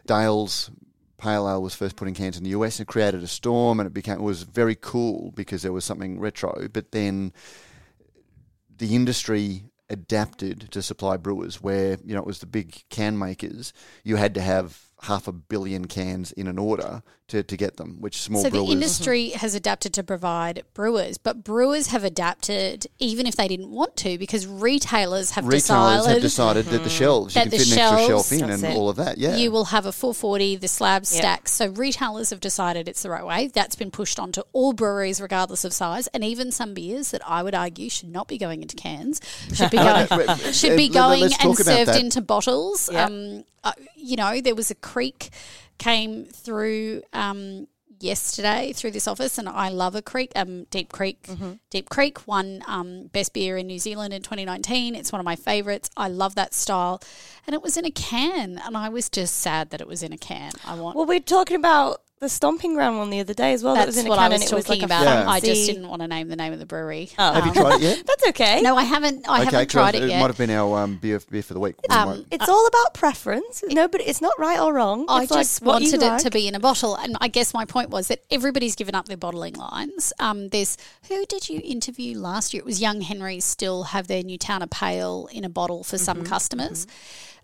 Dale's 0.06 0.70
Pale 1.18 1.48
Ale 1.48 1.62
was 1.62 1.74
first 1.74 1.96
put 1.96 2.08
in 2.08 2.14
cans 2.14 2.38
in 2.38 2.44
the 2.44 2.50
US 2.50 2.80
and 2.80 2.88
created 2.88 3.24
a 3.24 3.28
storm, 3.28 3.80
and 3.80 3.88
it 3.88 3.94
became 3.94 4.16
it 4.16 4.22
was 4.22 4.44
very 4.44 4.76
cool 4.76 5.32
because 5.32 5.62
there 5.62 5.72
was 5.72 5.86
something 5.86 6.20
retro. 6.20 6.68
But 6.72 6.92
then 6.92 7.32
the 8.78 8.96
industry 8.96 9.64
adapted 9.90 10.72
to 10.72 10.82
supply 10.82 11.16
brewers, 11.18 11.62
where 11.62 11.98
you 12.04 12.14
know 12.14 12.20
it 12.20 12.28
was 12.28 12.40
the 12.40 12.46
big 12.46 12.84
can 12.90 13.18
makers. 13.18 13.72
You 14.04 14.18
had 14.18 14.34
to 14.34 14.42
have 14.42 14.82
half 15.04 15.28
a 15.28 15.32
billion 15.32 15.88
cans 15.88 16.32
in 16.34 16.48
an 16.48 16.58
order 16.58 17.04
to, 17.34 17.44
to 17.44 17.58
get 17.58 17.78
them, 17.78 17.98
which 18.00 18.18
small 18.22 18.42
so 18.42 18.50
brewers. 18.50 18.66
the 18.68 18.72
industry 18.72 19.30
has 19.32 19.54
adapted 19.56 19.94
to 19.96 20.04
provide 20.04 20.64
brewers, 20.74 21.18
but 21.18 21.44
brewers 21.44 21.88
have 21.88 22.04
adapted 22.04 22.88
even 23.00 23.28
if 23.28 23.36
they 23.36 23.48
didn't 23.48 23.70
want 23.70 23.96
to 23.98 24.18
because 24.18 24.48
retailers 24.48 25.32
have 25.32 25.46
Retailers 25.46 25.62
decided, 26.02 26.14
have 26.14 26.22
decided 26.22 26.66
that 26.68 26.84
the 26.84 26.90
shelves, 26.90 27.36
you 27.36 27.40
That 27.44 27.50
can 27.50 27.52
the 27.52 27.58
fit 27.66 27.68
an 27.74 27.80
extra 27.80 27.98
shelves- 28.08 28.30
shelf 28.30 28.32
in 28.32 28.50
and 28.50 28.64
it. 28.64 28.78
all 28.78 28.90
of 28.90 28.96
that. 28.98 29.18
Yeah. 29.18 29.36
you 29.36 29.52
will 29.52 29.66
have 29.66 29.86
a 29.86 29.92
440, 29.92 30.56
the 30.58 30.68
slab 30.68 31.04
Yeah. 31.04 31.20
stacks. 31.20 31.52
So 31.54 31.68
retailers 31.68 32.30
have 32.30 32.40
decided 32.40 32.88
it's 32.88 33.04
the 33.04 33.10
right 33.10 33.26
way. 33.26 33.48
That's 33.54 33.76
been 33.76 33.92
pushed 33.92 34.20
onto 34.20 34.42
all 34.54 34.74
breweries 34.74 35.20
regardless 35.20 35.64
of 35.66 35.74
size, 35.74 36.08
and 36.08 36.24
even 36.24 36.52
some 36.52 36.74
beers 36.74 37.12
that 37.12 37.22
I 37.28 37.44
would 37.44 37.56
argue 37.56 37.90
should 37.90 38.10
not 38.10 38.28
be 38.28 38.38
going 38.38 38.62
into 38.62 38.76
cans 38.76 39.20
should 39.54 39.72
be 39.72 39.78
going 39.78 40.08
should 40.54 40.78
be 40.78 40.90
going 40.90 41.24
and 41.42 41.58
served 41.58 41.90
that. 41.90 42.00
into 42.00 42.22
bottles. 42.22 42.90
Yeah. 42.92 43.06
Um, 43.06 43.44
uh, 43.64 43.72
you 43.96 44.18
know, 44.18 44.42
there 44.42 44.56
was 44.56 44.70
a 44.72 44.76
creek 44.76 45.30
came 45.78 46.26
through 46.26 47.04
um, 47.14 47.68
yesterday 48.00 48.74
through 48.74 48.92
this 48.92 49.08
office, 49.08 49.38
and 49.38 49.48
I 49.48 49.70
love 49.70 49.96
a 49.96 50.02
creek. 50.02 50.32
Um, 50.36 50.66
Deep 50.66 50.92
Creek, 50.92 51.26
Deep 51.70 51.90
Creek 51.90 52.28
won 52.28 52.62
um, 52.68 53.08
best 53.14 53.34
beer 53.34 53.58
in 53.58 53.68
New 53.68 53.80
Zealand 53.80 54.14
in 54.14 54.22
2019. 54.22 54.96
It's 54.96 55.12
one 55.12 55.20
of 55.20 55.26
my 55.26 55.36
favourites. 55.36 55.90
I 55.96 56.08
love 56.10 56.36
that 56.36 56.54
style, 56.54 57.02
and 57.48 57.54
it 57.54 57.62
was 57.62 57.78
in 57.78 57.86
a 57.86 57.92
can, 57.92 58.60
and 58.64 58.76
I 58.78 58.90
was 58.90 59.10
just 59.10 59.38
sad 59.38 59.70
that 59.72 59.82
it 59.82 59.88
was 59.88 60.04
in 60.04 60.14
a 60.14 60.18
can. 60.18 60.52
I 60.66 60.76
want. 60.76 60.96
Well, 60.96 61.06
we're 61.06 61.20
talking 61.20 61.56
about 61.56 62.02
the 62.24 62.30
stomping 62.30 62.74
ground 62.74 62.98
one 62.98 63.10
the 63.12 63.20
other 63.20 63.34
day 63.36 63.54
as 63.54 63.64
well. 63.64 63.76
that 63.76 63.86
that's 63.86 63.98
was 63.98 63.98
in 64.00 64.08
a 64.08 64.10
what 64.10 64.16
can 64.18 64.24
I 64.26 64.30
was 64.36 64.42
and 64.42 64.52
it 64.52 64.56
was 64.56 64.66
talking 64.66 64.82
like 64.82 64.86
about. 64.88 65.04
Yeah. 65.04 65.30
I 65.30 65.40
just 65.40 65.68
didn't 65.68 65.88
want 65.88 66.02
to 66.02 66.08
name 66.08 66.28
the 66.30 66.36
name 66.36 66.52
of 66.54 66.60
the 66.60 66.66
brewery. 66.66 67.10
Oh. 67.20 67.34
have 67.34 67.46
you 67.46 67.54
tried 67.54 67.76
it 67.76 67.82
yet? 67.82 68.04
That's 68.08 68.28
okay. 68.30 68.62
No, 68.62 68.76
I 68.76 68.84
haven't. 68.84 69.28
I 69.30 69.44
haven't 69.44 69.70
tried 69.70 69.94
it 69.96 70.04
it 70.04 70.10
yet. 70.10 70.18
It 70.18 70.22
might 70.22 70.28
have 70.28 70.38
been 70.38 70.50
our 70.50 70.80
um, 70.84 70.98
beer, 70.98 71.20
beer 71.30 71.44
for 71.44 71.54
the 71.54 71.60
week. 71.60 71.76
We 71.88 71.96
Um, 71.96 72.10
might- 72.10 72.26
It's 72.32 72.50
all 72.50 72.66
about 72.68 72.94
preference. 72.96 73.64
No, 73.70 73.88
but 73.88 74.02
it's 74.02 74.22
not 74.22 74.34
right 74.40 74.60
or 74.60 74.74
wrong. 74.74 75.06
I 75.08 75.24
It's 75.24 75.32
like 75.32 75.40
just 75.42 75.62
what 75.62 75.82
you 75.84 75.92
wanted 75.92 76.04
it 76.06 76.10
like. 76.10 76.24
to 76.24 76.32
be 76.32 76.48
in 76.48 76.56
a 76.56 76.60
bottle, 76.60 76.96
and 76.96 77.16
I 77.22 77.28
guess 77.28 77.54
my 77.54 77.66
point 77.66 77.90
was 77.92 78.08
that 78.08 78.22
everybody's 78.32 78.76
given 78.76 78.96
up 78.96 79.08
their 79.08 79.18
bottling 79.18 79.54
lines. 79.56 80.14
Um, 80.20 80.50
there's 80.50 80.78
who 81.10 81.26
did 81.26 81.50
you 81.50 81.62
interview 81.64 82.18
last 82.18 82.54
year? 82.54 82.62
It 82.62 82.66
was 82.66 82.82
Young 82.82 83.02
Henry. 83.02 83.40
still 83.42 83.84
have 83.84 84.08
their 84.08 84.24
Newtowner 84.24 84.70
Pale 84.72 85.28
in 85.32 85.44
a 85.44 85.50
bottle 85.50 85.84
for 85.84 85.98
Mm-hmm. 85.98 86.06
some 86.06 86.24
customers. 86.24 86.88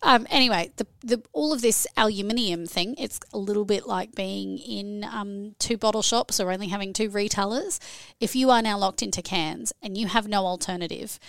Um, 0.01 0.25
anyway, 0.29 0.71
the, 0.77 0.87
the 1.01 1.21
all 1.33 1.51
of 1.53 1.61
this 1.61 1.85
aluminium 1.97 2.65
thing, 2.65 2.95
it's 2.97 3.19
a 3.33 3.37
little 3.37 3.65
bit 3.65 3.85
like 3.85 4.15
being 4.15 4.57
in 4.57 5.03
um, 5.03 5.55
two 5.59 5.77
bottle 5.77 6.01
shops 6.01 6.39
or 6.39 6.51
only 6.51 6.67
having 6.69 6.93
two 6.93 7.09
retailers. 7.09 7.79
If 8.19 8.35
you 8.35 8.49
are 8.49 8.61
now 8.61 8.77
locked 8.77 9.01
into 9.01 9.21
cans 9.21 9.73
and 9.81 9.97
you 9.97 10.07
have 10.07 10.27
no 10.27 10.45
alternative, 10.45 11.19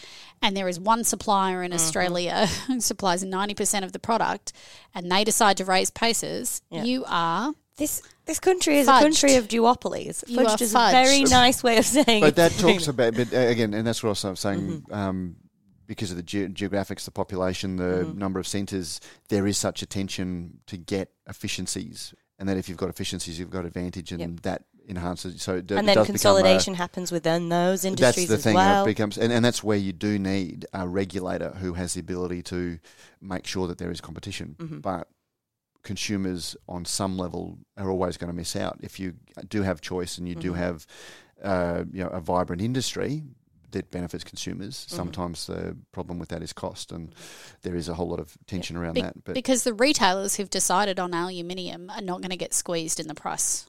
and 0.40 0.56
there 0.56 0.68
is 0.68 0.78
one 0.78 1.04
supplier 1.04 1.62
in 1.62 1.72
Australia 1.72 2.46
who 2.66 2.80
supplies 2.80 3.24
ninety 3.24 3.54
percent 3.54 3.84
of 3.84 3.92
the 3.92 3.98
product, 3.98 4.52
and 4.94 5.10
they 5.10 5.24
decide 5.24 5.56
to 5.56 5.64
raise 5.64 5.90
prices, 5.90 6.62
Yeah. 6.70 6.84
you 6.84 7.04
are 7.08 7.54
This 7.76 8.02
this 8.26 8.38
country 8.38 8.78
is 8.78 8.86
Fudged. 8.86 8.98
a 8.98 9.02
country 9.02 9.34
of 9.34 9.48
duopolies. 9.48 10.22
You 10.28 10.38
Fudged 10.38 10.60
is 10.62 10.72
fudged. 10.74 10.88
a 10.90 10.92
very 10.92 11.22
nice 11.24 11.62
way 11.64 11.78
of 11.78 11.84
saying 11.86 12.20
but 12.20 12.28
it. 12.28 12.36
that 12.36 12.52
talks 12.52 12.86
about, 12.86 13.14
but 13.16 13.32
uh, 13.34 13.38
again, 13.38 13.74
and 13.74 13.84
that's 13.86 14.02
what 14.02 14.24
I 14.24 14.30
was 14.30 14.38
saying. 14.40 14.60
Mm-hmm. 14.60 14.94
Um, 14.94 15.36
because 15.90 16.12
of 16.12 16.16
the 16.16 16.22
ge- 16.22 16.54
geographics, 16.54 17.04
the 17.04 17.10
population, 17.10 17.74
the 17.74 17.82
Mm-hmm. 18.04 18.16
number 18.18 18.38
of 18.38 18.46
centres, 18.46 19.00
there 19.28 19.44
is 19.44 19.58
such 19.58 19.82
a 19.82 19.86
tension 19.86 20.60
to 20.68 20.76
get 20.76 21.10
efficiencies, 21.28 22.14
and 22.38 22.48
that 22.48 22.56
if 22.56 22.68
you've 22.68 22.78
got 22.78 22.88
efficiencies, 22.90 23.40
you've 23.40 23.50
got 23.50 23.64
advantage, 23.64 24.12
and 24.12 24.20
Yep. 24.20 24.40
that 24.42 24.60
enhances. 24.88 25.42
So 25.42 25.60
d- 25.60 25.74
and 25.74 25.88
then 25.88 25.94
become 25.94 26.02
a- 26.04 26.06
consolidation 26.06 26.74
happens 26.74 27.10
within 27.10 27.48
those 27.48 27.82
that's 27.82 27.90
industries 27.90 28.28
the 28.28 28.34
as 28.36 28.44
thing. 28.44 28.54
well. 28.54 28.84
It 28.84 28.86
becomes, 28.86 29.18
and, 29.18 29.32
and 29.32 29.44
that's 29.44 29.64
where 29.64 29.76
you 29.78 29.92
do 29.92 30.16
need 30.18 30.64
a 30.72 30.86
regulator 30.86 31.50
who 31.60 31.74
has 31.74 31.94
the 31.94 32.00
ability 32.00 32.42
to 32.44 32.78
make 33.20 33.44
sure 33.48 33.66
that 33.66 33.78
there 33.78 33.90
is 33.90 34.00
competition. 34.00 34.54
Mm-hmm. 34.60 34.78
But 34.78 35.08
consumers, 35.82 36.56
on 36.68 36.84
some 36.84 37.18
level, 37.18 37.58
are 37.76 37.90
always 37.90 38.16
going 38.16 38.30
to 38.30 38.36
miss 38.36 38.54
out 38.54 38.78
if 38.80 39.00
you 39.00 39.14
do 39.48 39.62
have 39.62 39.80
choice 39.80 40.18
and 40.18 40.28
you 40.28 40.34
do 40.36 40.52
Mhm. 40.52 40.56
have, 40.56 40.86
uh, 41.42 41.84
you 41.92 42.02
know, 42.04 42.10
a 42.10 42.20
vibrant 42.20 42.62
industry 42.62 43.24
that 43.72 43.90
benefits 43.90 44.24
consumers. 44.24 44.76
Mm-hmm. 44.86 44.96
Sometimes 44.96 45.46
the 45.46 45.76
problem 45.92 46.18
with 46.18 46.28
that 46.30 46.42
is 46.42 46.52
cost, 46.52 46.92
and 46.92 47.14
there 47.62 47.74
is 47.76 47.88
a 47.88 47.94
whole 47.94 48.08
lot 48.08 48.20
of 48.20 48.36
tension 48.46 48.76
around 48.76 48.94
Be- 48.94 49.02
that. 49.02 49.24
But 49.24 49.34
because 49.34 49.64
the 49.64 49.74
retailers 49.74 50.36
who've 50.36 50.50
decided 50.50 50.98
on 51.00 51.12
aluminium 51.14 51.90
are 51.90 52.00
not 52.02 52.20
going 52.20 52.30
to 52.30 52.36
get 52.36 52.54
squeezed 52.54 53.00
in 53.00 53.08
the 53.08 53.14
price 53.14 53.66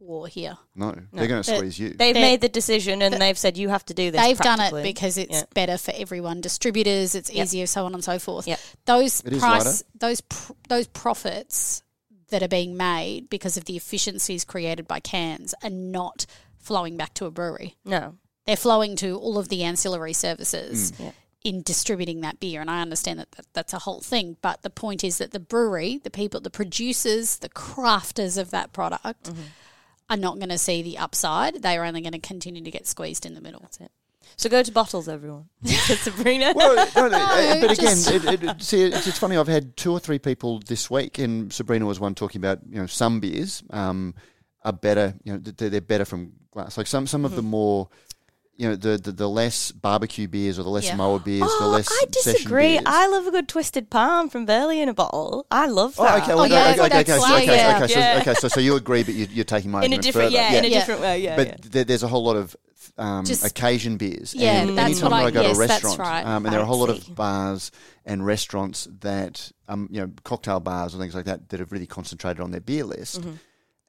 war 0.00 0.26
here. 0.26 0.58
no, 0.74 0.92
they're 1.12 1.28
going 1.28 1.42
to 1.44 1.54
squeeze 1.56 1.78
you. 1.78 1.90
They've 1.90 2.12
They're- 2.12 2.14
made 2.14 2.40
the 2.40 2.48
decision 2.48 3.02
and 3.02 3.14
they've 3.14 3.38
said 3.38 3.56
you 3.56 3.68
have 3.68 3.84
to 3.86 3.94
do 3.94 4.10
this. 4.10 4.20
They've 4.20 4.36
done 4.36 4.58
it 4.58 4.82
because 4.82 5.16
it's 5.16 5.32
Yeah. 5.32 5.44
better 5.54 5.78
for 5.78 5.92
everyone. 5.94 6.40
Distributors, 6.40 7.14
it's 7.14 7.30
Yep. 7.32 7.44
easier, 7.44 7.66
so 7.68 7.84
on 7.86 7.94
and 7.94 8.02
so 8.02 8.18
forth. 8.18 8.48
Yep. 8.48 8.58
Those 8.84 9.20
It 9.20 9.34
is 9.34 9.38
price, 9.38 9.84
those 9.94 10.20
pr- 10.22 10.52
those 10.68 10.88
profits 10.88 11.84
that 12.30 12.42
are 12.42 12.48
being 12.48 12.76
made 12.76 13.30
because 13.30 13.56
of 13.56 13.66
the 13.66 13.76
efficiencies 13.76 14.44
created 14.44 14.88
by 14.88 14.98
cans 14.98 15.54
are 15.62 15.70
not 15.70 16.26
flowing 16.58 16.96
back 16.96 17.14
to 17.14 17.26
a 17.26 17.30
brewery. 17.30 17.76
no. 17.84 18.16
They're 18.46 18.56
flowing 18.56 18.96
to 18.96 19.16
all 19.16 19.38
of 19.38 19.48
the 19.48 19.62
ancillary 19.62 20.12
services 20.12 20.92
Mm. 20.92 21.00
Yep. 21.00 21.14
in 21.44 21.62
distributing 21.62 22.20
that 22.22 22.40
beer. 22.40 22.60
And 22.60 22.70
I 22.70 22.80
understand 22.82 23.18
that, 23.18 23.30
that 23.32 23.46
that's 23.52 23.72
a 23.72 23.78
whole 23.80 24.00
thing. 24.00 24.36
But 24.42 24.62
the 24.62 24.70
point 24.70 25.04
is 25.04 25.18
that 25.18 25.30
the 25.32 25.40
brewery, 25.40 25.98
the 26.02 26.10
people, 26.10 26.40
the 26.40 26.50
producers, 26.50 27.38
the 27.38 27.48
crafters 27.48 28.38
of 28.38 28.50
that 28.50 28.72
product 28.72 29.24
Mm-hmm. 29.30 29.42
are 30.10 30.16
not 30.16 30.38
going 30.38 30.48
to 30.50 30.58
see 30.58 30.82
the 30.82 30.98
upside. 30.98 31.62
They 31.62 31.76
are 31.78 31.84
only 31.84 32.00
going 32.00 32.12
to 32.12 32.18
continue 32.18 32.62
to 32.62 32.70
get 32.70 32.86
squeezed 32.86 33.24
in 33.26 33.34
the 33.34 33.40
middle. 33.40 33.68
So 34.36 34.48
go 34.48 34.62
to 34.62 34.72
bottles, 34.72 35.08
everyone. 35.08 35.48
Sabrina. 35.64 36.52
Well, 36.54 36.88
no, 36.96 37.08
no, 37.08 37.16
uh, 37.20 37.60
but 37.60 37.70
again, 37.72 37.96
it, 37.98 38.24
it, 38.24 38.42
it- 38.42 38.62
see, 38.62 38.82
it's, 38.82 39.06
it's 39.06 39.18
funny. 39.18 39.36
I've 39.36 39.46
had 39.48 39.76
two 39.76 39.92
or 39.92 40.00
three 40.00 40.18
people 40.18 40.58
this 40.60 40.90
week, 40.90 41.18
and 41.18 41.52
Sabrina 41.52 41.86
was 41.86 42.00
one 42.00 42.14
talking 42.14 42.40
about 42.40 42.60
you 42.68 42.76
know 42.80 42.86
some 42.86 43.20
beers 43.20 43.62
um, 43.70 44.14
are 44.64 44.72
better. 44.72 45.14
You 45.24 45.34
know, 45.34 45.38
they're, 45.38 45.68
they're 45.70 45.80
better 45.80 46.04
from 46.04 46.32
glass. 46.50 46.78
Like 46.78 46.86
some 46.86 47.06
some 47.06 47.24
of 47.24 47.32
Mm-hmm. 47.32 47.36
the 47.36 47.42
more. 47.42 47.88
You 48.62 48.68
know 48.68 48.76
the, 48.76 48.96
the, 48.96 49.10
the 49.10 49.28
less 49.28 49.72
barbecue 49.72 50.28
beers 50.28 50.56
or 50.56 50.62
the 50.62 50.68
less 50.70 50.86
Yeah. 50.86 50.94
mower 50.94 51.18
beers, 51.18 51.40
the 51.58 51.64
Oh, 51.64 51.68
less 51.70 51.88
I 51.90 52.04
disagree. 52.12 52.78
I 52.86 53.08
love 53.08 53.26
a 53.26 53.32
good 53.32 53.48
twisted 53.48 53.90
palm 53.90 54.28
from 54.28 54.46
Burleigh 54.46 54.80
in 54.80 54.88
a 54.88 54.94
bottle. 54.94 55.46
I 55.50 55.66
love 55.66 55.96
Oh, 55.98 56.04
that. 56.04 56.22
okay. 56.22 56.34
Well, 56.36 56.42
Oh, 56.42 56.44
yeah, 56.44 56.70
okay, 56.70 56.80
okay, 56.84 57.00
okay, 57.00 57.18
so, 57.18 57.36
okay, 57.38 57.56
yeah. 57.56 57.76
okay, 57.82 57.92
so, 57.92 57.98
Yeah. 57.98 58.18
okay, 58.20 58.34
so, 58.34 58.46
so 58.46 58.60
you 58.60 58.76
agree, 58.76 59.02
but 59.02 59.14
you, 59.14 59.26
you're 59.32 59.44
taking 59.44 59.72
my 59.72 59.82
in 59.82 59.92
a 59.92 59.98
different, 59.98 60.26
further. 60.26 60.36
yeah, 60.36 60.52
in 60.58 60.64
a 60.64 60.68
different 60.70 61.00
way, 61.00 61.18
yeah. 61.22 61.34
but. 61.34 61.60
There, 61.72 61.82
there's 61.82 62.04
a 62.04 62.08
whole 62.08 62.22
lot 62.22 62.36
of 62.36 62.54
um, 62.98 63.24
Just- 63.24 63.44
occasion 63.44 63.96
beers. 63.96 64.32
Yeah, 64.32 64.60
and 64.62 64.78
that's 64.78 64.90
anytime 65.02 65.10
what 65.10 65.22
I- 65.24 65.26
I 65.26 65.30
go 65.32 65.42
to 65.42 65.48
yes, 65.48 65.56
a 65.56 65.60
that's 65.66 65.82
restaurant, 65.84 65.98
right. 65.98 66.24
um, 66.24 66.46
and 66.46 66.52
there 66.52 66.60
are 66.60 66.62
a 66.62 66.66
whole 66.66 66.78
lot 66.78 66.90
of 66.90 67.12
bars 67.16 67.72
and 68.06 68.24
restaurants 68.24 68.86
that, 69.00 69.50
um, 69.66 69.88
you 69.90 70.00
know, 70.02 70.12
cocktail 70.22 70.60
bars 70.60 70.94
and 70.94 71.02
things 71.02 71.16
like 71.16 71.24
that 71.24 71.48
that 71.48 71.58
have 71.58 71.72
really 71.72 71.86
concentrated 71.88 72.40
on 72.40 72.52
their 72.52 72.60
beer 72.60 72.84
list. 72.84 73.20
Mm-hmm. 73.22 73.32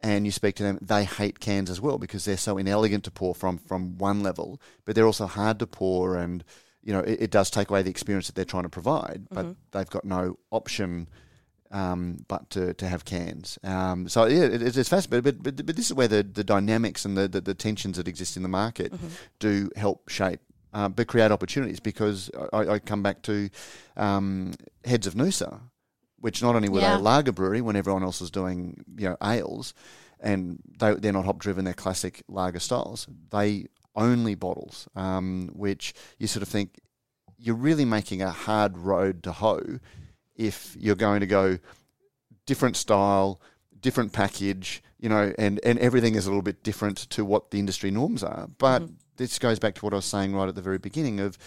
And 0.06 0.26
you 0.26 0.32
speak 0.34 0.56
to 0.56 0.64
them, 0.64 0.78
they 0.82 1.06
hate 1.06 1.40
cans 1.40 1.70
as 1.70 1.80
well 1.80 1.98
because 1.98 2.26
they're 2.26 2.36
so 2.38 2.58
inelegant 2.58 3.06
to 3.06 3.12
pour 3.12 3.34
from 3.34 3.58
from 3.58 3.98
one 3.98 4.22
level, 4.22 4.60
but 4.86 4.96
they're 4.96 5.06
also 5.06 5.28
hard 5.28 5.60
to 5.60 5.66
pour, 5.68 6.18
and 6.18 6.44
you 6.84 6.92
know 6.92 7.00
it, 7.00 7.22
it 7.22 7.32
does 7.32 7.50
take 7.50 7.70
away 7.70 7.82
the 7.84 7.90
experience 7.90 8.28
that 8.28 8.36
they're 8.36 8.44
trying 8.54 8.64
to 8.64 8.70
provide. 8.70 9.28
But 9.32 9.46
Mm-hmm. 9.46 9.52
they've 9.72 9.90
got 9.90 10.04
no 10.04 10.38
option 10.52 11.08
um, 11.72 12.18
but 12.28 12.50
to, 12.52 12.74
to 12.76 12.88
have 12.88 13.04
cans. 13.06 13.58
Um, 13.64 14.08
so 14.08 14.26
yeah, 14.26 14.44
it, 14.44 14.62
it's 14.78 14.90
fascinating. 14.90 15.24
But, 15.24 15.42
but 15.42 15.66
but 15.66 15.76
this 15.76 15.88
is 15.88 15.94
where 15.94 16.08
the, 16.10 16.22
the 16.22 16.44
dynamics 16.44 17.06
and 17.06 17.18
the, 17.18 17.28
the, 17.28 17.42
the 17.42 17.54
tensions 17.56 17.98
that 17.98 18.08
exist 18.08 18.36
in 18.38 18.44
the 18.44 18.50
market 18.50 18.92
Mm-hmm. 18.92 19.08
do 19.40 19.70
help 19.76 20.10
shape. 20.10 20.42
Uh, 20.74 20.90
but 20.90 21.06
create 21.08 21.32
opportunities 21.32 21.80
because 21.80 22.30
I, 22.52 22.58
I 22.74 22.80
come 22.80 23.04
back 23.04 23.22
to 23.24 23.50
um, 23.96 24.54
Heads 24.86 25.06
of 25.08 25.14
Noosa, 25.14 25.60
which 26.24 26.42
not 26.42 26.56
only 26.56 26.70
were 26.70 26.80
Yeah. 26.80 26.96
they 26.96 27.02
a 27.02 27.06
lager 27.12 27.34
brewery 27.34 27.60
when 27.62 27.76
everyone 27.76 28.02
else 28.04 28.22
was 28.22 28.32
doing 28.32 28.84
you 28.98 29.10
know 29.10 29.18
ales, 29.22 29.74
and 30.22 30.60
they 30.80 30.94
they're 30.96 31.12
not 31.20 31.26
hop 31.26 31.38
driven, 31.40 31.66
they're 31.66 31.74
classic 31.86 32.24
lager 32.30 32.60
styles. 32.60 33.08
They 33.30 33.68
only 33.94 34.34
bottles, 34.36 34.88
um, 34.96 35.50
which 35.54 35.94
you 36.18 36.28
sort 36.28 36.42
of 36.44 36.48
think 36.48 36.80
you're 37.38 37.56
really 37.70 37.86
making 37.86 38.22
a 38.22 38.32
hard 38.32 38.78
road 38.78 39.22
to 39.24 39.32
hoe 39.34 39.80
if 40.36 40.76
you're 40.80 40.96
going 41.08 41.20
to 41.20 41.28
go 41.28 41.60
different 42.46 42.76
style, 42.78 43.42
different 43.82 44.14
package, 44.14 44.82
you 45.00 45.10
know, 45.10 45.34
and, 45.38 45.60
and 45.64 45.78
everything 45.80 46.16
is 46.16 46.26
a 46.26 46.30
little 46.30 46.42
bit 46.42 46.64
different 46.64 46.98
to 47.10 47.26
what 47.26 47.52
the 47.52 47.60
industry 47.60 47.92
norms 47.92 48.24
are. 48.24 48.48
But 48.58 48.82
Mm-hmm. 48.84 48.94
this 49.18 49.38
goes 49.40 49.60
back 49.60 49.76
to 49.76 49.82
what 49.86 49.94
I 49.94 49.98
was 49.98 50.06
saying 50.06 50.34
right 50.34 50.48
at 50.48 50.56
the 50.56 50.62
very 50.62 50.78
beginning 50.80 51.20
of 51.20 51.38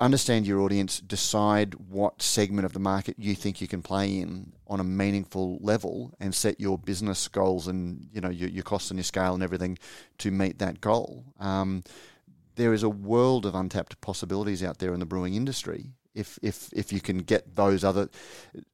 understand 0.00 0.46
your 0.46 0.60
audience, 0.60 1.00
decide 1.00 1.74
what 1.74 2.22
segment 2.22 2.64
of 2.64 2.72
the 2.72 2.78
market 2.78 3.16
you 3.18 3.34
think 3.34 3.60
you 3.60 3.68
can 3.68 3.82
play 3.82 4.18
in 4.18 4.52
on 4.66 4.80
a 4.80 4.84
meaningful 4.84 5.58
level 5.60 6.14
and 6.20 6.34
set 6.34 6.60
your 6.60 6.78
business 6.78 7.26
goals 7.28 7.66
and, 7.66 8.08
you 8.12 8.20
know, 8.20 8.28
your, 8.28 8.48
your 8.48 8.62
costs 8.62 8.90
and 8.90 8.98
your 8.98 9.04
scale 9.04 9.34
and 9.34 9.42
everything 9.42 9.78
to 10.18 10.30
meet 10.30 10.58
that 10.58 10.80
goal. 10.80 11.24
Um, 11.40 11.82
there 12.54 12.72
is 12.72 12.82
a 12.82 12.88
world 12.88 13.46
of 13.46 13.54
untapped 13.54 14.00
possibilities 14.00 14.62
out 14.62 14.78
there 14.78 14.94
in 14.94 15.00
the 15.00 15.06
brewing 15.06 15.34
industry. 15.34 15.92
If, 16.14 16.38
if, 16.42 16.72
if 16.72 16.92
you 16.92 17.00
can 17.00 17.18
get 17.18 17.54
those 17.54 17.84
other 17.84 18.08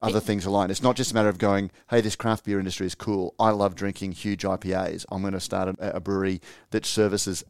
other 0.01 0.21
things 0.21 0.47
aligned, 0.47 0.71
it's 0.71 0.83
not 0.83 0.97
just 0.97 1.11
a 1.11 1.15
matter 1.15 1.29
of 1.29 1.37
going, 1.37 1.71
"Hey, 1.91 2.01
this 2.01 2.17
craft 2.17 2.47
beer 2.47 2.59
industry 2.59 2.87
is 2.87 2.95
cool. 2.95 3.35
I 3.39 3.51
love 3.51 3.75
drinking 3.75 4.13
huge 4.13 4.45
IPAs. 4.45 5.05
I'm 5.11 5.21
going 5.21 5.35
to 5.35 5.41
start 5.41 5.77
a, 5.79 5.97
a 5.97 6.01
brewery 6.01 6.41
that 6.71 6.87
services 6.87 7.45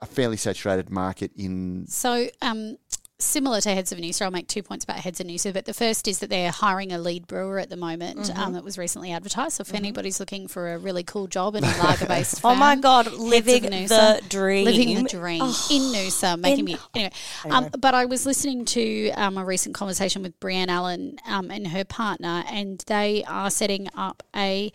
a 0.00 0.06
fairly 0.06 0.36
saturated 0.36 0.90
market 0.90 1.32
in 1.36 1.86
So, 1.88 2.28
um, 2.40 2.76
similar 3.20 3.60
to 3.60 3.70
Heads 3.70 3.90
of 3.90 3.98
Noosa. 3.98 4.22
I'll 4.22 4.30
make 4.30 4.46
two 4.46 4.62
points 4.62 4.84
about 4.84 4.98
Heads 4.98 5.20
of 5.20 5.26
Noosa, 5.26 5.52
but 5.52 5.64
the 5.64 5.74
first 5.74 6.06
is 6.06 6.20
that 6.20 6.30
they're 6.30 6.52
hiring 6.52 6.92
a 6.92 6.98
lead 6.98 7.26
brewer 7.26 7.58
at 7.58 7.68
the 7.68 7.76
moment. 7.76 8.20
Mm-hmm. 8.20 8.38
Um, 8.38 8.52
that 8.52 8.62
was 8.62 8.78
recently 8.78 9.12
advertised. 9.12 9.56
So 9.56 9.62
if 9.62 9.74
anybody's 9.74 10.20
looking 10.20 10.46
for 10.46 10.72
a 10.72 10.78
really 10.78 11.02
cool 11.02 11.26
job 11.26 11.56
in 11.56 11.64
a 11.64 11.66
lager 11.78 12.06
based, 12.06 12.40
Oh 12.44 12.54
my 12.54 12.76
god, 12.76 13.12
living 13.12 13.62
the 13.62 14.22
dream. 14.28 14.64
living 14.64 15.02
the 15.02 15.08
dream 15.08 15.42
in 15.42 15.82
Noosa, 15.92 16.38
making 16.38 16.64
me 16.64 16.76
anyway. 16.94 17.12
Um, 17.50 17.68
but 17.78 17.94
I 17.94 18.04
was 18.04 18.24
listening 18.24 18.64
to 18.66 19.10
um, 19.10 19.36
a 19.36 19.44
recent 19.44 19.74
conversation 19.74 20.22
with 20.22 20.38
Brienne 20.38 20.70
Allan 20.70 21.18
um, 21.26 21.50
and 21.50 21.66
her 21.68 21.84
partner, 21.84 22.44
and 22.48 22.82
they 22.86 23.24
are 23.24 23.50
setting 23.50 23.88
up 23.96 24.22
a 24.34 24.72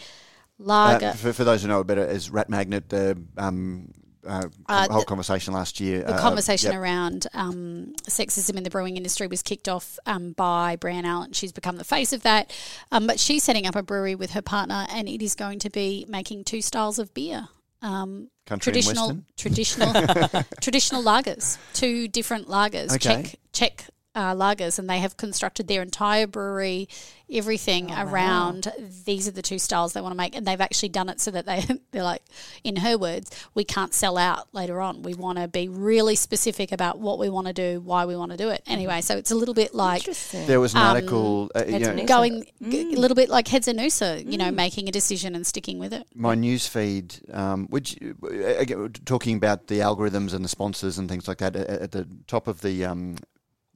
lager. 0.60 1.08
Uh, 1.08 1.14
for, 1.14 1.34
for 1.34 1.44
those 1.44 1.62
who 1.62 1.70
know 1.70 1.80
it 1.80 1.88
better, 1.88 2.06
as 2.06 2.30
Rat 2.30 2.50
Magnet, 2.50 2.90
the 2.90 3.22
um, 3.38 3.94
uh, 4.28 4.44
Uh, 4.68 4.88
whole 4.90 5.00
the- 5.02 5.06
conversation 5.06 5.54
last 5.54 5.80
year. 5.80 6.04
the 6.04 6.16
uh, 6.16 6.20
conversation 6.22 6.72
yep. 6.72 6.82
around 6.82 7.28
um, 7.34 7.94
sexism 8.08 8.56
in 8.56 8.64
the 8.64 8.70
brewing 8.70 8.98
industry 8.98 9.28
was 9.28 9.42
kicked 9.42 9.68
off 9.68 9.98
um, 10.06 10.32
by 10.34 10.76
Brienne 10.76 11.06
Allan. 11.06 11.34
She's 11.34 11.52
become 11.52 11.78
the 11.78 11.84
face 11.84 12.14
of 12.14 12.24
that. 12.24 12.52
Um, 12.92 13.08
but 13.08 13.20
she's 13.20 13.44
setting 13.44 13.66
up 13.68 13.76
a 13.76 13.84
brewery 13.84 14.16
with 14.16 14.32
her 14.32 14.42
partner, 14.42 14.86
and 14.90 15.08
it 15.10 15.22
is 15.22 15.36
going 15.36 15.60
to 15.60 15.70
be 15.70 16.06
making 16.08 16.44
two 16.44 16.62
styles 16.62 17.00
of 17.00 17.14
beer. 17.14 17.48
Um, 17.82 18.30
Country 18.46 18.72
traditional, 18.72 19.18
traditional, 19.38 19.94
traditional 20.62 21.04
lagers. 21.04 21.58
Two 21.74 22.08
different 22.08 22.48
lagers. 22.48 22.94
Okay. 22.96 23.24
Czech, 23.24 23.36
Czech 23.52 23.90
uh, 24.16 24.34
lagers, 24.36 24.78
and 24.80 24.90
they 24.90 25.00
have 25.00 25.18
constructed 25.18 25.68
their 25.68 25.82
entire 25.82 26.28
brewery, 26.28 26.88
everything 27.32 27.92
Oh, 27.92 28.04
around. 28.06 28.72
These 29.06 29.28
are 29.28 29.32
the 29.32 29.42
two 29.42 29.58
styles 29.58 29.94
they 29.94 30.02
want 30.02 30.12
to 30.14 30.18
make, 30.18 30.36
and 30.36 30.46
they've 30.46 30.62
actually 30.62 30.90
done 30.90 31.10
it 31.10 31.20
so 31.20 31.32
that 31.32 31.46
they 31.46 31.66
they're 31.92 32.04
like, 32.04 32.22
in 32.64 32.76
her 32.78 32.98
words, 32.98 33.32
we 33.56 33.64
can't 33.64 33.94
sell 33.94 34.18
out 34.18 34.48
later 34.54 34.80
on. 34.82 35.02
We 35.02 35.14
want 35.16 35.40
to 35.40 35.48
be 35.48 35.68
really 35.68 36.16
specific 36.16 36.72
about 36.72 37.00
what 37.00 37.18
we 37.18 37.30
want 37.30 37.48
to 37.48 37.54
do, 37.54 37.82
why 37.82 38.06
we 38.06 38.16
want 38.16 38.32
to 38.32 38.38
do 38.38 38.50
it. 38.50 38.62
Anyway, 38.68 39.02
so 39.02 39.18
it's 39.18 39.32
a 39.32 39.36
little 39.36 39.56
bit 39.56 39.74
like 39.74 40.04
There 40.32 40.60
was 40.60 40.74
an 40.74 40.82
Um, 40.82 40.88
article. 40.88 41.52
Uh, 41.56 41.64
you 41.68 41.80
know, 41.80 41.90
of 41.90 41.96
Noosa. 41.98 42.08
going 42.08 42.46
g- 42.70 42.94
a 42.94 43.00
little 43.00 43.16
bit 43.16 43.30
like 43.30 43.48
heads 43.48 43.68
and 43.68 43.80
noosa, 43.80 44.30
you 44.32 44.38
know, 44.38 44.52
making 44.52 44.88
a 44.88 44.92
decision 44.92 45.34
and 45.36 45.46
sticking 45.48 45.80
with 45.80 45.92
it. 45.94 46.06
my 46.14 46.36
news 46.36 46.68
feed, 46.68 47.16
um, 47.34 47.66
which 47.68 47.98
uh, 48.24 48.28
again, 48.58 48.92
talking 49.06 49.36
about 49.38 49.68
the 49.68 49.80
algorithms 49.80 50.34
and 50.34 50.46
the 50.46 50.50
sponsors 50.50 50.98
and 51.00 51.10
things 51.10 51.28
like 51.28 51.40
that 51.40 51.56
at, 51.56 51.68
at 51.68 51.92
the 51.92 52.08
top 52.28 52.48
of 52.48 52.62
the 52.62 52.86
um, 52.86 53.16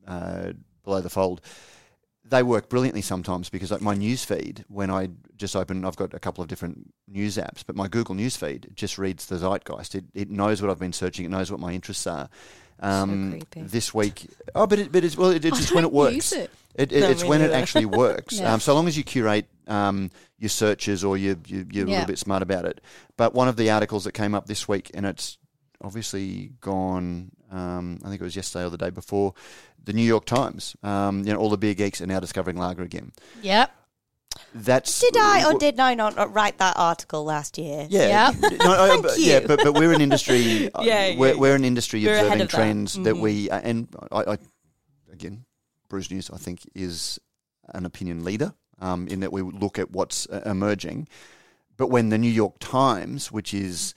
uh, 0.08 0.54
below 0.84 1.02
the 1.02 1.10
fold, 1.10 1.42
they 2.24 2.44
work 2.44 2.68
brilliantly 2.70 3.02
sometimes 3.02 3.50
because 3.50 3.72
like 3.72 3.82
my 3.82 3.94
news 3.94 4.26
feed 4.26 4.66
when 4.68 4.90
I 4.92 5.10
just 5.38 5.56
open, 5.56 5.86
I've 5.86 5.96
got 5.96 6.14
a 6.14 6.20
couple 6.20 6.42
of 6.42 6.48
different 6.50 6.94
news 7.08 7.38
apps, 7.38 7.64
but 7.66 7.76
my 7.76 7.88
Google 7.88 8.16
news 8.16 8.36
feed 8.36 8.70
just 8.76 8.98
reads 8.98 9.28
the 9.28 9.38
zeitgeist. 9.38 9.96
It, 9.96 10.06
it 10.14 10.30
knows 10.30 10.62
what 10.62 10.70
I've 10.70 10.80
been 10.80 10.94
searching. 10.94 11.24
It 11.26 11.30
knows 11.32 11.52
what 11.52 11.60
my 11.60 11.72
interests 11.74 12.06
are. 12.08 12.28
Um, 12.80 13.32
creepy. 13.32 13.62
This 13.64 13.94
week, 13.94 14.28
oh, 14.54 14.68
but 14.68 14.78
it, 14.80 14.92
but 14.92 15.04
it's 15.04 15.18
well, 15.18 15.32
it, 15.32 15.44
it's 15.46 15.58
just 15.62 15.74
when 15.74 15.84
it 15.84 15.92
works. 15.92 16.32
it. 16.32 16.52
It, 16.76 16.92
it, 16.92 17.04
it's 17.10 17.24
when 17.24 17.42
it 17.42 17.52
actually 17.52 17.86
works. 17.86 18.36
Yeah. 18.40 18.54
um, 18.54 18.60
so 18.60 18.76
long 18.76 18.88
as 18.88 18.96
you 18.96 19.04
curate 19.04 19.48
um, 19.68 20.12
your 20.38 20.50
searches 20.50 21.04
or 21.04 21.18
you, 21.18 21.40
you, 21.48 21.66
you're 21.72 21.86
a 21.86 21.90
Yeah. 21.90 21.94
little 21.96 22.08
bit 22.08 22.20
smart 22.20 22.44
about 22.44 22.66
it. 22.66 22.82
But 23.18 23.34
one 23.34 23.48
of 23.48 23.56
the 23.56 23.72
articles 23.72 24.04
that 24.04 24.12
came 24.12 24.36
up 24.36 24.46
this 24.46 24.68
week, 24.68 24.92
and 24.94 25.04
it's 25.08 25.40
obviously 25.82 26.52
gone, 26.62 27.32
um, 27.52 28.00
I 28.04 28.10
think 28.10 28.22
it 28.22 28.24
was 28.24 28.36
yesterday 28.36 28.66
or 28.66 28.70
the 28.70 28.78
day 28.78 28.90
before, 28.90 29.34
the 29.84 29.94
New 29.94 30.04
York 30.04 30.26
Times. 30.26 30.76
Um, 30.84 31.20
you 31.26 31.34
know, 31.34 31.40
all 31.40 31.50
the 31.50 31.58
beer 31.58 31.74
geeks 31.74 32.02
are 32.02 32.08
now 32.08 32.20
discovering 32.20 32.58
lager 32.58 32.84
again. 32.84 33.12
Yep. 33.42 33.72
That's 34.54 35.00
Did 35.00 35.18
I 35.18 35.52
or 35.52 35.58
did 35.58 35.80
I 35.80 35.94
not 35.96 36.16
not 36.16 36.34
write 36.34 36.58
that 36.60 36.76
article 36.78 37.24
last 37.24 37.58
year? 37.58 37.88
Yeah, 37.90 38.32
Yep. 38.40 38.52
no, 38.60 38.72
I- 38.72 38.88
Thank 38.90 39.04
but, 39.04 39.20
yeah, 39.20 39.40
but 39.40 39.60
but 39.64 39.74
we're 39.74 39.94
an 39.94 40.02
industry. 40.02 40.72
uh, 40.76 40.82
Yeah, 40.84 41.08
yeah, 41.08 41.18
we're, 41.20 41.34
yeah. 41.34 41.40
we're 41.40 41.56
an 41.56 41.66
industry 41.66 42.04
We're 42.06 42.16
observing 42.18 42.42
of 42.42 42.48
that. 42.52 42.56
trends 42.56 42.94
that 43.00 43.18
we 43.18 43.50
uh, 43.50 43.60
and 43.64 43.88
I, 44.12 44.34
I 44.34 44.38
again, 45.12 45.46
Brews 45.90 46.12
News 46.12 46.30
I 46.32 46.38
think 46.38 46.70
is 46.76 47.20
an 47.74 47.86
opinion 47.86 48.24
leader 48.24 48.54
um, 48.80 49.08
in 49.08 49.22
that 49.22 49.32
we 49.34 49.42
look 49.42 49.80
at 49.80 49.92
what's 49.92 50.28
uh, 50.28 50.44
emerging. 50.46 51.08
But 51.76 51.88
when 51.88 52.10
the 52.10 52.18
New 52.18 52.32
York 52.32 52.56
Times, 52.60 53.32
which 53.32 53.54
is 53.54 53.94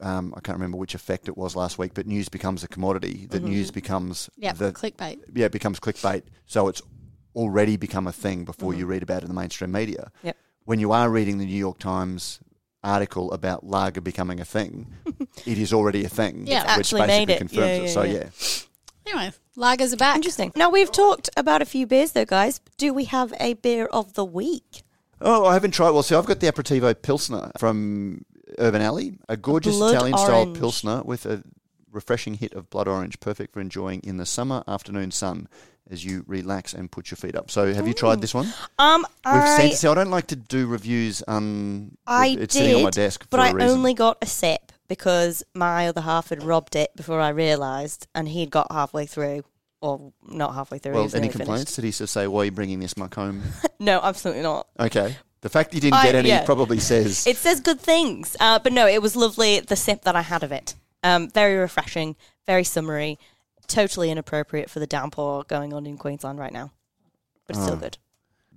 um, 0.00 0.32
I 0.36 0.40
can't 0.40 0.56
remember 0.56 0.76
which 0.76 0.94
effect 0.94 1.28
it 1.28 1.36
was 1.36 1.54
last 1.56 1.78
week, 1.78 1.92
but 1.94 2.06
news 2.06 2.28
becomes 2.28 2.64
a 2.64 2.68
commodity. 2.68 3.26
That 3.30 3.42
news 3.42 3.70
becomes 3.70 4.28
Yep. 4.36 4.56
the 4.58 4.72
Clickbait. 4.72 5.20
yeah, 5.34 5.46
it 5.46 5.52
becomes 5.52 5.80
clickbait. 5.80 6.22
So 6.46 6.68
it's 6.68 6.82
already 7.34 7.76
become 7.76 8.06
a 8.06 8.12
thing 8.12 8.44
before 8.44 8.74
you 8.74 8.86
read 8.86 9.02
about 9.02 9.18
it 9.18 9.22
in 9.24 9.28
the 9.28 9.34
mainstream 9.34 9.72
media. 9.72 10.10
Yep. 10.22 10.36
When 10.64 10.78
you 10.78 10.92
are 10.92 11.10
reading 11.10 11.38
the 11.38 11.44
New 11.46 11.56
York 11.56 11.78
Times 11.78 12.40
article 12.82 13.32
about 13.32 13.64
lager 13.66 14.00
becoming 14.00 14.40
a 14.40 14.44
thing, 14.44 14.92
it 15.46 15.58
is 15.58 15.72
already 15.72 16.04
a 16.04 16.08
thing. 16.08 16.46
Yeah. 16.46 16.62
Which 16.62 16.70
actually 16.92 17.00
basically 17.02 17.26
made 17.26 17.30
it. 17.32 17.38
confirms 17.38 17.58
Yeah, 17.66 17.84
it. 17.84 17.88
So 17.90 18.02
yeah. 18.02 18.12
yeah. 18.12 19.12
Anyway, 19.12 19.32
lagers 19.56 19.92
are 19.92 19.96
back. 19.96 20.16
Interesting. 20.16 20.52
Now 20.56 20.70
we've 20.70 20.90
talked 20.90 21.28
about 21.36 21.60
a 21.62 21.66
few 21.66 21.86
beers 21.86 22.12
though, 22.12 22.24
guys. 22.24 22.60
Do 22.78 22.92
we 22.94 23.04
have 23.04 23.34
a 23.38 23.54
beer 23.54 23.86
of 23.86 24.14
the 24.14 24.24
week? 24.24 24.82
Oh, 25.20 25.44
I 25.46 25.54
haven't 25.54 25.70
tried. 25.72 25.90
Well, 25.90 26.02
see, 26.02 26.14
I've 26.14 26.26
got 26.26 26.40
the 26.40 26.46
Aperitivo 26.50 26.94
Pilsner 27.00 27.50
from 27.58 28.24
Urban 28.58 28.82
Alley, 28.82 29.18
a 29.28 29.36
gorgeous 29.36 29.76
blood 29.76 29.94
Italian 29.94 30.18
style 30.18 30.40
orange. 30.40 30.58
Pilsner 30.58 31.02
with 31.02 31.26
a 31.26 31.42
refreshing 31.92 32.34
hit 32.34 32.52
of 32.54 32.68
blood 32.70 32.88
orange, 32.88 33.20
perfect 33.20 33.52
for 33.52 33.60
enjoying 33.60 34.00
in 34.00 34.16
the 34.16 34.26
summer 34.26 34.62
afternoon 34.66 35.10
sun 35.10 35.48
as 35.90 36.04
you 36.04 36.24
relax 36.26 36.72
and 36.72 36.90
put 36.90 37.10
your 37.10 37.16
feet 37.16 37.36
up. 37.36 37.50
So, 37.50 37.74
have 37.74 37.86
you 37.86 37.92
tried 37.94 38.20
this 38.22 38.32
one? 38.34 38.48
Um, 38.78 39.04
We've 39.26 39.34
I 39.34 39.56
sent. 39.58 39.74
See, 39.74 39.86
I 39.88 39.94
don't 39.94 40.10
like 40.10 40.26
to 40.28 40.36
do 40.36 40.66
reviews. 40.66 41.22
Um, 41.28 41.96
I 42.06 42.28
it's 42.28 42.38
did, 42.38 42.52
sitting 42.52 42.76
on 42.76 42.82
my 42.84 42.90
desk, 42.90 43.26
but 43.30 43.36
for 43.38 43.44
a 43.44 43.48
I 43.48 43.52
reason. 43.52 43.70
only 43.70 43.94
got 43.94 44.16
a 44.22 44.26
sip 44.26 44.72
because 44.88 45.42
my 45.54 45.86
other 45.88 46.00
half 46.00 46.30
had 46.30 46.42
robbed 46.42 46.74
it 46.74 46.94
before 46.96 47.20
I 47.20 47.28
realised, 47.30 48.06
and 48.14 48.28
he'd 48.28 48.50
got 48.50 48.72
halfway 48.72 49.04
through, 49.06 49.44
or 49.82 50.12
not 50.26 50.54
halfway 50.54 50.78
through. 50.78 50.92
he 50.92 50.96
Well, 50.96 51.04
was 51.04 51.14
any 51.14 51.22
nearly 51.28 51.32
finished. 51.32 51.46
complaints? 51.46 51.76
Did 51.76 51.84
he 51.84 51.90
say, 51.92 52.26
"Why 52.26 52.40
are 52.40 52.44
you 52.46 52.50
bringing 52.50 52.80
this 52.80 52.96
muck 52.96 53.14
home?" 53.14 53.42
No, 53.78 54.00
absolutely 54.02 54.42
not. 54.42 54.66
okay. 54.80 55.16
The 55.44 55.50
fact 55.50 55.70
that 55.70 55.76
you 55.76 55.82
didn't 55.82 55.98
I- 56.00 56.04
get 56.06 56.14
any 56.14 56.30
yeah. 56.30 56.42
probably 56.46 56.80
says. 56.80 57.26
It 57.26 57.36
says 57.36 57.60
good 57.60 57.78
things, 57.78 58.34
uh, 58.40 58.58
but 58.60 58.72
no, 58.72 58.86
it 58.86 59.02
was 59.02 59.14
lovely. 59.14 59.60
The 59.60 59.76
sip 59.76 60.00
that 60.04 60.16
I 60.16 60.22
had 60.22 60.42
of 60.42 60.50
it, 60.52 60.74
um, 61.02 61.28
very 61.28 61.54
refreshing, 61.56 62.16
very 62.46 62.64
summery, 62.64 63.18
totally 63.66 64.10
inappropriate 64.10 64.70
for 64.70 64.78
the 64.80 64.86
downpour 64.86 65.44
going 65.44 65.74
on 65.74 65.84
in 65.84 65.98
Queensland 65.98 66.38
right 66.38 66.52
now, 66.52 66.72
but 67.46 67.56
it's 67.56 67.62
still 67.62 67.76
Oh. 67.76 67.80
good. 67.80 67.98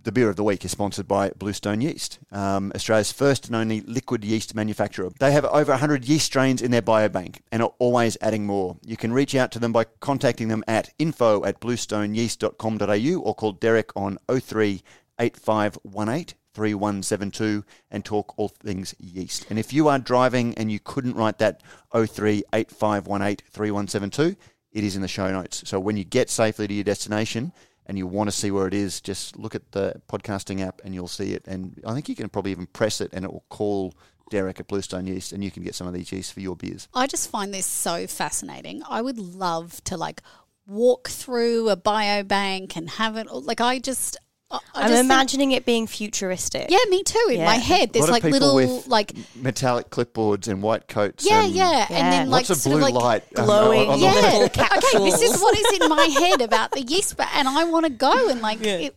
The 0.01 0.13
beer 0.13 0.29
of 0.29 0.37
the 0.37 0.45
week 0.45 0.63
is 0.63 0.71
sponsored 0.71 1.09
by 1.09 1.31
Bluestone 1.31 1.81
Yeast, 1.81 2.19
um, 2.31 2.71
Australia's 2.73 3.11
first 3.11 3.47
and 3.47 3.55
only 3.57 3.81
liquid 3.81 4.23
yeast 4.23 4.55
manufacturer. 4.55 5.09
They 5.19 5.33
have 5.33 5.43
over 5.43 5.73
100 5.73 6.05
yeast 6.05 6.27
strains 6.27 6.61
in 6.61 6.71
their 6.71 6.81
biobank 6.81 7.39
and 7.51 7.61
are 7.61 7.73
always 7.79 8.15
adding 8.21 8.45
more. 8.45 8.77
You 8.85 8.95
can 8.95 9.11
reach 9.11 9.35
out 9.35 9.51
to 9.51 9.59
them 9.59 9.73
by 9.73 9.83
contacting 9.99 10.47
them 10.47 10.63
at 10.69 10.91
info 10.97 11.43
at 11.43 11.59
bluestoneyeast.com.au 11.59 13.19
or 13.19 13.35
call 13.35 13.51
Derek 13.51 13.91
on 13.97 14.17
03 14.29 14.81
8518 15.19 16.37
3172 16.57 17.63
and 17.91 18.03
talk 18.03 18.33
all 18.35 18.47
things 18.49 18.95
yeast. 18.97 19.45
And 19.51 19.59
if 19.59 19.71
you 19.71 19.89
are 19.89 19.99
driving 19.99 20.55
and 20.55 20.71
you 20.71 20.79
couldn't 20.79 21.15
write 21.15 21.37
that 21.37 21.61
03 21.93 22.43
8518 22.51 23.45
3172, 23.51 24.35
it 24.71 24.83
is 24.83 24.95
in 24.95 25.03
the 25.03 25.07
show 25.07 25.31
notes. 25.31 25.61
So 25.67 25.79
when 25.79 25.97
you 25.97 26.03
get 26.03 26.31
safely 26.31 26.67
to 26.67 26.73
your 26.73 26.83
destination 26.83 27.53
and 27.85 27.95
you 27.95 28.07
want 28.07 28.27
to 28.27 28.35
see 28.35 28.49
where 28.49 28.65
it 28.67 28.73
is, 28.73 28.99
just 29.01 29.37
look 29.37 29.53
at 29.53 29.71
the 29.71 30.01
podcasting 30.09 30.65
app 30.65 30.81
and 30.83 30.95
you'll 30.95 31.07
see 31.07 31.33
it. 31.33 31.47
And 31.47 31.79
I 31.85 31.93
think 31.93 32.09
you 32.09 32.15
can 32.15 32.27
probably 32.27 32.51
even 32.51 32.65
press 32.65 33.01
it 33.01 33.11
and 33.13 33.23
it 33.23 33.31
will 33.31 33.45
call 33.49 33.93
Derek 34.31 34.59
at 34.59 34.67
Bluestone 34.67 35.05
Yeast 35.05 35.31
and 35.31 35.43
you 35.43 35.51
can 35.51 35.61
get 35.61 35.75
some 35.75 35.85
of 35.85 35.93
these 35.93 36.11
yeast 36.11 36.33
for 36.33 36.39
your 36.39 36.55
beers. 36.55 36.87
I 36.95 37.05
just 37.05 37.29
find 37.29 37.53
this 37.53 37.67
so 37.67 38.07
fascinating. 38.07 38.81
I 38.89 39.03
would 39.03 39.19
love 39.19 39.83
to 39.83 39.95
like 39.95 40.23
walk 40.65 41.07
through 41.07 41.69
a 41.69 41.77
biobank 41.77 42.75
and 42.75 42.89
have 42.89 43.15
it. 43.15 43.31
Like 43.31 43.61
I 43.61 43.77
just, 43.77 44.17
I, 44.49 44.55
I 44.55 44.59
I'm 44.75 44.81
just 44.83 44.93
think- 44.93 45.05
imagining 45.05 45.51
it 45.51 45.65
being 45.65 45.87
futuristic. 45.87 46.67
yeah, 46.69 46.77
me 46.89 47.03
too. 47.03 47.27
In 47.29 47.39
Yeah. 47.39 47.45
my 47.45 47.55
head, 47.55 47.91
there's 47.93 48.09
like 48.09 48.23
little 48.23 48.55
with 48.55 48.87
like 48.87 49.11
metallic 49.35 49.89
clipboards 49.89 50.47
and 50.47 50.61
white 50.61 50.87
coats. 50.87 51.25
yeah, 51.25 51.43
and 51.43 51.53
yeah, 51.53 51.71
Yeah. 51.89 51.97
and 51.97 52.13
then 52.13 52.29
like 52.29 52.41
Lots 52.49 52.51
of 52.51 52.57
sort 52.57 52.77
blue 52.79 52.87
of 52.87 52.93
like 52.93 53.03
light. 53.03 53.23
um, 53.39 53.45
glowing 53.45 53.89
on 53.89 53.99
the- 53.99 54.05
yeah. 54.05 54.13
little 54.13 54.45
okay, 54.45 55.09
this 55.11 55.21
is 55.21 55.41
what 55.41 55.57
is 55.57 55.81
in 55.81 55.89
my 55.89 56.03
head 56.05 56.41
about 56.41 56.71
the 56.71 56.81
yeast, 56.81 57.17
but 57.17 57.27
and 57.33 57.47
I 57.47 57.65
want 57.65 57.85
to 57.85 57.89
go 57.91 58.29
and 58.29 58.41
like 58.41 58.61
it, 58.63 58.95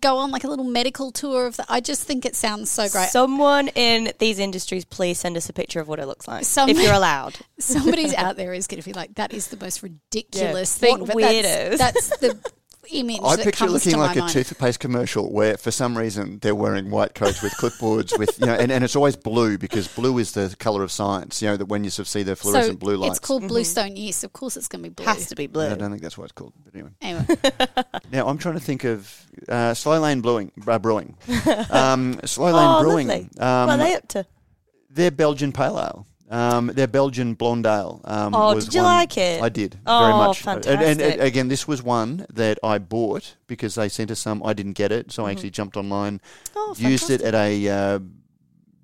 go 0.00 0.18
on 0.18 0.30
like 0.32 0.44
a 0.44 0.48
little 0.48 0.64
medical 0.66 1.12
tour 1.12 1.46
of 1.46 1.56
the. 1.56 1.64
I 1.68 1.80
just 1.80 2.02
think 2.02 2.26
it 2.26 2.34
sounds 2.34 2.68
so 2.70 2.88
great. 2.88 3.08
Someone 3.08 3.68
in 3.68 4.12
these 4.18 4.38
industries, 4.40 4.84
please 4.84 5.18
send 5.20 5.36
us 5.36 5.48
a 5.48 5.52
picture 5.52 5.80
of 5.80 5.86
what 5.88 5.98
it 6.00 6.06
looks 6.06 6.26
like, 6.26 6.44
Some- 6.44 6.68
if 6.70 6.76
you're 6.78 6.92
allowed. 6.92 7.36
Somebody's 7.60 8.14
out 8.14 8.36
there 8.36 8.52
is 8.52 8.66
going 8.66 8.82
to 8.82 8.84
be 8.88 8.92
like, 8.92 9.14
that 9.14 9.32
is 9.32 9.46
the 9.46 9.56
most 9.56 9.82
ridiculous 9.82 10.76
Yeah. 10.82 10.88
thing. 10.88 10.98
What 11.00 11.08
but 11.08 11.16
weirdos. 11.16 11.78
That's, 11.78 12.08
that's 12.08 12.18
the 12.20 12.50
image 12.92 13.20
I 13.22 13.36
that 13.36 13.44
picture 13.44 13.48
it 13.48 13.68
comes 13.68 13.72
looking 13.72 13.92
to 13.92 13.98
like 13.98 14.16
a 14.16 14.20
mind. 14.20 14.32
toothpaste 14.32 14.80
commercial 14.80 15.32
where, 15.32 15.56
for 15.56 15.70
some 15.70 15.96
reason, 15.96 16.38
they're 16.40 16.54
wearing 16.54 16.90
white 16.90 17.14
coats 17.14 17.42
with 17.42 17.52
clipboards 17.54 18.18
with 18.18 18.38
you 18.40 18.46
know, 18.46 18.54
and, 18.54 18.72
and 18.72 18.82
it's 18.82 18.96
always 18.96 19.16
blue 19.16 19.58
because 19.58 19.88
blue 19.88 20.18
is 20.18 20.32
the 20.32 20.54
color 20.58 20.82
of 20.82 20.90
science. 20.90 21.40
You 21.42 21.48
know 21.48 21.56
that 21.56 21.66
when 21.66 21.84
you 21.84 21.90
sort 21.90 22.04
of 22.04 22.08
see 22.08 22.22
the 22.22 22.36
fluorescent 22.36 22.78
blue 22.80 22.96
lights. 22.96 23.18
It's 23.18 23.26
called 23.26 23.46
Bluestone 23.46 23.96
Yeast. 23.96 24.24
Of 24.24 24.32
course, 24.32 24.56
it's 24.56 24.68
going 24.68 24.82
to 24.82 24.90
be 24.90 24.94
blue. 24.94 25.06
Has 25.06 25.26
to 25.28 25.36
be 25.36 25.46
blue. 25.46 25.66
I 25.66 25.74
don't 25.74 25.90
think 25.90 26.02
that's 26.02 26.18
what 26.18 26.24
it's 26.24 26.32
called. 26.32 26.52
But 26.64 26.74
anyway, 26.74 26.90
Anyway, 27.00 27.36
now 28.12 28.26
I'm 28.26 28.38
trying 28.38 28.54
to 28.54 28.60
think 28.60 28.84
of 28.84 29.26
uh, 29.48 29.74
Slow 29.74 30.00
Lane 30.00 30.20
Brewing. 30.20 30.50
Uh, 30.66 30.78
brewing. 30.78 31.16
Um, 31.70 32.18
Slow 32.24 32.46
Lane 32.46 32.54
Oh, 32.56 32.82
Brewing. 32.82 33.08
lovely. 33.08 33.28
Um, 33.38 33.66
what 33.68 33.70
are 33.70 33.76
they 33.78 33.94
up 33.94 34.08
to? 34.08 34.26
they're 34.90 35.10
Belgian 35.12 35.52
pale 35.52 35.78
ale. 35.78 36.06
Um, 36.30 36.66
their 36.68 36.86
Belgian 36.86 37.34
blonde 37.34 37.66
ale. 37.66 38.02
Um, 38.04 38.34
Oh, 38.34 38.54
did 38.58 38.74
you 38.74 38.82
one- 38.82 38.92
like 38.92 39.16
it? 39.16 39.42
I 39.42 39.48
did 39.48 39.74
very 39.74 40.12
Oh, 40.12 40.26
much. 40.26 40.46
And- 40.46 40.66
And, 40.66 41.00
and, 41.00 41.20
again, 41.20 41.48
this 41.48 41.66
was 41.66 41.82
one 41.82 42.26
that 42.32 42.58
I 42.62 42.76
bought 42.78 43.36
because 43.46 43.76
they 43.76 43.88
sent 43.88 44.10
us 44.10 44.18
some. 44.20 44.42
I 44.44 44.52
didn't 44.52 44.74
get 44.74 44.92
it, 44.92 45.10
so 45.10 45.24
I 45.26 45.30
actually 45.30 45.50
jumped 45.50 45.76
online, 45.76 46.20
Oh, 46.54 46.74
used 46.76 47.08
it 47.10 47.22
at 47.22 47.34
a 47.34 47.68
uh, 47.68 47.98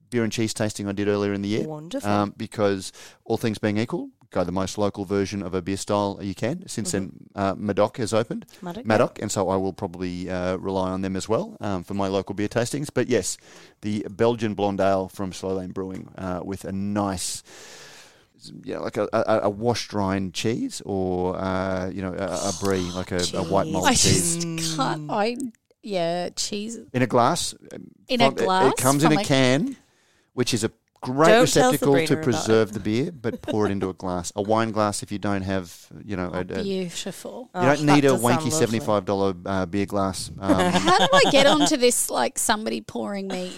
beer 0.09 0.23
and 0.25 0.33
cheese 0.33 0.55
tasting 0.55 0.89
I 0.89 0.93
did 0.93 1.07
earlier 1.09 1.35
in 1.35 1.43
the 1.43 1.49
year. 1.49 1.67
Wonderful. 1.69 2.09
Um, 2.11 2.35
because 2.37 2.93
all 3.25 3.37
things 3.37 3.59
being 3.59 3.77
equal, 3.77 4.09
go 4.35 4.45
the 4.45 4.53
most 4.53 4.77
local 4.79 5.05
version 5.05 5.43
of 5.43 5.55
a 5.55 5.63
beer 5.63 5.77
style 5.77 6.19
you 6.21 6.35
can. 6.35 6.67
Since 6.69 6.93
then, 6.93 7.13
uh, 7.35 7.55
Madoc 7.55 7.97
has 7.99 8.13
opened. 8.13 8.45
Maddox. 8.61 8.87
Madoc, 8.87 9.19
and 9.23 9.31
so 9.31 9.49
I 9.49 9.57
will 9.57 9.73
probably 9.73 10.29
uh, 10.29 10.57
rely 10.57 10.91
on 10.91 11.03
them 11.03 11.15
as 11.17 11.29
well 11.29 11.57
um, 11.61 11.85
for 11.85 11.95
my 11.95 12.09
local 12.09 12.35
beer 12.35 12.49
tastings. 12.49 12.89
But 12.93 13.09
yes, 13.09 13.39
the 13.83 14.05
Belgian 14.11 14.55
blonde 14.55 14.81
ale 14.81 15.09
from 15.09 15.33
Slow 15.33 15.55
Lane 15.55 15.71
Brewing 15.73 16.09
uh, 16.19 16.41
with 16.45 16.65
a 16.65 16.73
nice, 16.73 17.43
you 18.65 18.75
know, 18.75 18.83
like 18.83 18.97
a, 18.97 19.09
a, 19.13 19.41
a 19.45 19.51
washed 19.51 19.93
rind 19.93 20.35
cheese 20.35 20.83
or 20.85 21.37
uh, 21.37 21.89
you 21.91 22.03
know 22.03 22.13
a, 22.13 22.51
a 22.51 22.53
brie, 22.61 22.81
like 22.93 23.13
a, 23.13 23.21
a 23.35 23.43
white 23.45 23.69
malt 23.69 23.87
I 23.87 23.95
cheese 23.95 24.45
just 24.45 24.77
can't. 24.77 25.11
I 25.11 25.37
yeah, 25.83 26.31
cheese 26.35 26.79
in 26.93 27.03
a 27.03 27.07
glass. 27.07 27.55
in 28.09 28.21
a 28.21 28.31
From- 28.31 28.39
it- 28.39 28.45
glass. 28.45 28.73
It, 28.73 28.77
comes 28.83 29.05
in 29.05 29.13
a 29.13 29.21
a- 29.21 29.25
can, 29.25 29.77
which 30.33 30.53
is 30.55 30.65
a 30.65 30.71
great 31.05 31.29
Don't 31.29 31.41
receptacle 31.43 32.07
to 32.07 32.17
preserve 32.17 32.73
the 32.73 32.81
beer, 32.81 33.13
but 33.13 33.43
pour 33.43 33.67
it 33.67 33.71
into 33.71 33.89
a 33.89 33.93
glass, 33.93 34.33
a 34.35 34.43
wine 34.43 34.71
glass 34.71 35.03
if 35.03 35.13
you 35.13 35.19
don't 35.19 35.43
have, 35.43 35.87
you 36.05 36.17
know, 36.17 36.31
a, 36.33 36.41
a, 36.41 36.63
you 36.63 36.85
Beautiful. 36.87 37.51
Oh, 37.55 37.63
don't 37.63 37.87
that 37.87 37.95
need 37.95 38.05
a 38.05 38.11
wanky 38.11 38.51
seventy-five 38.51 39.05
dollar 39.05 39.35
uh, 39.45 39.67
beer 39.67 39.87
glass. 39.87 40.31
Um, 40.45 40.73
How 40.73 40.99
do 40.99 41.09
I 41.13 41.31
get 41.31 41.47
onto 41.47 41.77
this? 41.77 42.11
Like 42.11 42.39
somebody 42.39 42.81
pouring 42.81 43.29
me 43.29 43.53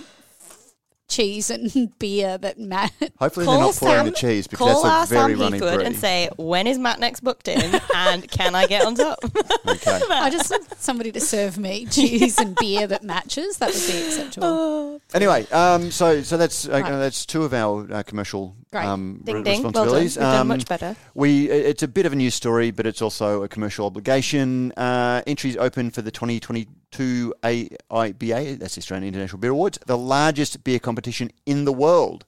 cheese 1.08 1.50
and 1.50 1.92
beer 1.98 2.36
that 2.38 2.58
Matt. 2.58 2.92
hopefully, 3.18 3.46
they're 3.46 3.58
not 3.58 3.74
pouring 3.76 4.04
the 4.06 4.10
cheese 4.10 4.46
because 4.46 4.72
Call 4.72 4.84
our 4.86 5.00
that's 5.06 5.10
a 5.10 5.14
very 5.14 5.32
Sam 5.34 5.40
runny 5.40 5.60
Heathwood 5.60 5.74
brie. 5.76 5.84
and 5.86 5.96
say, 5.96 6.28
when 6.36 6.66
is 6.66 6.78
Matt 6.78 6.98
next 7.00 7.20
booked 7.20 7.48
in 7.48 7.80
and 7.94 8.30
can 8.30 8.54
I 8.54 8.66
get 8.66 8.84
on 8.84 8.94
top? 8.94 9.18
okay. 9.68 10.00
I 10.10 10.30
just 10.30 10.50
want 10.50 10.66
somebody 10.78 11.12
to 11.12 11.20
serve 11.20 11.58
me 11.58 11.86
cheese 11.86 12.38
and 12.38 12.56
beer 12.56 12.86
that 12.86 13.02
matches. 13.04 13.58
That 13.58 13.72
would 13.72 13.86
be 13.86 14.06
acceptable. 14.06 15.00
Anyway, 15.14 15.46
um, 15.52 15.90
so 15.90 16.22
so 16.22 16.36
that's 16.36 16.68
uh, 16.68 16.72
Right. 16.72 16.84
that's 16.90 17.24
two 17.24 17.42
of 17.44 17.54
our 17.54 17.86
uh, 17.92 18.02
commercial 18.02 18.54
Great. 18.72 18.84
um, 18.84 19.20
ding 19.24 19.36
re- 19.36 19.42
ding. 19.42 19.62
Well 19.62 19.70
done. 19.72 19.82
responsibilities. 19.84 20.16
We've 20.16 20.22
done 20.24 20.40
Um, 20.40 20.48
much 20.48 20.66
better. 20.66 20.96
We 21.14 21.48
it's 21.50 21.82
a 21.82 21.88
bit 21.88 22.04
of 22.06 22.12
a 22.12 22.16
news 22.16 22.34
story, 22.34 22.70
but 22.70 22.86
it's 22.86 23.00
also 23.00 23.42
a 23.42 23.48
commercial 23.48 23.86
obligation. 23.86 24.72
Uh, 24.76 25.22
entries 25.26 25.56
open 25.56 25.90
for 25.90 26.02
the 26.02 26.10
2022 26.10 27.34
AIBA, 27.42 28.58
that's 28.58 28.74
the 28.74 28.80
Australian 28.80 29.08
International 29.08 29.38
Beer 29.38 29.50
Awards, 29.52 29.78
the 29.86 29.96
largest 29.98 30.64
beer 30.64 30.78
competition 30.78 31.30
in 31.46 31.64
the 31.64 31.72
world. 31.72 32.24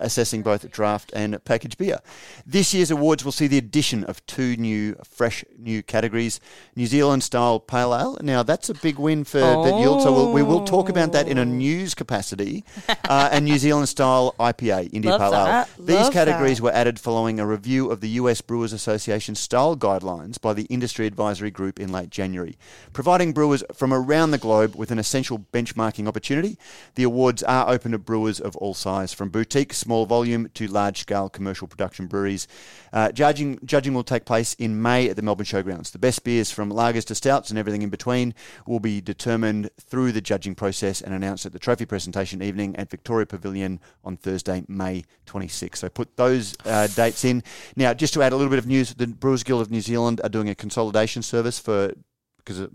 Assessing 0.00 0.42
both 0.42 0.70
draft 0.70 1.12
and 1.14 1.42
packaged 1.44 1.78
beer. 1.78 2.00
This 2.46 2.74
year's 2.74 2.90
awards 2.90 3.24
will 3.24 3.32
see 3.32 3.46
the 3.46 3.58
addition 3.58 4.04
of 4.04 4.24
two 4.26 4.56
new, 4.56 4.96
fresh 5.04 5.44
new 5.58 5.82
categories 5.82 6.40
New 6.74 6.86
Zealand 6.86 7.22
style 7.22 7.60
pale 7.60 7.94
ale. 7.94 8.18
Now, 8.22 8.42
that's 8.42 8.68
a 8.68 8.74
big 8.74 8.98
win 8.98 9.24
for 9.24 9.40
the 9.40 9.76
yield, 9.78 10.02
so 10.02 10.12
we'll, 10.12 10.32
we 10.32 10.42
will 10.42 10.64
talk 10.64 10.88
about 10.88 11.12
that 11.12 11.28
in 11.28 11.38
a 11.38 11.44
news 11.44 11.94
capacity. 11.94 12.64
Uh, 13.08 13.28
and 13.32 13.44
New 13.44 13.58
Zealand 13.58 13.88
style 13.88 14.34
IPA, 14.38 14.90
India 14.92 15.10
Love 15.10 15.20
Pale 15.20 15.30
that. 15.32 15.68
Ale. 15.78 15.84
These 15.84 15.96
Love 15.96 16.12
categories 16.12 16.58
that. 16.58 16.64
were 16.64 16.72
added 16.72 17.00
following 17.00 17.40
a 17.40 17.46
review 17.46 17.90
of 17.90 18.00
the 18.00 18.08
US 18.10 18.40
Brewers 18.40 18.72
Association 18.72 19.34
style 19.34 19.76
guidelines 19.76 20.40
by 20.40 20.54
the 20.54 20.64
Industry 20.64 21.06
Advisory 21.06 21.50
Group 21.50 21.80
in 21.80 21.90
late 21.90 22.10
January, 22.10 22.56
providing 22.92 23.32
brewers 23.32 23.64
from 23.74 23.92
around 23.92 24.30
the 24.30 24.38
globe 24.38 24.76
with 24.76 24.90
an 24.90 24.98
essential 24.98 25.40
benchmarking 25.52 26.06
opportunity. 26.06 26.56
The 26.94 27.02
awards 27.02 27.42
are 27.42 27.68
open 27.68 27.92
to 27.92 27.98
brewers 27.98 28.40
of 28.40 28.56
all 28.56 28.74
size, 28.74 29.12
from 29.12 29.28
boutique, 29.28 29.72
small 29.90 30.06
volume 30.06 30.48
to 30.54 30.68
large 30.68 31.00
scale 31.00 31.28
commercial 31.28 31.66
production 31.66 32.06
breweries. 32.06 32.46
Uh, 32.92 33.10
judging, 33.10 33.58
judging 33.64 33.92
will 33.92 34.04
take 34.04 34.24
place 34.24 34.54
in 34.54 34.80
May 34.80 35.08
at 35.08 35.16
the 35.16 35.22
Melbourne 35.22 35.44
Showgrounds. 35.44 35.90
The 35.90 35.98
best 35.98 36.22
beers 36.22 36.48
from 36.48 36.70
lagers 36.70 37.04
to 37.06 37.14
stouts 37.16 37.50
and 37.50 37.58
everything 37.58 37.82
in 37.82 37.90
between 37.90 38.32
will 38.68 38.78
be 38.78 39.00
determined 39.00 39.68
through 39.80 40.12
the 40.12 40.20
judging 40.20 40.54
process 40.54 41.00
and 41.00 41.12
announced 41.12 41.44
at 41.44 41.50
the 41.50 41.58
trophy 41.58 41.86
presentation 41.86 42.40
evening 42.40 42.76
at 42.76 42.88
Victoria 42.88 43.26
Pavilion 43.26 43.80
on 44.04 44.16
Thursday, 44.16 44.62
May 44.68 45.02
26th. 45.26 45.78
So 45.78 45.88
put 45.88 46.16
those 46.16 46.54
uh, 46.64 46.86
dates 46.86 47.24
in. 47.24 47.42
Now, 47.74 47.92
just 47.92 48.14
to 48.14 48.22
add 48.22 48.32
a 48.32 48.36
little 48.36 48.50
bit 48.50 48.60
of 48.60 48.68
news, 48.68 48.94
the 48.94 49.08
Brewers 49.08 49.42
Guild 49.42 49.60
of 49.60 49.72
New 49.72 49.80
Zealand 49.80 50.20
are 50.22 50.30
doing 50.30 50.48
a 50.48 50.54
consolidation 50.54 51.22
service 51.22 51.58
for 51.58 51.94
because 52.36 52.60
it, 52.60 52.70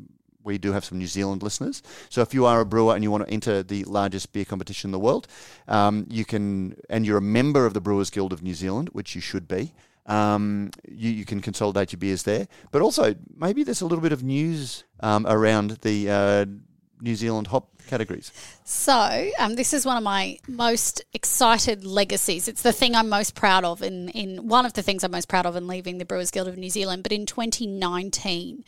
we 0.46 0.58
do 0.58 0.72
have 0.72 0.86
some 0.86 0.98
New 0.98 1.08
Zealand 1.08 1.44
listeners. 1.44 1.82
So 2.10 2.22
if 2.22 2.34
you 2.34 2.46
are 2.46 2.62
a 2.62 2.66
brewer 2.66 2.94
and 2.94 3.04
you 3.04 3.12
want 3.12 3.28
to 3.28 3.34
enter 3.34 3.64
the 3.64 3.84
largest 3.86 4.32
beer 4.32 4.46
competition 4.46 4.90
in 4.90 4.92
the 4.92 5.00
world, 5.00 5.28
um, 5.68 6.06
you 6.10 6.24
can, 6.24 6.78
and 6.90 7.06
you're 7.06 7.18
a 7.18 7.22
member 7.22 7.66
of 7.66 7.74
the 7.74 7.82
Brewers 7.82 8.10
Guild 8.10 8.32
of 8.32 8.44
New 8.44 8.54
Zealand, 8.54 8.90
which 8.94 9.16
you 9.16 9.22
should 9.22 9.48
be. 9.48 9.74
Um, 10.06 10.70
you, 10.88 11.10
you 11.10 11.26
can 11.26 11.42
consolidate 11.42 11.92
your 11.92 11.98
beers 11.98 12.24
there, 12.24 12.48
but 12.72 12.84
also 12.84 13.16
maybe 13.36 13.64
there's 13.64 13.82
a 13.82 13.88
little 13.88 14.04
bit 14.04 14.12
of 14.12 14.24
news 14.24 14.84
um, 15.00 15.26
around 15.26 15.72
the 15.82 16.10
uh, 16.10 16.46
New 17.02 17.16
Zealand 17.16 17.48
hop 17.48 17.70
categories. 17.88 18.32
So, 18.64 19.32
um, 19.40 19.56
this 19.56 19.74
is 19.74 19.86
one 19.86 19.98
of 19.98 20.04
my 20.04 20.38
most 20.48 21.04
excited 21.14 21.86
legacies. 21.86 22.48
It's 22.48 22.62
the 22.62 22.72
thing 22.72 22.96
I'm 22.96 23.10
most 23.10 23.34
proud 23.36 23.64
of 23.64 23.82
in, 23.82 24.10
in 24.10 24.48
one 24.48 24.66
of 24.66 24.74
the 24.74 24.84
things 24.84 25.04
I'm 25.04 25.12
most 25.12 25.28
proud 25.28 25.48
of 25.48 25.56
in 25.56 25.68
leaving 25.68 25.98
the 25.98 26.06
Brewers 26.06 26.30
Guild 26.30 26.48
of 26.48 26.58
New 26.58 26.70
Zealand. 26.70 27.04
But 27.04 27.12
in 27.12 27.26
2019, 27.26 28.64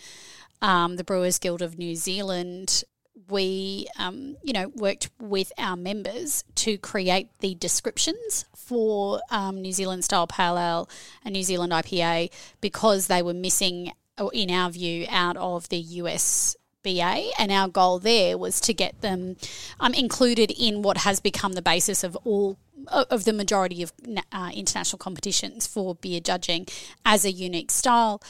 um, 0.61 0.95
the 0.95 1.03
Brewers 1.03 1.39
Guild 1.39 1.61
of 1.61 1.77
New 1.77 1.95
Zealand, 1.95 2.83
we, 3.29 3.87
um, 3.97 4.37
you 4.43 4.53
know, 4.53 4.71
worked 4.75 5.09
with 5.19 5.51
our 5.57 5.75
members 5.75 6.43
to 6.55 6.77
create 6.77 7.29
the 7.39 7.55
descriptions 7.55 8.45
for 8.55 9.21
um, 9.31 9.61
New 9.61 9.71
Zealand 9.71 10.03
style 10.03 10.27
pale 10.27 10.57
ale 10.57 10.89
and 11.23 11.33
New 11.33 11.43
Zealand 11.43 11.71
IPA 11.71 12.31
because 12.61 13.07
they 13.07 13.21
were 13.21 13.33
missing, 13.33 13.91
in 14.33 14.51
our 14.51 14.69
view, 14.69 15.05
out 15.09 15.37
of 15.37 15.69
the 15.69 15.77
US 15.77 16.55
BA, 16.83 17.31
and 17.37 17.51
our 17.51 17.67
goal 17.67 17.99
there 17.99 18.37
was 18.37 18.59
to 18.61 18.73
get 18.73 19.01
them 19.01 19.35
um, 19.79 19.93
included 19.93 20.51
in 20.51 20.81
what 20.81 20.99
has 20.99 21.19
become 21.19 21.53
the 21.53 21.61
basis 21.61 22.03
of 22.03 22.15
all 22.23 22.57
of 22.91 23.25
the 23.25 23.33
majority 23.33 23.83
of 23.83 23.91
uh, 24.31 24.51
international 24.53 24.97
competitions 24.97 25.67
for 25.67 25.95
beer 25.95 26.19
judging 26.19 26.67
as 27.05 27.25
a 27.25 27.31
unique 27.31 27.71
style. 27.71 28.21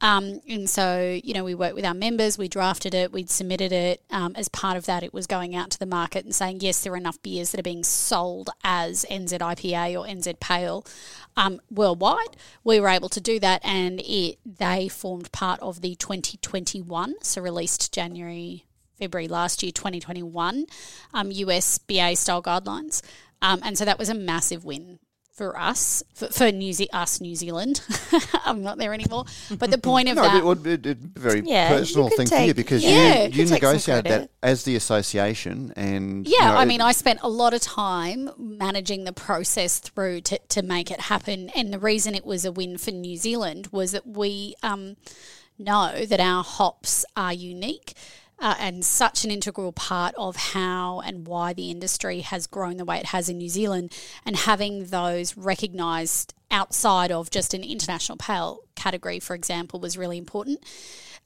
Um, 0.00 0.40
and 0.48 0.68
so, 0.68 1.18
you 1.24 1.32
know, 1.32 1.44
we 1.44 1.54
worked 1.54 1.74
with 1.74 1.84
our 1.84 1.94
members, 1.94 2.36
we 2.36 2.48
drafted 2.48 2.94
it, 2.94 3.12
we'd 3.12 3.30
submitted 3.30 3.72
it. 3.72 4.02
Um, 4.10 4.32
as 4.36 4.48
part 4.48 4.76
of 4.76 4.84
that, 4.86 5.02
it 5.02 5.14
was 5.14 5.26
going 5.26 5.56
out 5.56 5.70
to 5.70 5.78
the 5.78 5.86
market 5.86 6.24
and 6.24 6.34
saying, 6.34 6.58
yes, 6.60 6.82
there 6.82 6.92
are 6.92 6.98
enough 6.98 7.22
beers 7.22 7.52
that 7.52 7.60
are 7.60 7.62
being 7.62 7.84
sold 7.84 8.50
as 8.62 9.06
NZ 9.10 9.38
IPA 9.38 9.98
or 9.98 10.06
NZ 10.06 10.38
Pale 10.38 10.84
um, 11.36 11.60
worldwide. 11.70 12.36
We 12.64 12.80
were 12.80 12.88
able 12.88 13.08
to 13.10 13.20
do 13.20 13.38
that, 13.40 13.64
and 13.64 14.00
it 14.00 14.38
they 14.44 14.88
formed 14.88 15.32
part 15.32 15.60
of 15.60 15.80
the 15.80 15.94
2021, 15.94 17.14
so 17.22 17.42
released 17.42 17.92
January. 17.92 18.64
February 18.98 19.28
last 19.28 19.62
year, 19.62 19.72
2021, 19.72 20.64
um, 21.12 21.30
US 21.30 21.76
BA 21.76 22.16
style 22.16 22.42
guidelines. 22.42 23.02
Um, 23.42 23.60
and 23.62 23.76
so 23.78 23.84
that 23.84 23.98
was 23.98 24.08
a 24.08 24.14
massive 24.14 24.64
win 24.64 24.98
for 25.32 25.58
us, 25.58 26.02
for, 26.14 26.28
for 26.28 26.50
New 26.50 26.72
Ze- 26.72 26.88
us, 26.94 27.20
New 27.20 27.34
Zealand. 27.36 27.82
I'm 28.46 28.62
not 28.62 28.78
there 28.78 28.94
anymore. 28.94 29.26
But 29.58 29.70
the 29.70 29.76
point 29.76 30.08
of 30.08 30.16
No, 30.16 30.22
that. 30.22 30.34
it 30.36 30.42
would 30.44 30.62
be 30.62 30.72
a 30.90 30.94
very 30.94 31.42
Yeah, 31.44 31.68
personal 31.68 32.08
could 32.08 32.16
thing 32.16 32.26
for 32.26 32.36
you 32.38 32.54
because 32.54 32.82
Yeah, 32.82 32.90
you, 32.90 33.04
you 33.04 33.04
you 33.10 33.20
could 33.20 33.34
take 33.34 33.46
some 33.48 33.50
negotiated 33.50 34.04
that 34.06 34.30
as 34.42 34.64
the 34.64 34.76
association 34.76 35.74
and 35.76 36.26
Yeah, 36.26 36.38
you 36.38 36.44
know, 36.52 36.58
I 36.58 36.62
it- 36.62 36.66
mean, 36.66 36.80
I 36.80 36.92
spent 36.92 37.18
a 37.22 37.28
lot 37.28 37.52
of 37.52 37.60
time 37.60 38.30
managing 38.38 39.04
the 39.04 39.12
process 39.12 39.78
through 39.78 40.22
to, 40.22 40.38
to 40.38 40.62
make 40.62 40.90
it 40.90 41.00
happen. 41.02 41.50
And 41.50 41.70
the 41.70 41.78
reason 41.78 42.14
it 42.14 42.24
was 42.24 42.46
a 42.46 42.50
win 42.52 42.78
for 42.78 42.92
New 42.92 43.18
Zealand 43.18 43.68
was 43.70 43.92
that 43.92 44.06
we 44.06 44.54
um, 44.62 44.96
know 45.58 46.06
that 46.06 46.18
our 46.18 46.42
hops 46.42 47.04
are 47.14 47.34
unique. 47.34 47.92
Uh, 48.38 48.54
and 48.58 48.84
such 48.84 49.24
an 49.24 49.30
integral 49.30 49.72
part 49.72 50.14
of 50.18 50.36
how 50.36 51.00
and 51.00 51.26
why 51.26 51.54
the 51.54 51.70
industry 51.70 52.20
has 52.20 52.46
grown 52.46 52.76
the 52.76 52.84
way 52.84 52.98
it 52.98 53.06
has 53.06 53.30
in 53.30 53.38
New 53.38 53.48
Zealand, 53.48 53.90
and 54.26 54.36
having 54.36 54.86
those 54.86 55.38
recognised 55.38 56.34
outside 56.50 57.10
of 57.10 57.30
just 57.30 57.54
an 57.54 57.64
international 57.64 58.18
pale 58.18 58.60
category, 58.74 59.18
for 59.20 59.34
example, 59.34 59.80
was 59.80 59.96
really 59.96 60.18
important. 60.18 60.62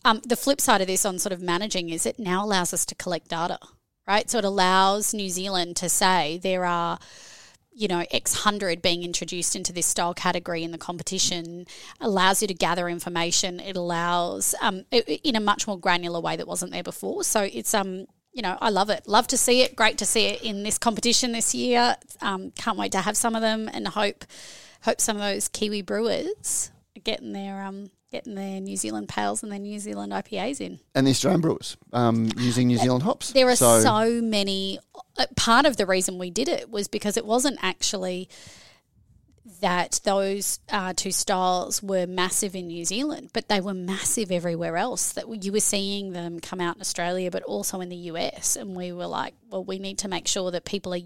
Um, 0.05 0.21
the 0.25 0.37
flip 0.37 0.61
side 0.61 0.81
of 0.81 0.87
this 0.87 1.05
on 1.05 1.19
sort 1.19 1.33
of 1.33 1.43
managing 1.43 1.91
is 1.91 2.07
it 2.07 2.19
now 2.19 2.45
allows 2.45 2.73
us 2.73 2.87
to 2.87 2.95
collect 2.95 3.29
data, 3.29 3.59
right? 4.07 4.31
So 4.31 4.39
it 4.39 4.45
allows 4.45 5.13
New 5.13 5.29
Zealand 5.29 5.77
to 5.77 5.89
say 5.89 6.39
there 6.43 6.65
are, 6.65 6.99
you 7.73 7.89
know, 7.89 8.05
X 8.11 8.35
hundred 8.35 8.83
being 8.83 9.03
introduced 9.03 9.55
into 9.57 9.73
this 9.73 9.87
style 9.87 10.15
category 10.15 10.63
in 10.65 10.71
the 10.73 10.79
competition, 10.79 11.67
allows 12.01 12.43
you 12.43 12.49
to 12.49 12.55
gather 12.55 12.89
information. 12.89 13.61
It 13.61 13.77
allows 13.77 14.55
um, 14.61 14.85
i- 14.93 15.05
i- 15.09 15.21
in 15.25 15.37
a 15.37 15.41
much 15.41 15.67
more 15.67 15.79
granular 15.79 16.21
way 16.21 16.37
that 16.37 16.47
wasn't 16.49 16.73
there 16.73 16.83
before. 16.83 17.25
So 17.25 17.43
it's 17.43 17.75
um. 17.75 18.07
You 18.33 18.43
know, 18.43 18.57
I 18.61 18.71
love 18.71 18.91
it. 18.91 19.09
Love 19.09 19.27
to 19.27 19.37
see 19.37 19.63
it. 19.63 19.75
Great 19.75 19.99
to 19.99 20.07
see 20.07 20.27
it 20.27 20.43
in 20.43 20.63
this 20.63 20.79
competition 20.79 21.33
this 21.33 21.53
year. 21.53 21.97
Um, 22.21 22.53
can't 22.53 22.79
wait 22.79 22.93
to 22.93 23.01
have 23.01 23.17
some 23.17 23.35
of 23.35 23.43
them, 23.43 23.69
and 23.73 23.89
hope 23.89 24.25
hope 24.83 25.01
some 25.01 25.17
of 25.17 25.23
those 25.23 25.49
Kiwi 25.49 25.83
brewers 25.83 26.71
are 26.97 27.01
getting 27.01 27.33
their 27.33 27.61
um 27.65 27.91
getting 28.11 28.35
their 28.35 28.61
New 28.61 28.77
Zealand 28.77 29.09
pales 29.09 29.43
and 29.43 29.51
their 29.53 29.59
New 29.59 29.79
Zealand 29.79 30.13
IPAs 30.13 30.61
in. 30.61 30.81
and 30.95 31.07
the 31.07 31.11
Australian 31.11 31.41
brewers 31.41 31.77
um, 31.93 32.29
using 32.37 32.67
New 32.67 32.79
Zealand 32.79 33.03
hops. 33.03 33.33
There 33.33 33.49
are 33.49 33.57
so, 33.57 34.21
many. 34.23 34.79
uh, 35.19 35.27
Part 35.37 35.67
of 35.67 35.77
the 35.77 35.87
reason 35.87 36.19
we 36.19 36.31
did 36.31 36.49
it 36.49 36.71
was 36.71 36.89
because 36.89 37.17
it 37.17 37.25
wasn't 37.25 37.59
actually. 37.63 38.29
that 39.61 40.01
those 40.05 40.61
uh, 40.71 40.93
two 40.95 41.11
styles 41.11 41.83
were 41.83 42.07
massive 42.07 42.55
in 42.55 42.69
New 42.69 42.85
Zealand, 42.85 43.31
but 43.33 43.49
they 43.49 43.61
were 43.61 43.75
massive 43.75 44.31
everywhere 44.31 44.77
else. 44.77 45.13
That 45.13 45.45
you 45.45 45.53
were 45.53 45.61
seeing 45.61 46.13
them 46.13 46.41
come 46.41 46.61
out 46.61 46.77
in 46.77 46.81
Australia, 46.81 47.31
but 47.31 47.43
also 47.43 47.81
in 47.81 47.89
the 47.89 47.97
US, 48.13 48.57
and 48.57 48.75
we 48.77 48.93
were 48.93 49.07
like, 49.07 49.35
well, 49.51 49.65
we 49.65 49.79
need 49.79 49.99
to 49.99 50.09
make 50.09 50.27
sure 50.29 50.51
that 50.51 50.65
people 50.65 50.95
are, 50.95 51.01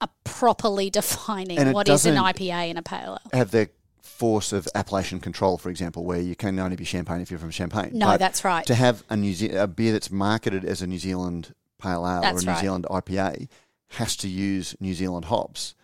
are 0.00 0.08
properly 0.24 0.90
defining 1.00 1.72
what 1.72 1.88
is 1.88 2.06
an 2.06 2.16
IPA 2.16 2.70
and 2.70 2.78
a 2.78 2.82
pale 2.82 3.18
ale. 3.32 3.38
Have 3.38 3.50
the 3.50 3.68
force 4.04 4.52
of 4.52 4.68
appellation 4.74 5.18
control, 5.18 5.58
for 5.58 5.70
example, 5.70 6.04
where 6.04 6.20
you 6.20 6.36
can 6.36 6.58
only 6.58 6.76
be 6.76 6.84
champagne 6.84 7.20
if 7.20 7.30
you're 7.30 7.40
from 7.40 7.50
Champagne. 7.50 7.90
No, 7.94 8.06
But 8.06 8.18
that's 8.20 8.44
right. 8.44 8.64
To 8.66 8.74
have 8.74 9.02
a 9.08 9.16
New 9.16 9.32
Ze- 9.32 9.50
a 9.54 9.66
beer 9.66 9.92
that's 9.92 10.10
marketed 10.10 10.64
as 10.64 10.82
a 10.82 10.86
New 10.86 10.98
Zealand 10.98 11.54
pale 11.80 12.06
ale 12.06 12.20
That's 12.20 12.38
or 12.38 12.42
a 12.42 12.44
New 12.44 12.52
right. 12.52 12.60
Zealand 12.60 12.86
IPA 12.90 13.48
has 13.88 14.14
to 14.16 14.28
use 14.28 14.76
New 14.78 14.94
Zealand 14.94 15.26
hops. 15.26 15.74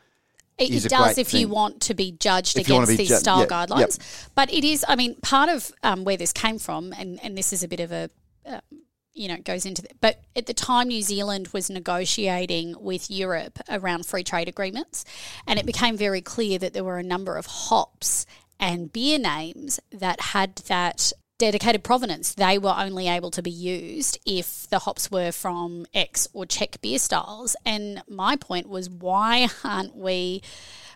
It, 0.59 0.85
it 0.85 0.91
does 0.91 1.17
if 1.17 1.33
you 1.33 1.49
want 1.49 1.81
to 1.83 1.95
be 1.95 2.13
judged 2.13 2.59
If 2.59 2.67
against 2.67 2.91
be 2.91 2.97
these 2.97 3.09
ju- 3.09 3.17
style 3.17 3.41
yeah, 3.41 3.47
guidelines. 3.47 3.81
yep. 3.99 4.31
But 4.35 4.53
it 4.53 4.63
is, 4.63 4.85
I 4.87 4.95
mean, 4.97 5.15
part 5.23 5.49
of 5.49 5.73
um, 5.83 6.05
where 6.05 6.19
this 6.19 6.35
came 6.35 6.59
from, 6.59 6.93
and, 6.99 7.19
and 7.25 7.37
this 7.39 7.53
is 7.55 7.63
a 7.63 7.69
bit 7.69 7.81
of 7.81 7.91
a, 7.91 8.11
uh, 8.45 8.61
you 9.21 9.29
know, 9.29 9.35
it 9.35 9.45
goes 9.45 9.67
into, 9.67 9.83
the, 9.83 9.91
but 10.01 10.23
at 10.35 10.47
the 10.47 10.55
time 10.55 10.89
New 10.89 11.03
Zealand 11.03 11.49
was 11.49 11.69
negotiating 11.69 12.75
with 12.81 13.11
Europe 13.11 13.59
around 13.69 14.07
free 14.07 14.25
trade 14.25 14.49
agreements, 14.49 15.05
and 15.47 15.59
it 15.59 15.67
became 15.67 15.95
very 15.95 16.23
clear 16.23 16.59
that 16.59 16.73
there 16.73 16.85
were 16.85 16.99
a 16.99 17.03
number 17.03 17.37
of 17.37 17.45
hops 17.45 18.25
and 18.59 18.91
beer 18.91 19.19
names 19.19 19.79
that 19.93 20.21
had 20.21 20.57
that 20.69 21.13
dedicated 21.37 21.85
provenance. 21.85 22.35
They 22.35 22.57
were 22.57 22.75
only 22.77 23.09
able 23.09 23.31
to 23.33 23.43
be 23.43 23.51
used 23.51 24.19
if 24.25 24.67
the 24.71 24.81
hops 24.81 25.11
were 25.11 25.33
from 25.33 25.85
X 25.93 26.27
or 26.33 26.47
Czech 26.47 26.81
beer 26.81 26.99
styles. 26.99 27.57
And 27.67 28.03
my 28.09 28.37
point 28.37 28.69
was, 28.71 28.89
why 28.89 29.49
aren't 29.65 29.97
we 29.97 30.43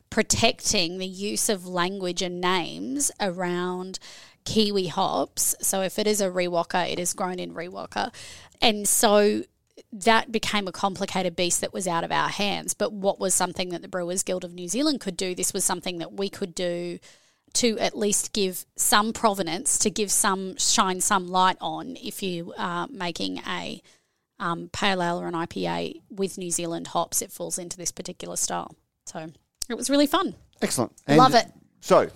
protecting 0.09 0.97
the 0.99 1.07
use 1.07 1.49
of 1.49 1.67
language 1.67 2.23
and 2.23 2.41
names 2.41 3.11
around 3.21 3.99
Kiwi 4.45 4.89
hops? 4.89 5.55
So 5.61 5.83
if 5.83 5.99
it 5.99 6.07
is 6.07 6.21
a 6.21 6.31
Riwaka, 6.31 6.91
it 6.91 6.99
is 6.99 7.13
grown 7.13 7.39
in 7.39 7.55
Riwaka. 7.55 8.13
And 8.61 8.87
so 8.89 9.43
that 9.93 10.33
became 10.33 10.67
a 10.69 10.73
complicated 10.73 11.37
beast 11.37 11.61
that 11.61 11.73
was 11.73 11.87
out 11.87 12.05
of 12.05 12.13
our 12.13 12.29
hands. 12.29 12.75
But 12.75 12.93
what 12.93 13.19
was 13.19 13.35
something 13.35 13.71
that 13.71 13.83
the 13.83 13.89
Brewers 13.89 14.23
Guild 14.23 14.45
of 14.45 14.55
New 14.55 14.69
Zealand 14.69 15.01
could 15.01 15.17
do? 15.17 15.35
This 15.35 15.53
was 15.53 15.65
something 15.65 15.99
that 15.99 16.13
we 16.13 16.29
could 16.29 16.55
do 16.55 16.99
to 17.55 17.79
at 17.79 17.97
least 17.97 18.33
give 18.33 18.67
some 18.77 19.13
provenance, 19.13 19.79
to 19.79 19.91
give 19.91 20.11
some 20.11 20.57
shine 20.57 21.01
some 21.01 21.29
light 21.29 21.57
on 21.61 21.97
if 22.03 22.23
you 22.23 22.53
are 22.59 22.89
making 22.89 23.39
a 23.47 23.81
um, 24.41 24.69
pale 24.73 25.03
ale 25.03 25.21
or 25.21 25.29
an 25.29 25.35
IPA 25.35 26.01
with 26.11 26.37
New 26.37 26.51
Zealand 26.51 26.89
hops, 26.89 27.23
it 27.23 27.31
falls 27.31 27.59
into 27.59 27.77
this 27.77 27.93
particular 27.93 28.37
style. 28.37 28.75
So 29.07 29.31
it 29.69 29.75
was 29.75 29.89
really 29.89 30.09
fun. 30.09 30.35
Excellent. 30.61 30.93
Love 31.09 31.35
it. 31.35 31.47
So, 31.81 32.11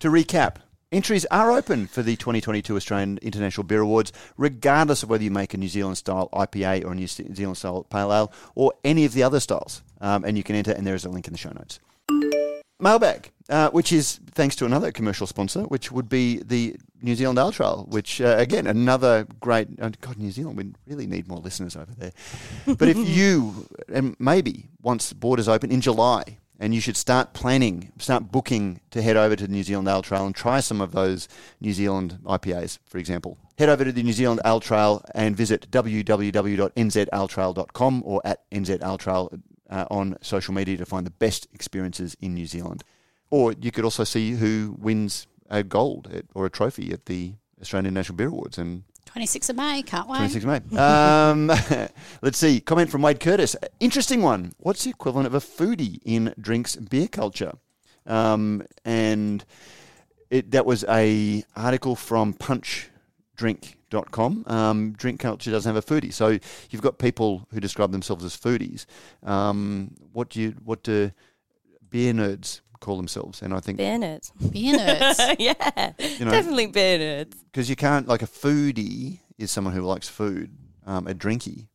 to 0.00 0.08
recap, 0.08 0.56
entries 0.94 1.26
are 1.26 1.50
open 1.50 1.86
for 1.86 2.02
the 2.02 2.16
2022 2.16 2.76
Australian 2.76 3.18
International 3.20 3.64
Beer 3.64 3.80
Awards, 3.80 4.12
regardless 4.36 5.02
of 5.02 5.10
whether 5.10 5.24
you 5.24 5.30
make 5.30 5.52
a 5.52 5.58
New 5.58 5.68
Zealand 5.68 5.98
style 5.98 6.28
IPA 6.32 6.84
or 6.84 6.92
a 6.92 6.94
New 6.94 7.08
Zealand 7.08 7.56
style 7.56 7.84
pale 7.84 8.12
ale 8.12 8.32
or 8.54 8.72
any 8.84 9.04
of 9.04 9.12
the 9.12 9.22
other 9.22 9.40
styles. 9.40 9.82
Um, 10.00 10.24
and 10.24 10.36
you 10.36 10.44
can 10.44 10.54
enter, 10.54 10.72
and 10.72 10.86
there 10.86 10.94
is 10.94 11.04
a 11.04 11.08
link 11.08 11.26
in 11.26 11.32
the 11.32 11.38
show 11.38 11.50
notes. 11.50 11.80
Mailbag, 12.80 13.30
uh, 13.48 13.70
which 13.70 13.92
is 13.92 14.20
thanks 14.32 14.56
to 14.56 14.66
another 14.66 14.92
commercial 14.92 15.26
sponsor, 15.26 15.62
which 15.62 15.90
would 15.90 16.08
be 16.08 16.38
the 16.38 16.76
New 17.02 17.14
Zealand 17.14 17.38
Ale 17.38 17.52
Trail, 17.52 17.86
which, 17.88 18.20
uh, 18.20 18.36
again, 18.38 18.66
another 18.66 19.26
great. 19.40 19.68
Uh, 19.80 19.90
God, 20.00 20.16
New 20.18 20.30
Zealand, 20.30 20.56
we 20.56 20.72
really 20.86 21.06
need 21.06 21.26
more 21.28 21.38
listeners 21.38 21.76
over 21.76 21.92
there. 21.96 22.12
But 22.66 22.88
if 22.88 22.96
you, 23.08 23.68
and 23.92 24.16
maybe 24.18 24.68
once 24.82 25.12
borders 25.12 25.48
open 25.48 25.70
in 25.70 25.80
July, 25.80 26.38
and 26.58 26.74
you 26.74 26.80
should 26.80 26.96
start 26.96 27.32
planning, 27.32 27.92
start 27.98 28.30
booking 28.30 28.80
to 28.90 29.02
head 29.02 29.16
over 29.16 29.34
to 29.36 29.46
the 29.46 29.52
New 29.52 29.62
Zealand 29.62 29.88
Ale 29.88 30.02
Trail 30.02 30.26
and 30.26 30.34
try 30.34 30.60
some 30.60 30.80
of 30.80 30.92
those 30.92 31.28
New 31.60 31.72
Zealand 31.72 32.18
IPAs, 32.24 32.78
for 32.86 32.98
example. 32.98 33.38
Head 33.58 33.68
over 33.68 33.84
to 33.84 33.92
the 33.92 34.02
New 34.02 34.12
Zealand 34.12 34.40
Ale 34.44 34.60
Trail 34.60 35.04
and 35.14 35.36
visit 35.36 35.70
www.nzaletrail.com 35.70 38.02
or 38.04 38.20
at 38.24 38.50
nzaletrail 38.50 39.40
uh, 39.70 39.84
on 39.90 40.16
social 40.20 40.54
media 40.54 40.76
to 40.76 40.86
find 40.86 41.06
the 41.06 41.10
best 41.10 41.48
experiences 41.52 42.16
in 42.20 42.34
New 42.34 42.46
Zealand. 42.46 42.84
Or 43.30 43.52
you 43.52 43.70
could 43.70 43.84
also 43.84 44.04
see 44.04 44.32
who 44.32 44.76
wins 44.78 45.26
a 45.50 45.62
gold 45.62 46.08
at, 46.12 46.24
or 46.34 46.46
a 46.46 46.50
trophy 46.50 46.92
at 46.92 47.06
the 47.06 47.34
Australian 47.60 47.94
National 47.94 48.16
Beer 48.16 48.28
Awards 48.28 48.58
and 48.58 48.84
26th 49.14 49.50
of 49.50 49.56
May, 49.56 49.82
can't 49.82 50.08
wait. 50.08 50.18
26 50.18 50.44
May. 50.44 50.60
Um, 50.76 51.46
let's 52.22 52.38
see. 52.38 52.60
Comment 52.60 52.90
from 52.90 53.02
Wade 53.02 53.20
Curtis. 53.20 53.54
Interesting 53.78 54.22
one. 54.22 54.52
What's 54.58 54.82
the 54.84 54.90
equivalent 54.90 55.28
of 55.28 55.34
a 55.34 55.40
foodie 55.40 56.00
in 56.04 56.34
drinks 56.40 56.74
beer 56.74 57.06
culture? 57.06 57.52
Um, 58.06 58.64
and 58.84 59.44
it, 60.30 60.50
that 60.50 60.66
was 60.66 60.84
a 60.88 61.44
article 61.54 61.94
from 61.94 62.34
punchdrink.com. 62.34 64.44
Um, 64.48 64.92
drink 64.92 65.20
culture 65.20 65.52
doesn't 65.52 65.72
have 65.72 65.82
a 65.82 65.86
foodie. 65.86 66.12
So 66.12 66.36
you've 66.70 66.82
got 66.82 66.98
people 66.98 67.46
who 67.52 67.60
describe 67.60 67.92
themselves 67.92 68.24
as 68.24 68.36
foodies. 68.36 68.86
Um, 69.22 69.94
what 70.12 70.30
do 70.30 70.40
you, 70.40 70.56
what 70.64 70.82
do 70.82 71.12
beer 71.88 72.12
nerds 72.12 72.62
call 72.84 72.96
themselves? 72.96 73.42
And 73.42 73.52
I 73.54 73.60
think, 73.60 73.78
Beer 73.78 73.98
nerds. 73.98 74.30
Beer 74.52 74.76
nerds. 74.78 75.36
yeah, 75.38 75.92
You 75.98 76.24
know- 76.24 76.30
definitely 76.30 76.66
beer 76.68 76.98
nerds. 76.98 77.34
because 77.52 77.68
you 77.70 77.76
can't, 77.76 78.06
like 78.06 78.22
a 78.22 78.26
foodie 78.26 79.20
is 79.38 79.50
someone 79.50 79.74
who 79.74 79.82
likes 79.82 80.08
food. 80.08 80.50
Um, 80.86 81.06
a 81.06 81.14
drinky 81.14 81.68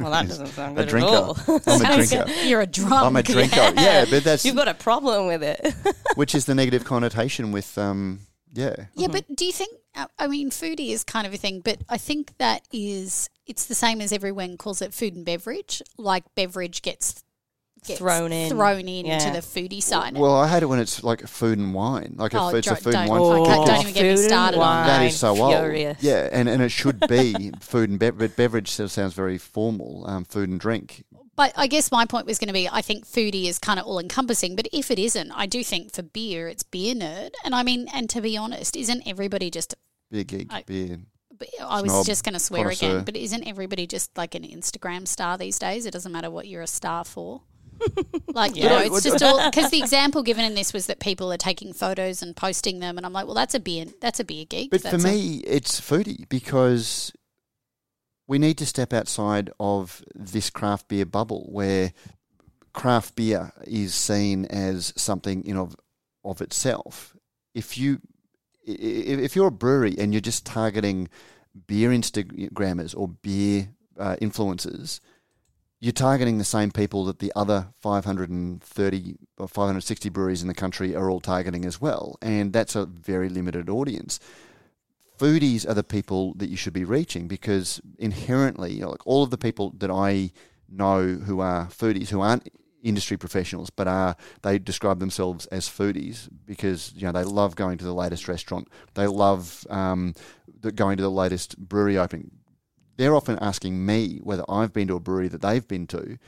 Well, 0.00 0.10
that 0.10 0.28
doesn't 0.28 0.46
sound 0.46 0.78
a 0.78 0.82
good 0.82 0.88
drinker. 0.88 1.08
at 1.08 1.14
all. 1.14 1.36
I'm 1.66 1.82
a 1.82 2.06
drinker. 2.06 2.30
You're 2.44 2.62
a 2.62 2.66
drunk. 2.66 2.92
I'm 3.04 3.16
a 3.16 3.22
drinker. 3.22 3.56
Yeah, 3.76 4.06
but 4.08 4.24
that's 4.24 4.44
You've 4.46 4.56
got 4.56 4.66
a 4.68 4.72
problem 4.74 5.26
with 5.26 5.42
it. 5.42 5.74
which 6.14 6.34
is 6.34 6.46
the 6.46 6.54
negative 6.54 6.84
connotation 6.84 7.52
with 7.52 7.76
um 7.76 8.20
yeah. 8.54 8.86
Yeah, 8.94 9.08
but 9.08 9.24
do 9.36 9.44
you 9.44 9.52
think? 9.52 9.76
I 10.18 10.26
mean, 10.28 10.48
foodie 10.50 10.90
is 10.92 11.04
kind 11.04 11.26
of 11.26 11.34
a 11.34 11.36
thing, 11.36 11.60
but 11.60 11.78
I 11.90 11.98
think 11.98 12.32
that 12.38 12.62
is 12.72 13.28
it's 13.46 13.66
the 13.66 13.74
same 13.74 14.00
as 14.00 14.12
everyone 14.12 14.56
calls 14.56 14.80
it 14.80 14.94
food 14.94 15.14
and 15.14 15.26
beverage. 15.26 15.82
Like 15.98 16.24
beverage 16.34 16.80
gets, 16.80 17.22
gets 17.86 17.98
Thrown 17.98 18.32
in. 18.32 18.50
thrown 18.50 18.88
in 18.88 19.06
Yeah. 19.06 19.18
to 19.18 19.30
the 19.30 19.38
foodie 19.38 19.82
side. 19.82 20.16
Well, 20.16 20.34
I 20.36 20.48
hate 20.48 20.62
it 20.62 20.66
when 20.66 20.78
it's 20.78 21.02
like 21.04 21.26
food 21.26 21.58
and 21.58 21.72
wine. 21.74 22.14
Like 22.18 22.34
if 22.34 22.40
Oh, 22.40 22.48
it's 22.48 22.66
a 22.66 22.76
food 22.76 22.94
and 22.94 23.08
wine. 23.10 23.42
I 23.42 23.44
can't- 23.46 23.66
don't 23.66 23.80
even 23.80 23.92
get 23.94 24.02
me 24.02 24.08
food 24.10 24.10
and 24.10 24.18
started 24.18 24.58
on 24.60 24.86
that 24.86 24.98
wine, 24.98 25.06
is 25.08 25.16
so 25.18 25.28
old. 25.42 25.76
Yeah, 26.00 26.28
and, 26.32 26.48
and 26.48 26.62
it 26.62 26.70
should 26.70 27.00
be 27.08 27.50
food 27.60 27.90
and 27.90 27.98
beverage. 27.98 28.30
But 28.30 28.36
beverage 28.36 28.70
still 28.70 28.88
sounds 28.88 29.14
very 29.14 29.38
formal. 29.38 30.04
Um, 30.06 30.24
food 30.24 30.48
and 30.48 30.58
drink. 30.60 31.04
But 31.36 31.52
I 31.54 31.66
guess 31.66 31.92
my 31.92 32.06
point 32.06 32.24
was 32.26 32.38
going 32.38 32.48
to 32.48 32.54
be 32.54 32.66
I 32.66 32.80
think 32.80 33.06
foodie 33.06 33.44
is 33.46 33.58
kind 33.58 33.78
of 33.78 33.84
all 33.86 33.98
encompassing, 33.98 34.56
but 34.56 34.66
if 34.72 34.90
it 34.90 34.98
isn't, 34.98 35.30
I 35.32 35.44
do 35.46 35.62
think 35.62 35.92
for 35.92 36.02
beer, 36.02 36.48
it's 36.48 36.62
beer 36.62 36.94
nerd. 36.94 37.30
And 37.44 37.54
I 37.54 37.62
mean, 37.62 37.88
and 37.92 38.08
to 38.10 38.22
be 38.22 38.36
honest, 38.38 38.74
isn't 38.74 39.02
everybody 39.06 39.50
just, 39.50 39.74
Beer 40.10 40.24
geek. 40.24 40.46
I- 40.50 40.62
beer. 40.66 40.98
I 41.62 41.82
was 41.82 41.90
Snob, 41.92 42.06
just 42.06 42.24
going 42.24 42.32
to 42.32 42.38
swear 42.38 42.62
connoisseur. 42.62 42.86
again, 42.86 43.04
but 43.04 43.14
isn't 43.14 43.46
everybody 43.46 43.86
just 43.86 44.16
like 44.16 44.34
an 44.34 44.42
Instagram 44.42 45.06
star 45.06 45.36
these 45.36 45.58
days? 45.58 45.84
It 45.84 45.90
doesn't 45.90 46.10
matter 46.10 46.30
what 46.30 46.48
you're 46.48 46.62
a 46.62 46.66
star 46.66 47.04
for. 47.04 47.42
Like, 48.28 48.56
you 48.56 48.62
Yeah. 48.64 48.68
know, 48.68 48.78
it's 48.94 49.02
just 49.04 49.22
all 49.22 49.50
because 49.50 49.70
the 49.70 49.78
example 49.82 50.22
given 50.22 50.44
in 50.44 50.54
this 50.54 50.72
was 50.72 50.86
that 50.86 50.98
people 51.00 51.32
are 51.32 51.36
taking 51.38 51.72
photos 51.72 52.22
and 52.22 52.34
posting 52.36 52.80
them, 52.80 52.96
and 52.96 53.06
I'm 53.06 53.12
like, 53.12 53.26
well, 53.26 53.34
that's 53.34 53.54
a 53.54 53.60
beer, 53.60 53.86
that's 54.00 54.20
a 54.20 54.24
beer 54.24 54.44
geek. 54.44 54.70
But 54.70 54.82
for 54.82 54.90
That's 54.90 55.04
a- 55.04 55.08
me, 55.08 55.36
it's 55.46 55.80
foodie 55.80 56.28
because 56.28 57.12
we 58.28 58.38
need 58.38 58.58
to 58.58 58.66
step 58.66 58.92
outside 58.92 59.50
of 59.60 60.02
this 60.14 60.50
craft 60.50 60.88
beer 60.88 61.06
bubble 61.06 61.48
where 61.50 61.92
craft 62.72 63.16
beer 63.16 63.52
is 63.66 63.94
seen 63.94 64.44
as 64.46 64.92
something 64.96 65.44
in 65.44 65.56
of 65.56 65.76
of 66.24 66.40
itself. 66.40 67.16
If 67.54 67.78
you 67.78 68.00
if 68.64 69.36
you're 69.36 69.46
a 69.46 69.52
brewery 69.52 69.94
and 69.96 70.12
you're 70.12 70.20
just 70.20 70.44
targeting 70.44 71.08
beer 71.68 71.90
Instagrammers 71.90 72.96
or 72.96 73.08
beer 73.08 73.68
uh, 73.98 74.16
influencers, 74.20 74.98
you're 75.80 75.92
targeting 75.92 76.38
the 76.38 76.44
same 76.44 76.70
people 76.70 77.04
that 77.04 77.18
the 77.18 77.32
other 77.36 77.68
530 77.80 79.16
or 79.38 79.48
560 79.48 80.08
breweries 80.08 80.42
in 80.42 80.48
the 80.48 80.54
country 80.54 80.94
are 80.94 81.10
all 81.10 81.20
targeting 81.20 81.64
as 81.64 81.80
well, 81.80 82.16
and 82.22 82.52
that's 82.52 82.74
a 82.74 82.86
very 82.86 83.28
limited 83.28 83.68
audience. 83.68 84.18
Foodies 85.18 85.68
are 85.68 85.74
the 85.74 85.84
people 85.84 86.34
that 86.34 86.48
you 86.48 86.56
should 86.56 86.72
be 86.72 86.84
reaching 86.84 87.26
because 87.26 87.80
inherently, 87.98 88.74
you 88.74 88.82
know, 88.82 88.90
like 88.90 89.06
all 89.06 89.22
of 89.22 89.30
the 89.30 89.38
people 89.38 89.72
that 89.78 89.90
I 89.90 90.30
know 90.68 91.06
who 91.06 91.40
are 91.40 91.66
foodies 91.66 92.08
who 92.08 92.20
aren't 92.20 92.48
industry 92.82 93.16
professionals 93.16 93.68
but 93.68 93.88
are 93.88 94.16
they 94.42 94.58
describe 94.58 95.00
themselves 95.00 95.46
as 95.46 95.68
foodies 95.68 96.28
because 96.46 96.92
you 96.94 97.02
know 97.02 97.12
they 97.12 97.24
love 97.24 97.56
going 97.56 97.76
to 97.76 97.84
the 97.84 97.94
latest 97.94 98.28
restaurant 98.28 98.68
they 98.94 99.06
love 99.06 99.66
um, 99.70 100.14
the, 100.60 100.70
going 100.70 100.96
to 100.96 101.02
the 101.02 101.10
latest 101.10 101.58
brewery 101.58 101.98
opening 101.98 102.30
they're 102.96 103.14
often 103.14 103.38
asking 103.40 103.84
me 103.84 104.20
whether 104.22 104.44
I've 104.48 104.72
been 104.72 104.88
to 104.88 104.96
a 104.96 105.00
brewery 105.00 105.28
that 105.28 105.42
they've 105.42 105.66
been 105.66 105.86
to 105.88 106.18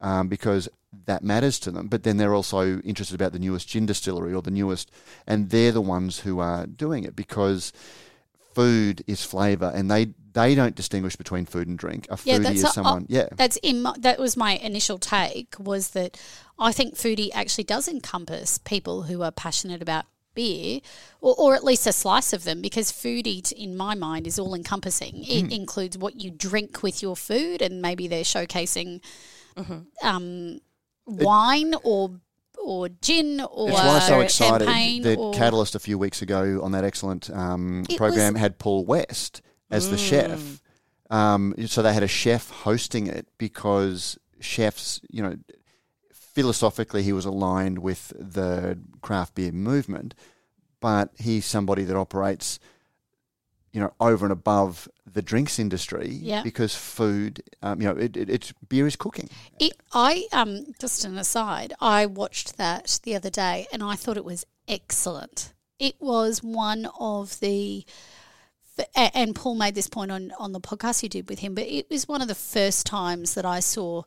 um, 0.00 0.28
because 0.28 0.68
that 1.06 1.22
matters 1.24 1.58
to 1.60 1.70
them. 1.70 1.88
But 1.88 2.02
then 2.04 2.16
they're 2.18 2.34
also 2.34 2.80
interested 2.80 3.14
about 3.14 3.32
the 3.32 3.38
newest 3.38 3.68
gin 3.68 3.86
distillery 3.86 4.32
or 4.34 4.42
the 4.42 4.50
newest, 4.50 4.90
and 5.26 5.50
they're 5.50 5.72
the 5.72 5.80
ones 5.80 6.20
who 6.20 6.38
are 6.38 6.66
doing 6.66 7.04
it 7.04 7.16
because 7.16 7.72
food 8.54 9.02
is 9.06 9.24
flavour, 9.24 9.72
and 9.74 9.90
they 9.90 10.14
they 10.32 10.54
don't 10.54 10.74
distinguish 10.74 11.14
between 11.16 11.46
food 11.46 11.68
and 11.68 11.78
drink. 11.78 12.06
A 12.10 12.18
Yeah, 12.24 12.38
foodie 12.38 12.42
that's 12.42 12.56
is 12.58 12.64
a- 12.64 12.72
someone. 12.72 13.06
yeah, 13.08 13.28
That's 13.36 13.56
in 13.58 13.82
my, 13.82 13.94
that 13.98 14.18
was 14.18 14.36
my 14.36 14.52
initial 14.56 14.98
take 14.98 15.54
was 15.58 15.90
that 15.90 16.18
I 16.58 16.72
think 16.72 16.94
foodie 16.96 17.30
actually 17.34 17.64
does 17.64 17.86
encompass 17.88 18.58
people 18.58 19.02
who 19.04 19.22
are 19.22 19.30
passionate 19.30 19.80
about 19.82 20.06
beer 20.34 20.80
or, 21.20 21.34
or 21.38 21.54
at 21.54 21.64
least 21.64 21.86
a 21.86 21.92
slice 21.92 22.32
of 22.32 22.44
them 22.44 22.60
because 22.60 22.90
food 22.90 23.26
eat, 23.26 23.52
in 23.52 23.76
my 23.76 23.94
mind 23.94 24.26
is 24.26 24.38
all 24.38 24.54
encompassing 24.54 25.24
it 25.24 25.44
Mm. 25.46 25.52
includes 25.52 25.96
what 25.98 26.20
you 26.20 26.30
drink 26.30 26.82
with 26.82 27.02
your 27.02 27.16
food 27.16 27.62
and 27.62 27.80
maybe 27.82 28.08
they're 28.08 28.22
showcasing 28.24 29.00
um, 30.02 30.58
wine 31.06 31.74
or 31.82 32.10
or 32.62 32.88
gin 32.88 33.40
or 33.40 33.68
It's 33.68 33.78
why 33.78 33.88
I'm 33.96 34.00
so 34.00 34.20
excited 34.20 34.64
champagne 34.66 35.02
that 35.02 35.18
or, 35.18 35.34
Catalyst 35.34 35.74
a 35.74 35.78
few 35.78 35.98
weeks 35.98 36.22
ago 36.22 36.60
on 36.62 36.72
that 36.72 36.84
excellent 36.84 37.28
um, 37.30 37.84
program 37.96 38.34
was- 38.34 38.40
had 38.40 38.58
Paul 38.58 38.84
West 38.86 39.42
as 39.70 39.90
the 39.90 39.98
chef. 39.98 40.60
Um, 41.10 41.54
so 41.66 41.82
they 41.82 41.92
had 41.92 42.02
a 42.02 42.08
chef 42.08 42.48
hosting 42.50 43.06
it 43.06 43.26
because 43.38 44.18
chefs, 44.40 45.00
you 45.10 45.22
know, 45.22 45.36
philosophically 46.34 47.02
he 47.02 47.12
was 47.12 47.24
aligned 47.24 47.78
with 47.78 48.12
the 48.18 48.78
craft 49.00 49.34
beer 49.36 49.52
movement, 49.52 50.14
but 50.80 51.10
he's 51.18 51.46
somebody 51.46 51.84
that 51.84 51.96
operates, 51.96 52.58
you 53.72 53.80
know, 53.80 53.92
over 54.00 54.26
and 54.26 54.32
above 54.32 54.88
the 55.06 55.22
drinks 55.22 55.58
industry 55.58 56.08
Yeah. 56.10 56.42
because 56.42 56.74
food, 56.74 57.42
um, 57.62 57.80
you 57.80 57.88
know, 57.88 57.96
it, 57.96 58.16
it, 58.16 58.28
it's 58.28 58.52
beer 58.68 58.86
is 58.86 58.96
cooking. 58.96 59.28
It, 59.60 59.72
I 59.92 60.26
um 60.32 60.66
just 60.80 61.04
an 61.04 61.16
aside, 61.18 61.72
I 61.80 62.06
watched 62.06 62.56
that 62.56 62.98
the 63.04 63.14
other 63.14 63.30
day 63.30 63.66
and 63.72 63.82
I 63.82 63.94
thought 63.94 64.16
it 64.16 64.24
was 64.24 64.44
excellent. 64.66 65.52
It 65.78 65.94
was 66.00 66.42
one 66.42 66.88
of 66.98 67.38
the 67.40 67.84
and 68.96 69.36
Paul 69.36 69.54
made 69.54 69.76
this 69.76 69.88
point 69.88 70.10
on 70.10 70.32
on 70.38 70.50
the 70.52 70.60
podcast 70.60 71.02
you 71.04 71.08
did 71.08 71.28
with 71.28 71.38
him, 71.38 71.54
but 71.54 71.64
it 71.64 71.88
was 71.88 72.08
one 72.08 72.20
of 72.22 72.26
the 72.28 72.34
first 72.34 72.86
times 72.86 73.34
that 73.34 73.44
I 73.46 73.60
saw 73.60 74.02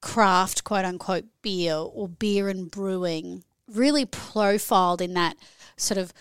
craft 0.00 0.64
quote 0.64 0.84
unquote 0.84 1.26
beer 1.42 1.74
or 1.74 2.08
beer 2.08 2.48
and 2.48 2.70
brewing 2.70 3.44
really 3.66 4.04
profiled 4.04 5.00
in 5.02 5.14
that 5.14 5.36
sort 5.76 5.98
of 5.98 6.12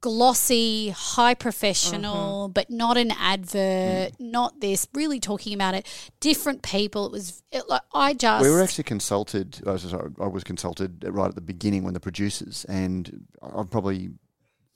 glossy, 0.00 0.90
high 0.90 1.34
professional, 1.34 2.46
mm-hmm. 2.46 2.52
but 2.52 2.70
not 2.70 2.96
an 2.96 3.10
advert, 3.12 4.12
not 4.18 4.60
this, 4.60 4.88
really 4.94 5.20
talking 5.20 5.52
about 5.52 5.74
it. 5.74 5.86
Different 6.20 6.62
people. 6.62 7.06
It 7.06 7.12
was 7.12 7.42
it, 7.52 7.68
like 7.68 7.82
I 7.94 8.14
just 8.14 8.42
We 8.42 8.50
were 8.50 8.62
actually 8.62 8.84
consulted. 8.84 9.60
I 9.66 9.72
was, 9.72 9.82
sorry, 9.82 10.10
I 10.20 10.26
was 10.26 10.44
consulted 10.44 11.04
right 11.06 11.28
at 11.28 11.34
the 11.34 11.40
beginning 11.40 11.84
when 11.84 11.94
the 11.94 12.00
producers, 12.00 12.64
and 12.68 13.26
I've 13.42 13.70
probably 13.70 14.10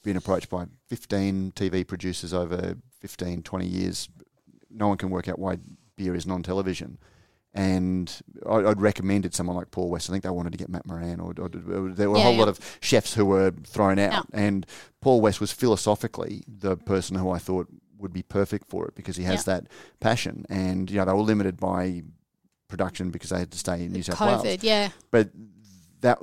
been 0.03 0.17
approached 0.17 0.51
by 0.51 0.67
15 0.89 1.53
TV 1.53 1.87
producers 1.87 2.35
over 2.35 2.77
15, 3.01 3.43
20 3.43 3.67
years. 3.67 4.09
No 4.71 4.89
one 4.89 4.99
can 4.99 5.11
work 5.11 5.29
out 5.29 5.39
why 5.39 5.57
beer 5.97 6.15
is 6.15 6.27
non-television. 6.27 6.99
And 7.55 8.13
I- 8.47 8.65
I'd 8.65 8.81
recommended 8.81 9.35
someone 9.35 9.55
like 9.57 9.71
Paul 9.71 9.89
West. 9.91 10.11
I 10.11 10.13
think 10.13 10.25
they 10.25 10.31
wanted 10.31 10.51
to 10.53 10.59
get 10.59 10.69
Matt 10.69 10.87
Moran, 10.87 11.21
or, 11.21 11.33
or 11.39 11.49
there 11.49 12.11
were 12.11 12.17
a 12.17 12.19
Yeah, 12.19 12.25
whole 12.25 12.33
yeah. 12.35 12.39
lot 12.41 12.49
of 12.49 12.79
chefs 12.81 13.15
who 13.15 13.25
were 13.25 13.53
thrown 13.65 13.99
out. 13.99 14.13
Yeah. 14.13 14.23
And 14.33 14.67
Paul 15.01 15.21
West 15.21 15.41
was 15.41 15.53
philosophically 15.53 16.43
the 16.49 16.77
person 16.77 17.17
who 17.17 17.31
I 17.31 17.39
thought 17.39 17.69
would 17.99 18.13
be 18.13 18.23
perfect 18.23 18.69
for 18.69 18.87
it 18.89 18.95
because 18.97 19.17
he 19.17 19.23
has 19.25 19.45
that 19.45 19.69
passion. 20.01 20.45
And 20.49 20.91
you 20.91 20.97
know 20.97 21.05
they 21.05 21.13
were 21.13 21.21
limited 21.21 21.59
by 21.59 22.03
production 22.69 23.11
because 23.11 23.31
they 23.31 23.39
had 23.39 23.51
to 23.53 23.59
stay 23.59 23.85
in 23.85 23.93
New 23.93 24.03
South 24.03 24.17
COVID, 24.19 24.43
Wales. 24.45 24.63
yeah. 24.65 24.89
But 25.11 25.31
that 26.01 26.19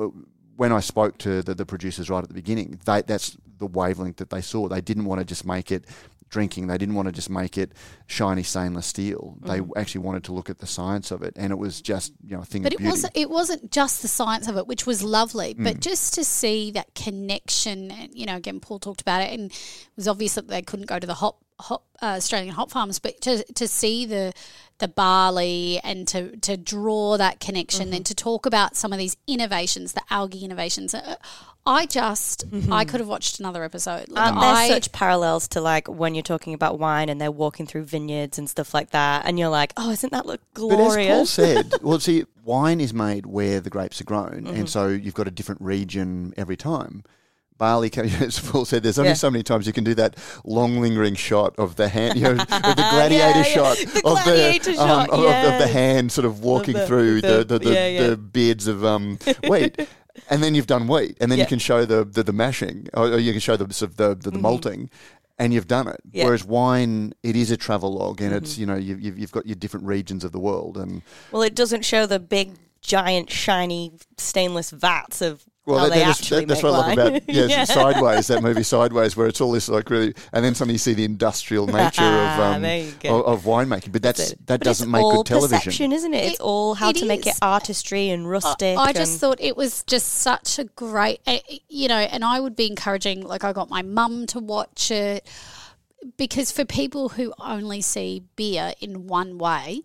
when 0.57 0.71
I 0.73 0.79
spoke 0.81 1.17
to 1.19 1.41
the, 1.41 1.55
the 1.55 1.65
producers 1.65 2.09
right 2.09 2.21
at 2.21 2.27
the 2.27 2.33
beginning, 2.35 2.79
they, 2.85 3.01
that's 3.03 3.37
the 3.57 3.67
wavelength 3.67 4.17
that 4.17 4.29
they 4.31 4.41
saw. 4.41 4.67
They 4.67 4.81
didn't 4.81 5.05
want 5.05 5.19
to 5.19 5.25
just 5.25 5.45
make 5.45 5.71
it 5.71 5.85
drinking. 6.31 6.65
They 6.67 6.77
didn't 6.79 6.95
want 6.95 7.07
to 7.07 7.11
just 7.11 7.29
make 7.29 7.57
it 7.57 7.73
shiny 8.07 8.41
stainless 8.41 8.87
steel. 8.87 9.37
They 9.41 9.61
actually 9.77 10.01
wanted 10.01 10.23
to 10.23 10.33
look 10.33 10.49
at 10.49 10.57
the 10.57 10.65
science 10.67 11.11
of 11.11 11.21
it, 11.21 11.33
and 11.35 11.51
it 11.51 11.57
was 11.57 11.79
just 11.81 12.13
you 12.25 12.35
know 12.35 12.41
a 12.41 12.45
thing 12.45 12.63
But 12.63 12.73
of 12.73 12.73
it 12.73 12.77
beauty. 12.79 12.89
wasn't. 12.91 13.13
It 13.15 13.29
wasn't 13.29 13.71
just 13.71 14.01
the 14.01 14.07
science 14.07 14.47
of 14.47 14.57
it, 14.57 14.65
which 14.65 14.87
was 14.87 15.03
lovely. 15.03 15.53
But 15.53 15.75
Mm. 15.77 15.81
just 15.81 16.13
to 16.15 16.23
see 16.23 16.71
that 16.71 16.95
connection, 16.95 17.91
and 17.91 18.09
you 18.17 18.25
know, 18.25 18.35
again, 18.37 18.59
Paul 18.59 18.79
talked 18.79 19.01
about 19.01 19.21
it, 19.21 19.31
and 19.37 19.51
it 19.51 19.57
was 19.95 20.07
obvious 20.07 20.33
that 20.35 20.47
they 20.47 20.61
couldn't 20.61 20.87
go 20.87 20.97
to 20.97 21.05
the 21.07 21.13
hop, 21.15 21.39
hop 21.59 21.85
uh, 22.01 22.15
Australian 22.17 22.53
hop 22.55 22.71
farms, 22.71 22.99
but 22.99 23.21
to 23.21 23.43
to 23.53 23.67
see 23.67 24.05
the 24.05 24.33
the 24.81 24.87
barley 24.89 25.79
and 25.83 26.05
to 26.09 26.35
to 26.37 26.57
draw 26.57 27.15
that 27.17 27.39
connection, 27.39 27.83
Mm-hmm. 27.85 27.91
then 27.91 28.03
to 28.03 28.13
talk 28.15 28.45
about 28.45 28.75
some 28.75 28.91
of 28.91 28.99
these 28.99 29.15
innovations, 29.27 29.93
the 29.93 30.01
algae 30.09 30.43
innovations. 30.43 30.93
uh, 30.93 31.15
I 31.63 31.85
just, 31.85 32.43
I 32.71 32.85
could 32.85 33.01
have 33.01 33.07
watched 33.07 33.39
another 33.39 33.63
episode. 33.63 34.09
Like, 34.09 34.29
Aren't 34.33 34.41
there 34.41 34.49
I, 34.55 34.67
such 34.67 34.91
parallels 34.91 35.47
to 35.49 35.61
like 35.61 35.87
when 35.87 36.15
you're 36.15 36.23
talking 36.23 36.55
about 36.55 36.79
wine 36.79 37.07
and 37.07 37.21
they're 37.21 37.29
walking 37.31 37.67
through 37.67 37.83
vineyards 37.83 38.39
and 38.39 38.49
stuff 38.49 38.73
like 38.73 38.89
that, 38.89 39.27
and 39.27 39.37
you're 39.37 39.47
like, 39.49 39.71
oh, 39.77 39.91
isn't 39.91 40.11
that 40.11 40.25
look 40.25 40.41
glorious? 40.55 40.95
But 40.95 40.99
as 40.99 41.07
Paul 41.07 41.25
said, 41.27 41.73
well, 41.83 41.99
see, 42.07 42.25
wine 42.43 42.81
is 42.81 42.95
made 42.95 43.27
where 43.27 43.59
the 43.61 43.69
grapes 43.69 44.01
are 44.01 44.05
grown, 44.05 44.45
Mm-hmm. 44.45 44.55
and 44.55 44.69
so 44.69 44.87
you've 44.87 45.13
got 45.13 45.27
a 45.27 45.31
different 45.31 45.61
region 45.61 46.33
every 46.35 46.57
time. 46.57 47.03
Barley, 47.61 47.91
as 47.97 48.39
Paul 48.39 48.65
said, 48.65 48.81
there's 48.81 48.97
only 48.97 49.09
Yeah. 49.11 49.13
so 49.25 49.29
many 49.29 49.43
times 49.43 49.67
you 49.67 49.73
can 49.73 49.83
do 49.83 49.93
that 49.93 50.15
long 50.43 50.81
lingering 50.81 51.13
shot 51.13 51.53
of 51.59 51.75
the 51.75 51.89
hand, 51.89 52.17
you 52.17 52.23
know, 52.23 52.33
the 52.33 52.45
gladiator 52.91 53.37
yeah. 53.37 53.43
shot 53.43 53.77
The 53.77 54.01
of 54.03 54.23
gladiator 54.23 54.71
the 54.71 54.77
shot, 54.77 55.09
um, 55.11 55.19
of, 55.19 55.25
of 55.25 55.59
the 55.59 55.67
hand 55.67 56.11
sort 56.11 56.25
of 56.25 56.39
walking 56.39 56.73
the- 56.73 56.87
through 56.87 57.21
the 57.21 57.43
the- 57.43 57.43
the, 57.43 57.59
the, 57.59 57.73
yeah, 57.73 57.87
yeah. 57.87 58.07
the 58.07 58.17
beards 58.17 58.65
of 58.67 58.83
um, 58.83 59.19
wheat. 59.47 59.79
And 60.31 60.41
then 60.43 60.55
you've 60.55 60.65
done 60.67 60.87
wheat, 60.87 61.17
and 61.21 61.31
then 61.31 61.37
you 61.37 61.45
can 61.45 61.59
show 61.59 61.85
the, 61.85 62.03
the, 62.03 62.23
the 62.23 62.33
mashing, 62.33 62.87
or, 62.95 63.19
you 63.19 63.31
can 63.31 63.39
show 63.39 63.55
the 63.57 63.71
sort 63.73 63.91
of 63.91 63.97
the, 63.97 64.15
the, 64.15 64.31
the 64.31 64.39
malting, 64.39 64.89
and 65.37 65.53
you've 65.53 65.67
done 65.67 65.87
it. 65.87 66.01
Mm-hmm. 66.07 66.09
Yeah. 66.17 66.21
Mm-hmm. 66.21 66.27
Whereas 66.27 66.43
wine, 66.45 67.13
it 67.23 67.35
is 67.35 67.51
a 67.51 67.57
travel 67.57 67.93
log, 67.93 68.21
and 68.21 68.33
it's 68.33 68.57
you 68.57 68.65
know 68.65 68.75
you've, 68.75 68.99
you've 68.99 69.17
you've 69.19 69.31
got 69.31 69.45
your 69.45 69.55
different 69.55 69.85
regions 69.85 70.23
of 70.23 70.31
the 70.31 70.39
world, 70.39 70.77
and 70.77 71.03
Well, 71.31 71.43
it 71.43 71.53
doesn't 71.55 71.85
show 71.85 72.05
the 72.07 72.19
big, 72.19 72.55
giant, 72.81 73.29
shiny 73.29 73.93
stainless 74.17 74.71
vats 74.71 75.21
of 75.21 75.45
Well, 75.65 75.77
how 75.77 75.89
that, 75.89 75.95
that 75.95 76.19
is- 76.21 76.29
that- 76.29 76.47
that's 76.47 76.63
make 76.63 76.71
what 76.71 76.73
I 76.73 76.77
love 76.93 76.97
wine. 76.97 77.15
about 77.17 77.29
yeah, 77.35 77.45
Yeah. 77.45 77.63
Sideways, 77.65 78.27
that 78.27 78.41
movie 78.41 78.63
Sideways, 78.63 79.15
where 79.15 79.27
it's 79.27 79.39
all 79.41 79.51
this 79.51 79.69
like 79.69 79.89
really, 79.91 80.13
and 80.33 80.43
then 80.43 80.55
suddenly 80.55 80.73
you 80.73 80.79
see 80.79 80.93
the 80.95 81.05
industrial 81.05 81.67
nature 81.79 82.01
of 82.03 82.39
um, 82.39 82.61
There 82.63 82.87
of, 83.05 83.25
of 83.25 83.41
winemaking. 83.43 83.91
But 83.91 84.01
that's 84.01 84.17
That's 84.17 84.31
that 84.31 84.45
But 84.47 84.61
doesn't 84.61 84.85
it's 84.87 84.91
make 84.91 85.03
all 85.03 85.17
good 85.17 85.25
television. 85.27 85.57
perception, 85.59 85.91
isn't 85.91 86.13
it? 86.15 86.23
It's 86.25 86.33
It- 86.35 86.41
all 86.41 86.73
how 86.73 86.89
it 86.89 86.95
to 86.97 87.05
make 87.05 87.27
it 87.27 87.35
artistry 87.43 88.09
and 88.09 88.27
rustic. 88.27 88.75
I 88.77 88.91
just 88.91 89.11
and- 89.13 89.21
thought 89.21 89.37
it 89.39 89.55
was 89.55 89.83
just 89.83 90.07
such 90.07 90.57
a 90.57 90.63
great, 90.63 91.21
eh, 91.27 91.39
you 91.69 91.87
know, 91.87 91.95
and 91.99 92.25
I 92.25 92.39
would 92.39 92.55
be 92.55 92.65
encouraging, 92.65 93.21
like, 93.21 93.43
I 93.43 93.53
got 93.53 93.69
my 93.69 93.83
mum 93.83 94.25
to 94.27 94.39
watch 94.39 94.89
it 94.89 95.27
because 96.17 96.51
for 96.51 96.65
people 96.65 97.09
who 97.09 97.33
only 97.39 97.81
see 97.81 98.23
beer 98.35 98.73
in 98.81 99.05
one 99.05 99.37
way, 99.37 99.81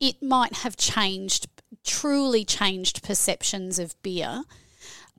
it 0.00 0.20
might 0.20 0.54
have 0.56 0.76
changed, 0.76 1.46
truly 1.84 2.44
changed 2.44 3.04
perceptions 3.04 3.78
of 3.78 3.94
beer 4.02 4.42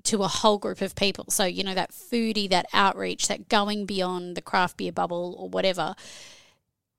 to 0.05 0.23
a 0.23 0.27
whole 0.27 0.57
group 0.57 0.81
of 0.81 0.95
people. 0.95 1.25
So, 1.29 1.45
you 1.45 1.63
know, 1.63 1.73
that 1.73 1.91
foodie, 1.91 2.49
that 2.49 2.65
outreach, 2.73 3.27
that 3.27 3.49
going 3.49 3.85
beyond 3.85 4.35
the 4.35 4.41
craft 4.41 4.77
beer 4.77 4.91
bubble 4.91 5.35
or 5.37 5.49
whatever. 5.49 5.95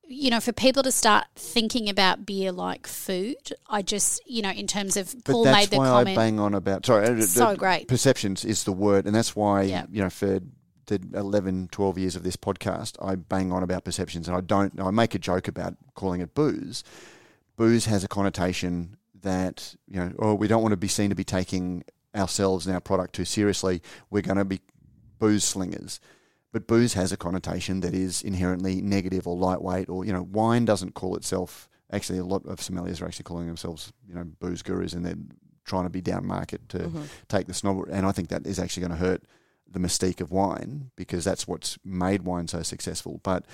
You 0.07 0.29
know, 0.29 0.39
for 0.39 0.51
people 0.51 0.83
to 0.83 0.91
start 0.91 1.25
thinking 1.35 1.89
about 1.89 2.25
beer 2.27 2.51
like 2.51 2.85
food, 2.85 3.53
I 3.67 3.81
just, 3.81 4.21
you 4.27 4.43
know, 4.43 4.51
in 4.51 4.67
terms 4.67 4.97
of 4.97 5.15
But 5.23 5.31
Paul 5.31 5.43
that's 5.45 5.57
made 5.57 5.69
the 5.71 5.77
why 5.77 5.87
comment. 5.87 6.09
I 6.09 6.21
bang 6.21 6.39
on 6.39 6.53
about. 6.53 6.85
Sorry, 6.85 7.07
uh, 7.07 7.21
So 7.21 7.55
great. 7.55 7.87
Perceptions 7.87 8.45
is 8.45 8.63
the 8.65 8.71
word, 8.71 9.05
and 9.07 9.15
that's 9.15 9.35
why 9.35 9.63
Yeah. 9.63 9.85
you 9.91 10.03
know 10.03 10.11
for 10.11 10.41
the 10.87 11.01
11, 11.15 11.69
12 11.71 11.97
years 11.97 12.15
of 12.15 12.21
this 12.21 12.35
podcast, 12.35 12.97
I 13.03 13.15
bang 13.15 13.51
on 13.51 13.63
about 13.63 13.83
perceptions, 13.83 14.27
and 14.27 14.37
I 14.37 14.41
don't. 14.41 14.79
I 14.79 14.91
make 14.91 15.15
a 15.15 15.19
joke 15.19 15.47
about 15.47 15.75
calling 15.95 16.21
it 16.21 16.35
booze. 16.35 16.83
Booze 17.55 17.85
has 17.85 18.03
a 18.03 18.07
connotation 18.07 18.97
that 19.21 19.75
you 19.87 19.99
know, 19.99 20.11
oh, 20.19 20.35
we 20.35 20.47
don't 20.47 20.61
want 20.61 20.73
to 20.73 20.77
be 20.77 20.87
seen 20.87 21.09
to 21.09 21.15
be 21.15 21.23
taking 21.23 21.83
ourselves 22.15 22.65
and 22.65 22.73
our 22.73 22.81
product 22.81 23.13
too 23.13 23.25
seriously. 23.25 23.81
We're 24.09 24.21
going 24.21 24.37
to 24.37 24.45
be 24.45 24.61
booze 25.19 25.43
slingers. 25.43 25.99
But 26.51 26.67
booze 26.67 26.93
has 26.93 27.11
a 27.11 27.17
connotation 27.17 27.81
that 27.81 27.93
is 27.93 28.21
inherently 28.21 28.81
negative 28.81 29.27
or 29.27 29.35
lightweight, 29.35 29.89
or 29.89 30.05
you 30.05 30.13
know, 30.13 30.23
wine 30.23 30.63
doesn't 30.63 30.93
call 30.93 31.15
itself. 31.17 31.67
Actually, 31.91 32.19
a 32.19 32.23
lot 32.25 32.45
of 32.45 32.59
sommeliers 32.59 33.01
are 33.01 33.05
actually 33.05 33.23
calling 33.23 33.47
themselves, 33.47 33.91
you 34.07 34.15
know, 34.15 34.23
booze 34.39 34.61
gurus, 34.61 34.93
and 34.93 35.05
they're 35.05 35.17
trying 35.65 35.83
to 35.83 35.89
be 35.89 36.01
down 36.01 36.25
market 36.25 36.67
to 36.69 36.77
Mm-hmm. 36.79 37.03
take 37.27 37.47
the 37.47 37.53
snob. 37.53 37.85
And 37.91 38.05
I 38.05 38.11
think 38.11 38.29
that 38.29 38.47
is 38.47 38.57
actually 38.59 38.81
going 38.87 38.91
to 38.99 39.05
hurt 39.05 39.23
the 39.69 39.79
mystique 39.79 40.21
of 40.21 40.31
wine 40.31 40.91
because 40.95 41.25
that's 41.25 41.47
what's 41.47 41.77
made 41.83 42.21
wine 42.21 42.47
so 42.47 42.61
successful. 42.61 43.19
But 43.23 43.45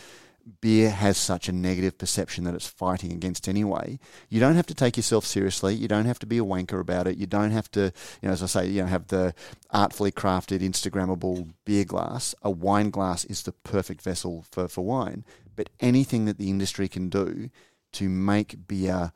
beer 0.61 0.89
has 0.89 1.17
such 1.17 1.47
a 1.47 1.51
negative 1.51 1.97
perception 1.97 2.43
that 2.43 2.55
it's 2.55 2.67
fighting 2.67 3.11
against 3.11 3.47
anyway. 3.47 3.99
You 4.29 4.39
don't 4.39 4.55
have 4.55 4.65
to 4.67 4.75
take 4.75 4.97
yourself 4.97 5.25
seriously. 5.25 5.75
You 5.75 5.87
don't 5.87 6.05
have 6.05 6.19
to 6.19 6.25
be 6.25 6.37
a 6.37 6.43
wanker 6.43 6.79
about 6.79 7.07
it. 7.07 7.17
You 7.17 7.27
don't 7.27 7.51
have 7.51 7.69
to, 7.71 7.91
you 8.21 8.27
know, 8.27 8.31
as 8.31 8.43
I 8.43 8.45
say, 8.47 8.67
you 8.67 8.81
know, 8.81 8.87
have 8.87 9.07
the 9.07 9.33
artfully 9.69 10.11
crafted 10.11 10.59
Instagrammable 10.59 11.53
beer 11.65 11.85
glass. 11.85 12.35
A 12.41 12.51
wine 12.51 12.89
glass 12.89 13.25
is 13.25 13.43
the 13.43 13.51
perfect 13.51 14.01
vessel 14.01 14.45
for, 14.51 14.67
for 14.67 14.83
wine. 14.83 15.25
But 15.55 15.69
anything 15.79 16.25
that 16.25 16.37
the 16.37 16.49
industry 16.49 16.87
can 16.87 17.09
do 17.09 17.49
to 17.93 18.09
make 18.09 18.67
beer 18.67 19.11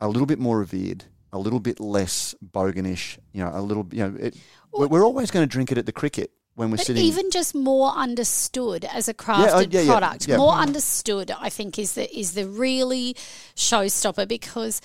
a 0.00 0.08
little 0.08 0.26
bit 0.26 0.38
more 0.38 0.58
revered, 0.58 1.04
a 1.32 1.38
little 1.38 1.60
bit 1.60 1.80
less 1.80 2.34
boganish, 2.44 3.18
you 3.32 3.42
know, 3.42 3.50
a 3.54 3.62
little, 3.62 3.86
you 3.90 4.08
know, 4.08 4.16
it, 4.18 4.36
we're 4.72 4.88
we're 4.88 5.04
always 5.04 5.30
going 5.30 5.46
to 5.46 5.50
drink 5.50 5.72
it 5.72 5.78
at 5.78 5.86
the 5.86 5.92
cricket 5.92 6.32
when 6.54 6.70
we're 6.70 6.76
But 6.76 6.86
sitting. 6.86 7.02
even 7.04 7.30
just 7.30 7.54
more 7.54 7.90
understood 7.92 8.84
as 8.84 9.08
a 9.08 9.12
oh, 9.12 9.14
crafted 9.14 9.72
yeah, 9.72 9.80
yeah, 9.80 9.90
product, 9.90 10.28
yeah. 10.28 10.36
more 10.36 10.52
understood, 10.54 11.30
I 11.30 11.48
think 11.48 11.78
is 11.78 11.94
the 11.94 12.14
is 12.16 12.34
the 12.34 12.46
really 12.46 13.14
showstopper 13.56 14.28
because 14.28 14.80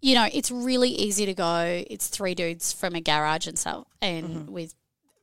you 0.00 0.14
know 0.14 0.28
it's 0.32 0.50
really 0.50 0.90
easy 0.90 1.26
to 1.26 1.34
go. 1.34 1.84
It's 1.88 2.08
three 2.08 2.34
dudes 2.34 2.72
from 2.72 2.94
a 2.94 3.00
garage 3.00 3.46
and 3.46 3.58
so 3.58 3.86
and 4.02 4.26
Mm-hmm. 4.28 4.52
with. 4.52 4.74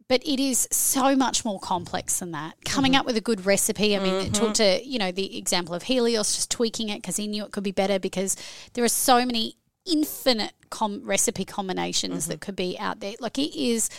But 0.08 0.22
it 0.24 0.40
is 0.40 0.68
so 0.72 1.16
much 1.16 1.44
more 1.44 1.60
complex 1.60 2.20
than 2.20 2.32
that. 2.34 2.54
Coming 2.64 2.92
Mm-hmm. 2.92 3.00
up 3.00 3.06
with 3.08 3.18
a 3.18 3.22
good 3.22 3.44
recipe. 3.46 3.96
I 3.98 4.00
mean, 4.00 4.32
talk 4.34 4.54
to 4.56 4.80
you 4.86 5.00
know 5.00 5.12
the 5.12 5.38
example 5.38 5.74
of 5.74 5.84
Helios 5.84 6.36
just 6.36 6.52
tweaking 6.52 6.90
it 6.90 7.02
because 7.02 7.18
he 7.18 7.26
knew 7.28 7.44
it 7.44 7.52
could 7.52 7.64
be 7.64 7.72
better 7.72 7.98
because 7.98 8.36
there 8.74 8.84
are 8.84 8.88
so 8.90 9.26
many 9.26 9.56
infinite 9.86 10.54
com- 10.70 11.04
recipe 11.06 11.44
combinations 11.46 12.24
Mm-hmm. 12.24 12.32
that 12.32 12.42
could 12.42 12.56
be 12.56 12.78
out 12.80 13.00
there. 13.00 13.14
Like 13.20 13.38
it 13.40 13.56
is 13.60 13.90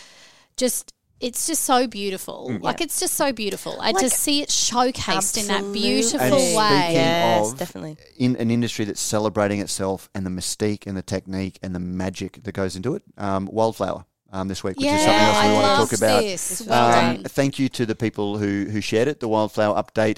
just 0.55 0.93
it's 1.19 1.47
just 1.47 1.63
so 1.63 1.87
beautiful. 1.87 2.49
Mm. 2.51 2.61
Like 2.61 2.81
it's 2.81 2.99
just 2.99 3.15
so 3.15 3.31
beautiful. 3.31 3.79
And 3.81 3.95
Like, 3.95 4.03
to 4.03 4.09
see 4.09 4.41
it 4.41 4.49
showcased 4.49 5.37
in 5.39 5.47
that 5.47 5.71
beautiful 5.73 6.19
And 6.21 6.33
way. 6.33 6.93
Yes, 6.93 7.51
of- 7.53 7.57
definitely. 7.57 7.97
in 8.17 8.35
an 8.35 8.51
industry 8.51 8.85
that's 8.85 9.01
celebrating 9.01 9.59
itself 9.59 10.09
and 10.13 10.25
the 10.25 10.29
mystique 10.29 10.85
and 10.85 10.95
the 10.95 11.01
technique 11.01 11.57
and 11.63 11.73
the 11.73 11.79
magic 11.79 12.43
that 12.43 12.51
goes 12.53 12.75
into 12.75 12.95
it. 12.95 13.03
Um, 13.17 13.47
Wildflower 13.51 14.05
um, 14.31 14.47
this 14.47 14.63
week, 14.63 14.77
which 14.77 14.85
yeah, 14.85 14.95
is 14.97 15.01
something 15.03 15.21
else 15.21 15.43
we 15.43 15.49
I 15.49 15.53
want 15.53 15.89
to 15.89 15.95
talk 15.95 15.97
about. 15.99 16.21
this. 16.21 16.61
Um, 16.61 16.67
Well 16.67 17.09
Um, 17.17 17.23
thank 17.23 17.59
you 17.59 17.69
to 17.69 17.85
the 17.85 17.95
people 17.95 18.37
who, 18.37 18.65
who 18.69 18.81
shared 18.81 19.07
it, 19.07 19.19
the 19.19 19.27
Wildflower 19.27 19.81
update. 19.81 20.17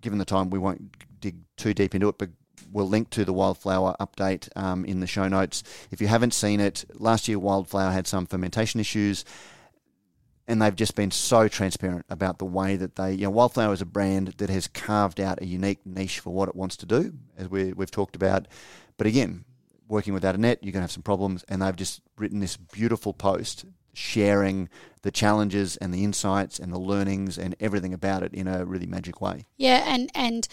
Given 0.00 0.18
the 0.18 0.24
time, 0.24 0.48
we 0.50 0.58
won't 0.58 0.92
dig 1.20 1.36
too 1.56 1.74
deep 1.74 1.94
into 1.94 2.08
it, 2.08 2.16
but 2.18 2.30
we'll 2.72 2.88
link 2.88 3.10
to 3.10 3.24
the 3.24 3.32
Wildflower 3.32 3.96
update 4.00 4.48
um, 4.56 4.84
in 4.84 5.00
the 5.00 5.06
show 5.06 5.26
notes. 5.28 5.62
If 5.90 6.00
you 6.00 6.06
haven't 6.06 6.32
seen 6.34 6.60
it, 6.60 6.84
last 6.94 7.26
year 7.28 7.38
Wildflower 7.38 7.90
had 7.90 8.06
some 8.06 8.24
fermentation 8.26 8.78
issues. 8.80 9.24
And 10.48 10.60
they've 10.60 10.74
just 10.74 10.96
been 10.96 11.10
so 11.10 11.46
transparent 11.46 12.06
about 12.08 12.38
the 12.38 12.46
way 12.46 12.74
that 12.76 12.96
they, 12.96 13.12
you 13.12 13.24
know, 13.24 13.30
Wildflower 13.30 13.74
is 13.74 13.82
a 13.82 13.86
brand 13.86 14.28
that 14.38 14.48
has 14.48 14.66
carved 14.66 15.20
out 15.20 15.42
a 15.42 15.46
unique 15.46 15.84
niche 15.84 16.20
for 16.20 16.30
what 16.30 16.48
it 16.48 16.56
wants 16.56 16.76
to 16.78 16.86
do, 16.86 17.12
as 17.36 17.48
we, 17.48 17.74
we've 17.74 17.90
talked 17.90 18.16
about. 18.16 18.48
But 18.96 19.06
again, 19.06 19.44
working 19.88 20.14
without 20.14 20.34
a 20.34 20.38
net, 20.38 20.58
you're 20.62 20.72
going 20.72 20.80
to 20.80 20.84
have 20.84 20.90
some 20.90 21.02
problems. 21.02 21.44
And 21.48 21.60
they've 21.60 21.76
just 21.76 22.00
written 22.16 22.40
this 22.40 22.56
beautiful 22.56 23.12
post 23.12 23.66
sharing 23.92 24.68
the 25.02 25.10
challenges 25.10 25.76
and 25.78 25.92
the 25.92 26.04
insights 26.04 26.58
and 26.58 26.72
the 26.72 26.78
learnings 26.78 27.36
and 27.36 27.54
everything 27.60 27.92
about 27.92 28.22
it 28.22 28.32
in 28.32 28.46
a 28.46 28.64
really 28.64 28.86
magic 28.86 29.20
way. 29.20 29.46
Yeah, 29.56 29.82
and 29.86 30.10
and 30.14 30.48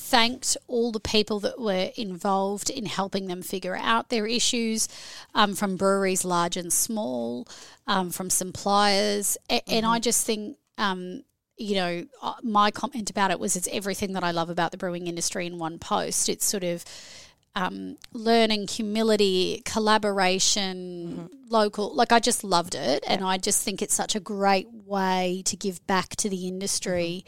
thanked 0.00 0.56
all 0.66 0.90
the 0.92 1.00
people 1.00 1.40
that 1.40 1.60
were 1.60 1.90
involved 1.96 2.70
in 2.70 2.86
helping 2.86 3.26
them 3.28 3.42
figure 3.42 3.76
out 3.76 4.08
their 4.08 4.26
issues, 4.26 4.88
um, 5.34 5.54
from 5.54 5.76
breweries 5.76 6.24
large 6.24 6.56
and 6.56 6.72
small, 6.72 7.46
um, 7.86 8.10
from 8.10 8.30
suppliers, 8.30 9.36
A- 9.48 9.68
and 9.68 9.84
I 9.86 9.98
just 9.98 10.26
think. 10.26 10.56
Um, 10.78 11.24
you 11.56 11.74
know, 11.74 12.06
uh, 12.22 12.32
my 12.42 12.70
comment 12.70 13.10
about 13.10 13.30
it 13.30 13.38
was 13.38 13.54
it's 13.54 13.68
everything 13.70 14.14
that 14.14 14.24
I 14.24 14.30
love 14.30 14.48
about 14.48 14.70
the 14.70 14.78
brewing 14.78 15.06
industry 15.06 15.44
in 15.46 15.58
one 15.58 15.78
post. 15.78 16.30
It's 16.30 16.46
sort 16.46 16.64
of 16.64 16.82
um, 17.54 17.98
learning, 18.14 18.68
humility, 18.68 19.60
collaboration, 19.66 21.28
local. 21.50 21.94
Like, 21.94 22.12
I 22.12 22.18
just 22.18 22.44
loved 22.44 22.74
it. 22.74 23.04
And 23.06 23.22
I 23.22 23.36
just 23.36 23.62
think 23.62 23.82
it's 23.82 23.94
such 23.94 24.14
a 24.14 24.20
great 24.20 24.68
way 24.86 25.42
to 25.44 25.56
give 25.56 25.86
back 25.86 26.16
to 26.16 26.30
the 26.30 26.48
industry. 26.48 27.26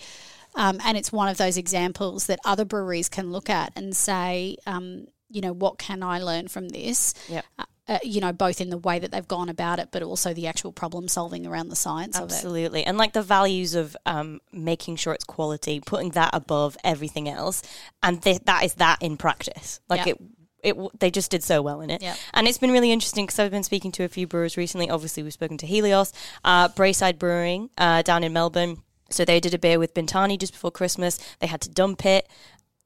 Um, 0.54 0.78
and 0.84 0.96
it's 0.98 1.12
one 1.12 1.28
of 1.28 1.38
those 1.38 1.56
examples 1.56 2.26
that 2.26 2.38
other 2.44 2.64
breweries 2.64 3.08
can 3.08 3.32
look 3.32 3.48
at 3.48 3.72
and 3.76 3.96
say, 3.96 4.56
um, 4.66 5.06
you 5.30 5.40
know, 5.40 5.52
what 5.52 5.78
can 5.78 6.02
I 6.02 6.18
learn 6.20 6.48
from 6.48 6.68
this? 6.68 7.14
Yep. 7.28 7.44
Uh, 7.58 7.64
uh, 7.88 7.98
you 8.04 8.20
know, 8.20 8.32
both 8.32 8.60
in 8.60 8.70
the 8.70 8.78
way 8.78 9.00
that 9.00 9.10
they've 9.10 9.26
gone 9.26 9.48
about 9.48 9.80
it, 9.80 9.88
but 9.90 10.02
also 10.02 10.32
the 10.32 10.46
actual 10.46 10.70
problem 10.72 11.08
solving 11.08 11.46
around 11.46 11.68
the 11.68 11.76
science 11.76 12.16
of 12.16 12.30
it. 12.30 12.34
Absolutely. 12.34 12.84
And 12.84 12.96
like 12.96 13.12
the 13.12 13.22
values 13.22 13.74
of 13.74 13.96
um, 14.06 14.40
making 14.52 14.96
sure 14.96 15.12
it's 15.12 15.24
quality, 15.24 15.80
putting 15.80 16.10
that 16.10 16.30
above 16.32 16.76
everything 16.84 17.28
else. 17.28 17.62
And 18.02 18.22
th- 18.22 18.42
that 18.44 18.62
is 18.64 18.74
that 18.74 18.98
in 19.00 19.16
practice. 19.16 19.80
Like 19.88 20.06
Yeah. 20.06 20.12
it. 20.12 20.18
It, 20.62 21.00
they 21.00 21.10
just 21.10 21.32
did 21.32 21.42
so 21.42 21.60
well 21.60 21.80
in 21.80 21.90
it. 21.90 22.00
Yeah. 22.02 22.14
And 22.32 22.46
it's 22.46 22.58
been 22.58 22.70
really 22.70 22.92
interesting 22.92 23.26
because 23.26 23.40
I've 23.40 23.50
been 23.50 23.64
speaking 23.64 23.90
to 23.92 24.04
a 24.04 24.08
few 24.08 24.28
brewers 24.28 24.56
recently. 24.56 24.88
Obviously, 24.88 25.24
we've 25.24 25.32
spoken 25.32 25.58
to 25.58 25.66
Helios, 25.66 26.12
uh, 26.44 26.68
Braeside 26.68 27.18
Brewing 27.18 27.68
uh, 27.76 28.02
down 28.02 28.22
in 28.22 28.32
Melbourne. 28.32 28.76
So 29.12 29.24
they 29.24 29.40
did 29.40 29.54
a 29.54 29.58
beer 29.58 29.78
with 29.78 29.94
Bintani 29.94 30.38
just 30.38 30.52
before 30.52 30.70
Christmas. 30.70 31.18
They 31.40 31.46
had 31.46 31.60
to 31.62 31.70
dump 31.70 32.04
it. 32.04 32.28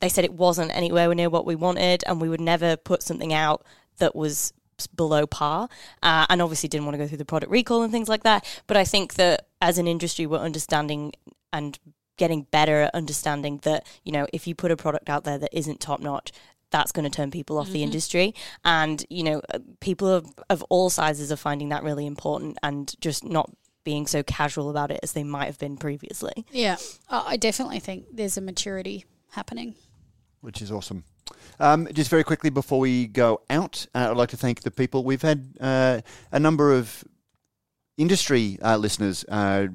They 0.01 0.09
said 0.09 0.25
it 0.25 0.35
wasn't 0.35 0.77
anywhere 0.77 1.13
near 1.15 1.31
what 1.31 1.47
we 1.47 1.55
wanted, 1.55 2.05
and 2.07 2.21
we 2.21 2.29
would 2.29 2.41
never 2.41 2.77
put 2.77 3.03
something 3.03 3.33
out 3.33 3.65
that 3.99 4.15
was 4.15 4.53
below 4.95 5.27
par. 5.27 5.69
Uh, 6.03 6.27
and 6.29 6.43
obviously, 6.43 6.69
didn't 6.69 6.85
want 6.85 6.95
to 6.95 6.99
go 6.99 7.09
through 7.09 7.19
the 7.19 7.25
product 7.25 7.51
recall 7.51 7.83
and 7.83 7.93
things 7.93 8.09
like 8.09 8.23
that. 8.25 8.45
But 8.67 8.77
I 8.77 8.85
think 8.85 9.15
that 9.15 9.47
as 9.61 9.79
an 9.79 9.89
industry, 9.89 10.27
we're 10.27 10.39
understanding 10.39 11.13
and 11.53 11.79
getting 12.19 12.43
better 12.43 12.83
at 12.83 12.95
understanding 12.95 13.59
that 13.63 13.87
you 14.03 14.13
know 14.13 14.27
if 14.33 14.47
you 14.47 14.55
put 14.55 14.71
a 14.71 14.77
product 14.77 15.09
out 15.09 15.25
there 15.25 15.39
that 15.39 15.57
isn't 15.57 15.81
top 15.81 16.01
notch. 16.01 16.33
That's 16.71 16.91
going 16.91 17.05
to 17.05 17.11
turn 17.11 17.31
people 17.31 17.59
off 17.59 17.71
the 17.71 17.85
industry, 17.85 18.35
and 18.65 19.07
you 19.09 19.23
know, 19.23 19.41
uh, 19.55 19.61
people 19.79 20.09
of, 20.09 20.27
of 20.51 20.65
all 20.65 20.91
sizes 20.91 21.31
are 21.31 21.37
finding 21.37 21.69
that 21.69 21.85
really 21.85 22.05
important, 22.07 22.59
and 22.61 22.93
just 23.01 23.25
not 23.25 23.49
being 23.87 24.07
so 24.09 24.23
casual 24.25 24.69
about 24.69 24.91
it 24.91 24.99
as 25.05 25.13
they 25.13 25.23
might 25.23 25.47
have 25.47 25.59
been 25.59 25.77
previously. 25.77 26.45
Yeah, 26.51 26.77
I 27.09 27.35
I 27.35 27.37
definitely 27.37 27.79
think 27.79 28.05
there's 28.13 28.37
a 28.37 28.41
maturity 28.41 29.07
happening. 29.31 29.77
which 30.41 30.61
is 30.61 30.71
awesome. 30.73 31.05
Um, 31.61 31.89
just 31.93 32.11
very 32.11 32.25
quickly 32.25 32.51
before 32.51 32.81
we 32.81 33.07
go 33.07 33.41
out, 33.49 33.87
uh, 33.95 34.09
I'd 34.11 34.17
like 34.17 34.29
to 34.31 34.37
thank 34.37 34.61
the 34.63 34.71
people. 34.71 35.05
We've 35.05 35.23
had 35.23 35.57
uh, 35.61 36.01
a 36.33 36.39
number 36.41 36.73
of 36.73 37.05
industry 37.97 38.59
uh, 38.63 38.77
listeners 38.77 39.25
uh, 39.29 39.69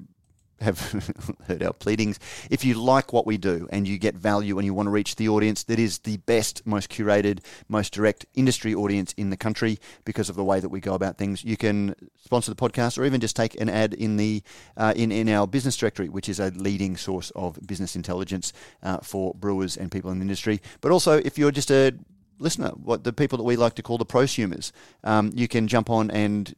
have 0.62 1.34
heard 1.47 1.64
our 1.64 1.74
pleadings. 1.74 2.20
If 2.49 2.64
you 2.64 2.76
like 2.76 3.12
what 3.14 3.26
we 3.26 3.38
do 3.38 3.68
and 3.72 3.88
you 3.88 3.97
get 3.97 4.16
value 4.16 4.57
and 4.57 4.66
you 4.66 4.74
want 4.74 4.88
to 4.88 4.91
reach 4.91 5.16
the 5.16 5.30
audience 5.30 5.64
that 5.64 5.80
is 5.80 5.99
the 5.99 6.18
best, 6.18 6.66
most 6.66 6.89
curated, 6.89 7.39
most 7.68 7.93
direct 7.93 8.26
industry 8.36 8.74
audience 8.74 9.14
in 9.14 9.30
the 9.30 9.38
country 9.38 9.80
because 10.05 10.30
of 10.30 10.36
the 10.36 10.43
way 10.43 10.59
that 10.59 10.70
we 10.70 10.80
go 10.80 10.93
about 10.93 11.18
things, 11.18 11.43
you 11.43 11.57
can 11.57 11.95
sponsor 12.24 12.53
the 12.53 12.55
podcast 12.55 12.97
or 12.97 13.05
even 13.05 13.20
just 13.20 13.36
take 13.36 13.59
an 13.59 13.70
ad 13.70 13.93
in 13.93 14.18
the 14.18 14.43
uh, 14.78 14.93
in 14.95 15.12
in 15.12 15.28
our 15.30 15.47
business 15.47 15.76
directory, 15.76 16.09
which 16.09 16.30
is 16.30 16.39
a 16.39 16.49
leading 16.51 16.95
source 16.95 17.32
of 17.32 17.59
business 17.66 17.95
intelligence 17.95 18.53
uh, 18.84 18.97
for 18.97 19.34
brewers 19.34 19.78
and 19.78 19.91
people 19.91 20.12
in 20.12 20.20
the 20.20 20.24
industry. 20.24 20.62
But 20.82 20.91
also, 20.91 21.18
if 21.18 21.38
you're 21.38 21.51
just 21.51 21.72
a 21.72 21.93
listener, 22.39 22.70
what 22.70 23.03
the 23.03 23.14
people 23.14 23.38
that 23.38 23.43
we 23.43 23.55
like 23.55 23.76
to 23.76 23.84
call 23.84 23.97
the 23.97 24.05
prosumers, 24.05 24.72
um, 25.03 25.32
you 25.36 25.47
can 25.47 25.68
jump 25.68 25.89
on 25.89 26.09
and 26.12 26.53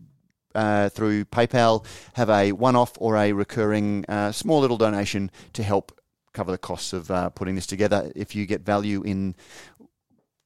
uh, 0.56 0.90
through 0.90 1.26
PayPal 1.26 1.86
have 2.14 2.30
a 2.30 2.52
one-off 2.52 2.94
or 3.00 3.18
a 3.18 3.34
recurring 3.34 4.06
uh, 4.08 4.32
small 4.32 4.60
little 4.60 4.78
donation 4.78 5.32
to 5.54 5.64
help 5.64 6.00
cover 6.34 6.52
the 6.52 6.58
costs 6.58 6.94
of 6.94 7.12
uh, 7.12 7.30
putting 7.30 7.56
this 7.56 7.68
together. 7.68 8.12
If 8.16 8.36
you 8.36 8.46
get 8.46 8.62
value 8.62 9.04
in 9.04 9.36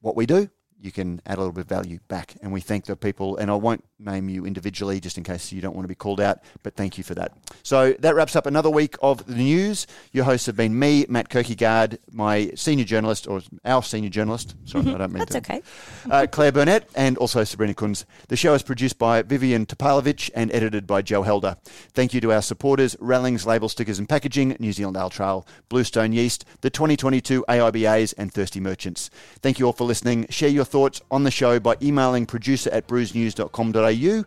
what 0.00 0.16
we 0.16 0.26
do, 0.26 0.50
you 0.80 0.92
can 0.92 1.20
add 1.26 1.38
a 1.38 1.40
little 1.40 1.52
bit 1.52 1.62
of 1.62 1.68
value 1.68 1.98
back. 2.08 2.36
And 2.42 2.52
we 2.52 2.60
thank 2.60 2.84
the 2.84 2.96
people, 2.96 3.36
and 3.36 3.50
I 3.50 3.54
won't 3.54 3.84
name 3.98 4.28
you 4.28 4.46
individually 4.46 5.00
just 5.00 5.18
in 5.18 5.24
case 5.24 5.52
you 5.52 5.60
don't 5.60 5.74
want 5.74 5.84
to 5.84 5.88
be 5.88 5.94
called 5.94 6.20
out, 6.20 6.40
but 6.62 6.74
thank 6.74 6.98
you 6.98 7.04
for 7.04 7.14
that. 7.14 7.32
So 7.62 7.92
that 7.98 8.14
wraps 8.14 8.36
up 8.36 8.46
another 8.46 8.70
week 8.70 8.96
of 9.02 9.26
the 9.26 9.34
news. 9.34 9.86
Your 10.12 10.24
hosts 10.24 10.46
have 10.46 10.56
been 10.56 10.78
me, 10.78 11.06
Matt 11.08 11.28
Kirkegaard, 11.28 11.98
my 12.10 12.50
senior 12.54 12.84
journalist, 12.84 13.26
or 13.26 13.40
our 13.64 13.82
senior 13.82 14.10
journalist. 14.10 14.54
Sorry, 14.64 14.88
I 14.88 14.98
don't 14.98 15.12
mean 15.12 15.24
that. 15.24 15.30
That's 15.30 15.46
to 15.46 15.54
okay. 15.54 15.62
uh, 16.10 16.26
Claire 16.30 16.52
Bennett, 16.52 16.88
and 16.94 17.18
also 17.18 17.44
Sabrina 17.44 17.74
Kunz. 17.74 18.04
The 18.28 18.36
show 18.36 18.54
is 18.54 18.62
produced 18.62 18.98
by 18.98 19.22
Vivian 19.22 19.66
Topalovich 19.66 20.30
and 20.34 20.52
edited 20.52 20.86
by 20.86 21.02
Joe 21.02 21.22
Helder. 21.22 21.56
Thank 21.92 22.14
you 22.14 22.20
to 22.20 22.32
our 22.32 22.42
supporters, 22.42 22.96
Rallings 23.00 23.46
Label 23.46 23.68
Stickers 23.68 23.98
and 23.98 24.08
Packaging, 24.08 24.56
New 24.58 24.72
Zealand 24.72 24.96
Ale 24.96 25.10
Trail, 25.10 25.46
Bluestone 25.68 26.12
Yeast, 26.12 26.44
the 26.60 26.70
2022 26.70 27.44
AIBAs, 27.48 28.14
and 28.16 28.32
Thirsty 28.32 28.60
Merchants. 28.60 29.10
Thank 29.40 29.58
you 29.58 29.66
all 29.66 29.72
for 29.72 29.84
listening. 29.84 30.26
Share 30.30 30.48
your 30.48 30.64
thoughts 30.64 31.00
on 31.10 31.24
the 31.24 31.30
show 31.30 31.58
by 31.58 31.76
emailing 31.82 32.26
producer 32.26 32.70
at 32.70 32.86
brewsnews.com.au. 33.94 34.24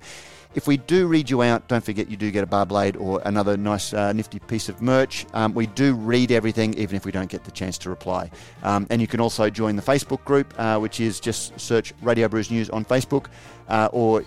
If 0.53 0.68
we 0.68 0.76
do 0.76 1.07
read 1.07 1.30
you 1.30 1.41
out, 1.43 1.70
don't 1.70 1.84
forget 1.84 2.09
you 2.09 2.18
do 2.18 2.30
get 2.30 2.43
a 2.43 2.47
bar 2.47 2.66
blade 2.66 2.97
or 2.97 3.22
another 3.24 3.55
nice 3.55 3.93
uh, 3.93 4.12
nifty 4.12 4.39
piece 4.39 4.68
of 4.68 4.82
merch. 4.82 5.26
Um, 5.34 5.53
we 5.53 5.68
do 5.68 5.93
read 5.93 6.30
everything, 6.30 6.74
even 6.74 6.97
if 6.97 7.05
we 7.05 7.12
don't 7.12 7.30
get 7.30 7.45
the 7.45 7.51
chance 7.51 7.78
to 7.80 7.89
reply. 7.89 8.30
Um, 8.64 8.86
and 8.89 8.99
you 8.99 9.07
can 9.07 9.22
also 9.22 9.49
join 9.49 9.78
the 9.78 9.82
Facebook 9.82 10.26
group, 10.26 10.53
uh, 10.57 10.78
which 10.78 10.99
is 10.99 11.22
just 11.22 11.57
search 11.57 11.93
Radio 12.01 12.28
Brews 12.28 12.51
News 12.51 12.70
on 12.70 12.84
Facebook, 12.84 13.28
uh, 13.70 13.88
or 13.93 14.26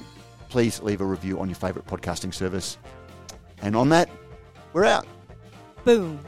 please 0.48 0.80
leave 0.80 1.02
a 1.02 1.04
review 1.04 1.38
on 1.40 1.48
your 1.48 1.56
favourite 1.56 1.86
podcasting 1.86 2.32
service. 2.32 2.78
And 3.60 3.76
on 3.76 3.90
that, 3.90 4.08
we're 4.72 4.86
out. 4.86 5.06
Boom. 5.84 6.18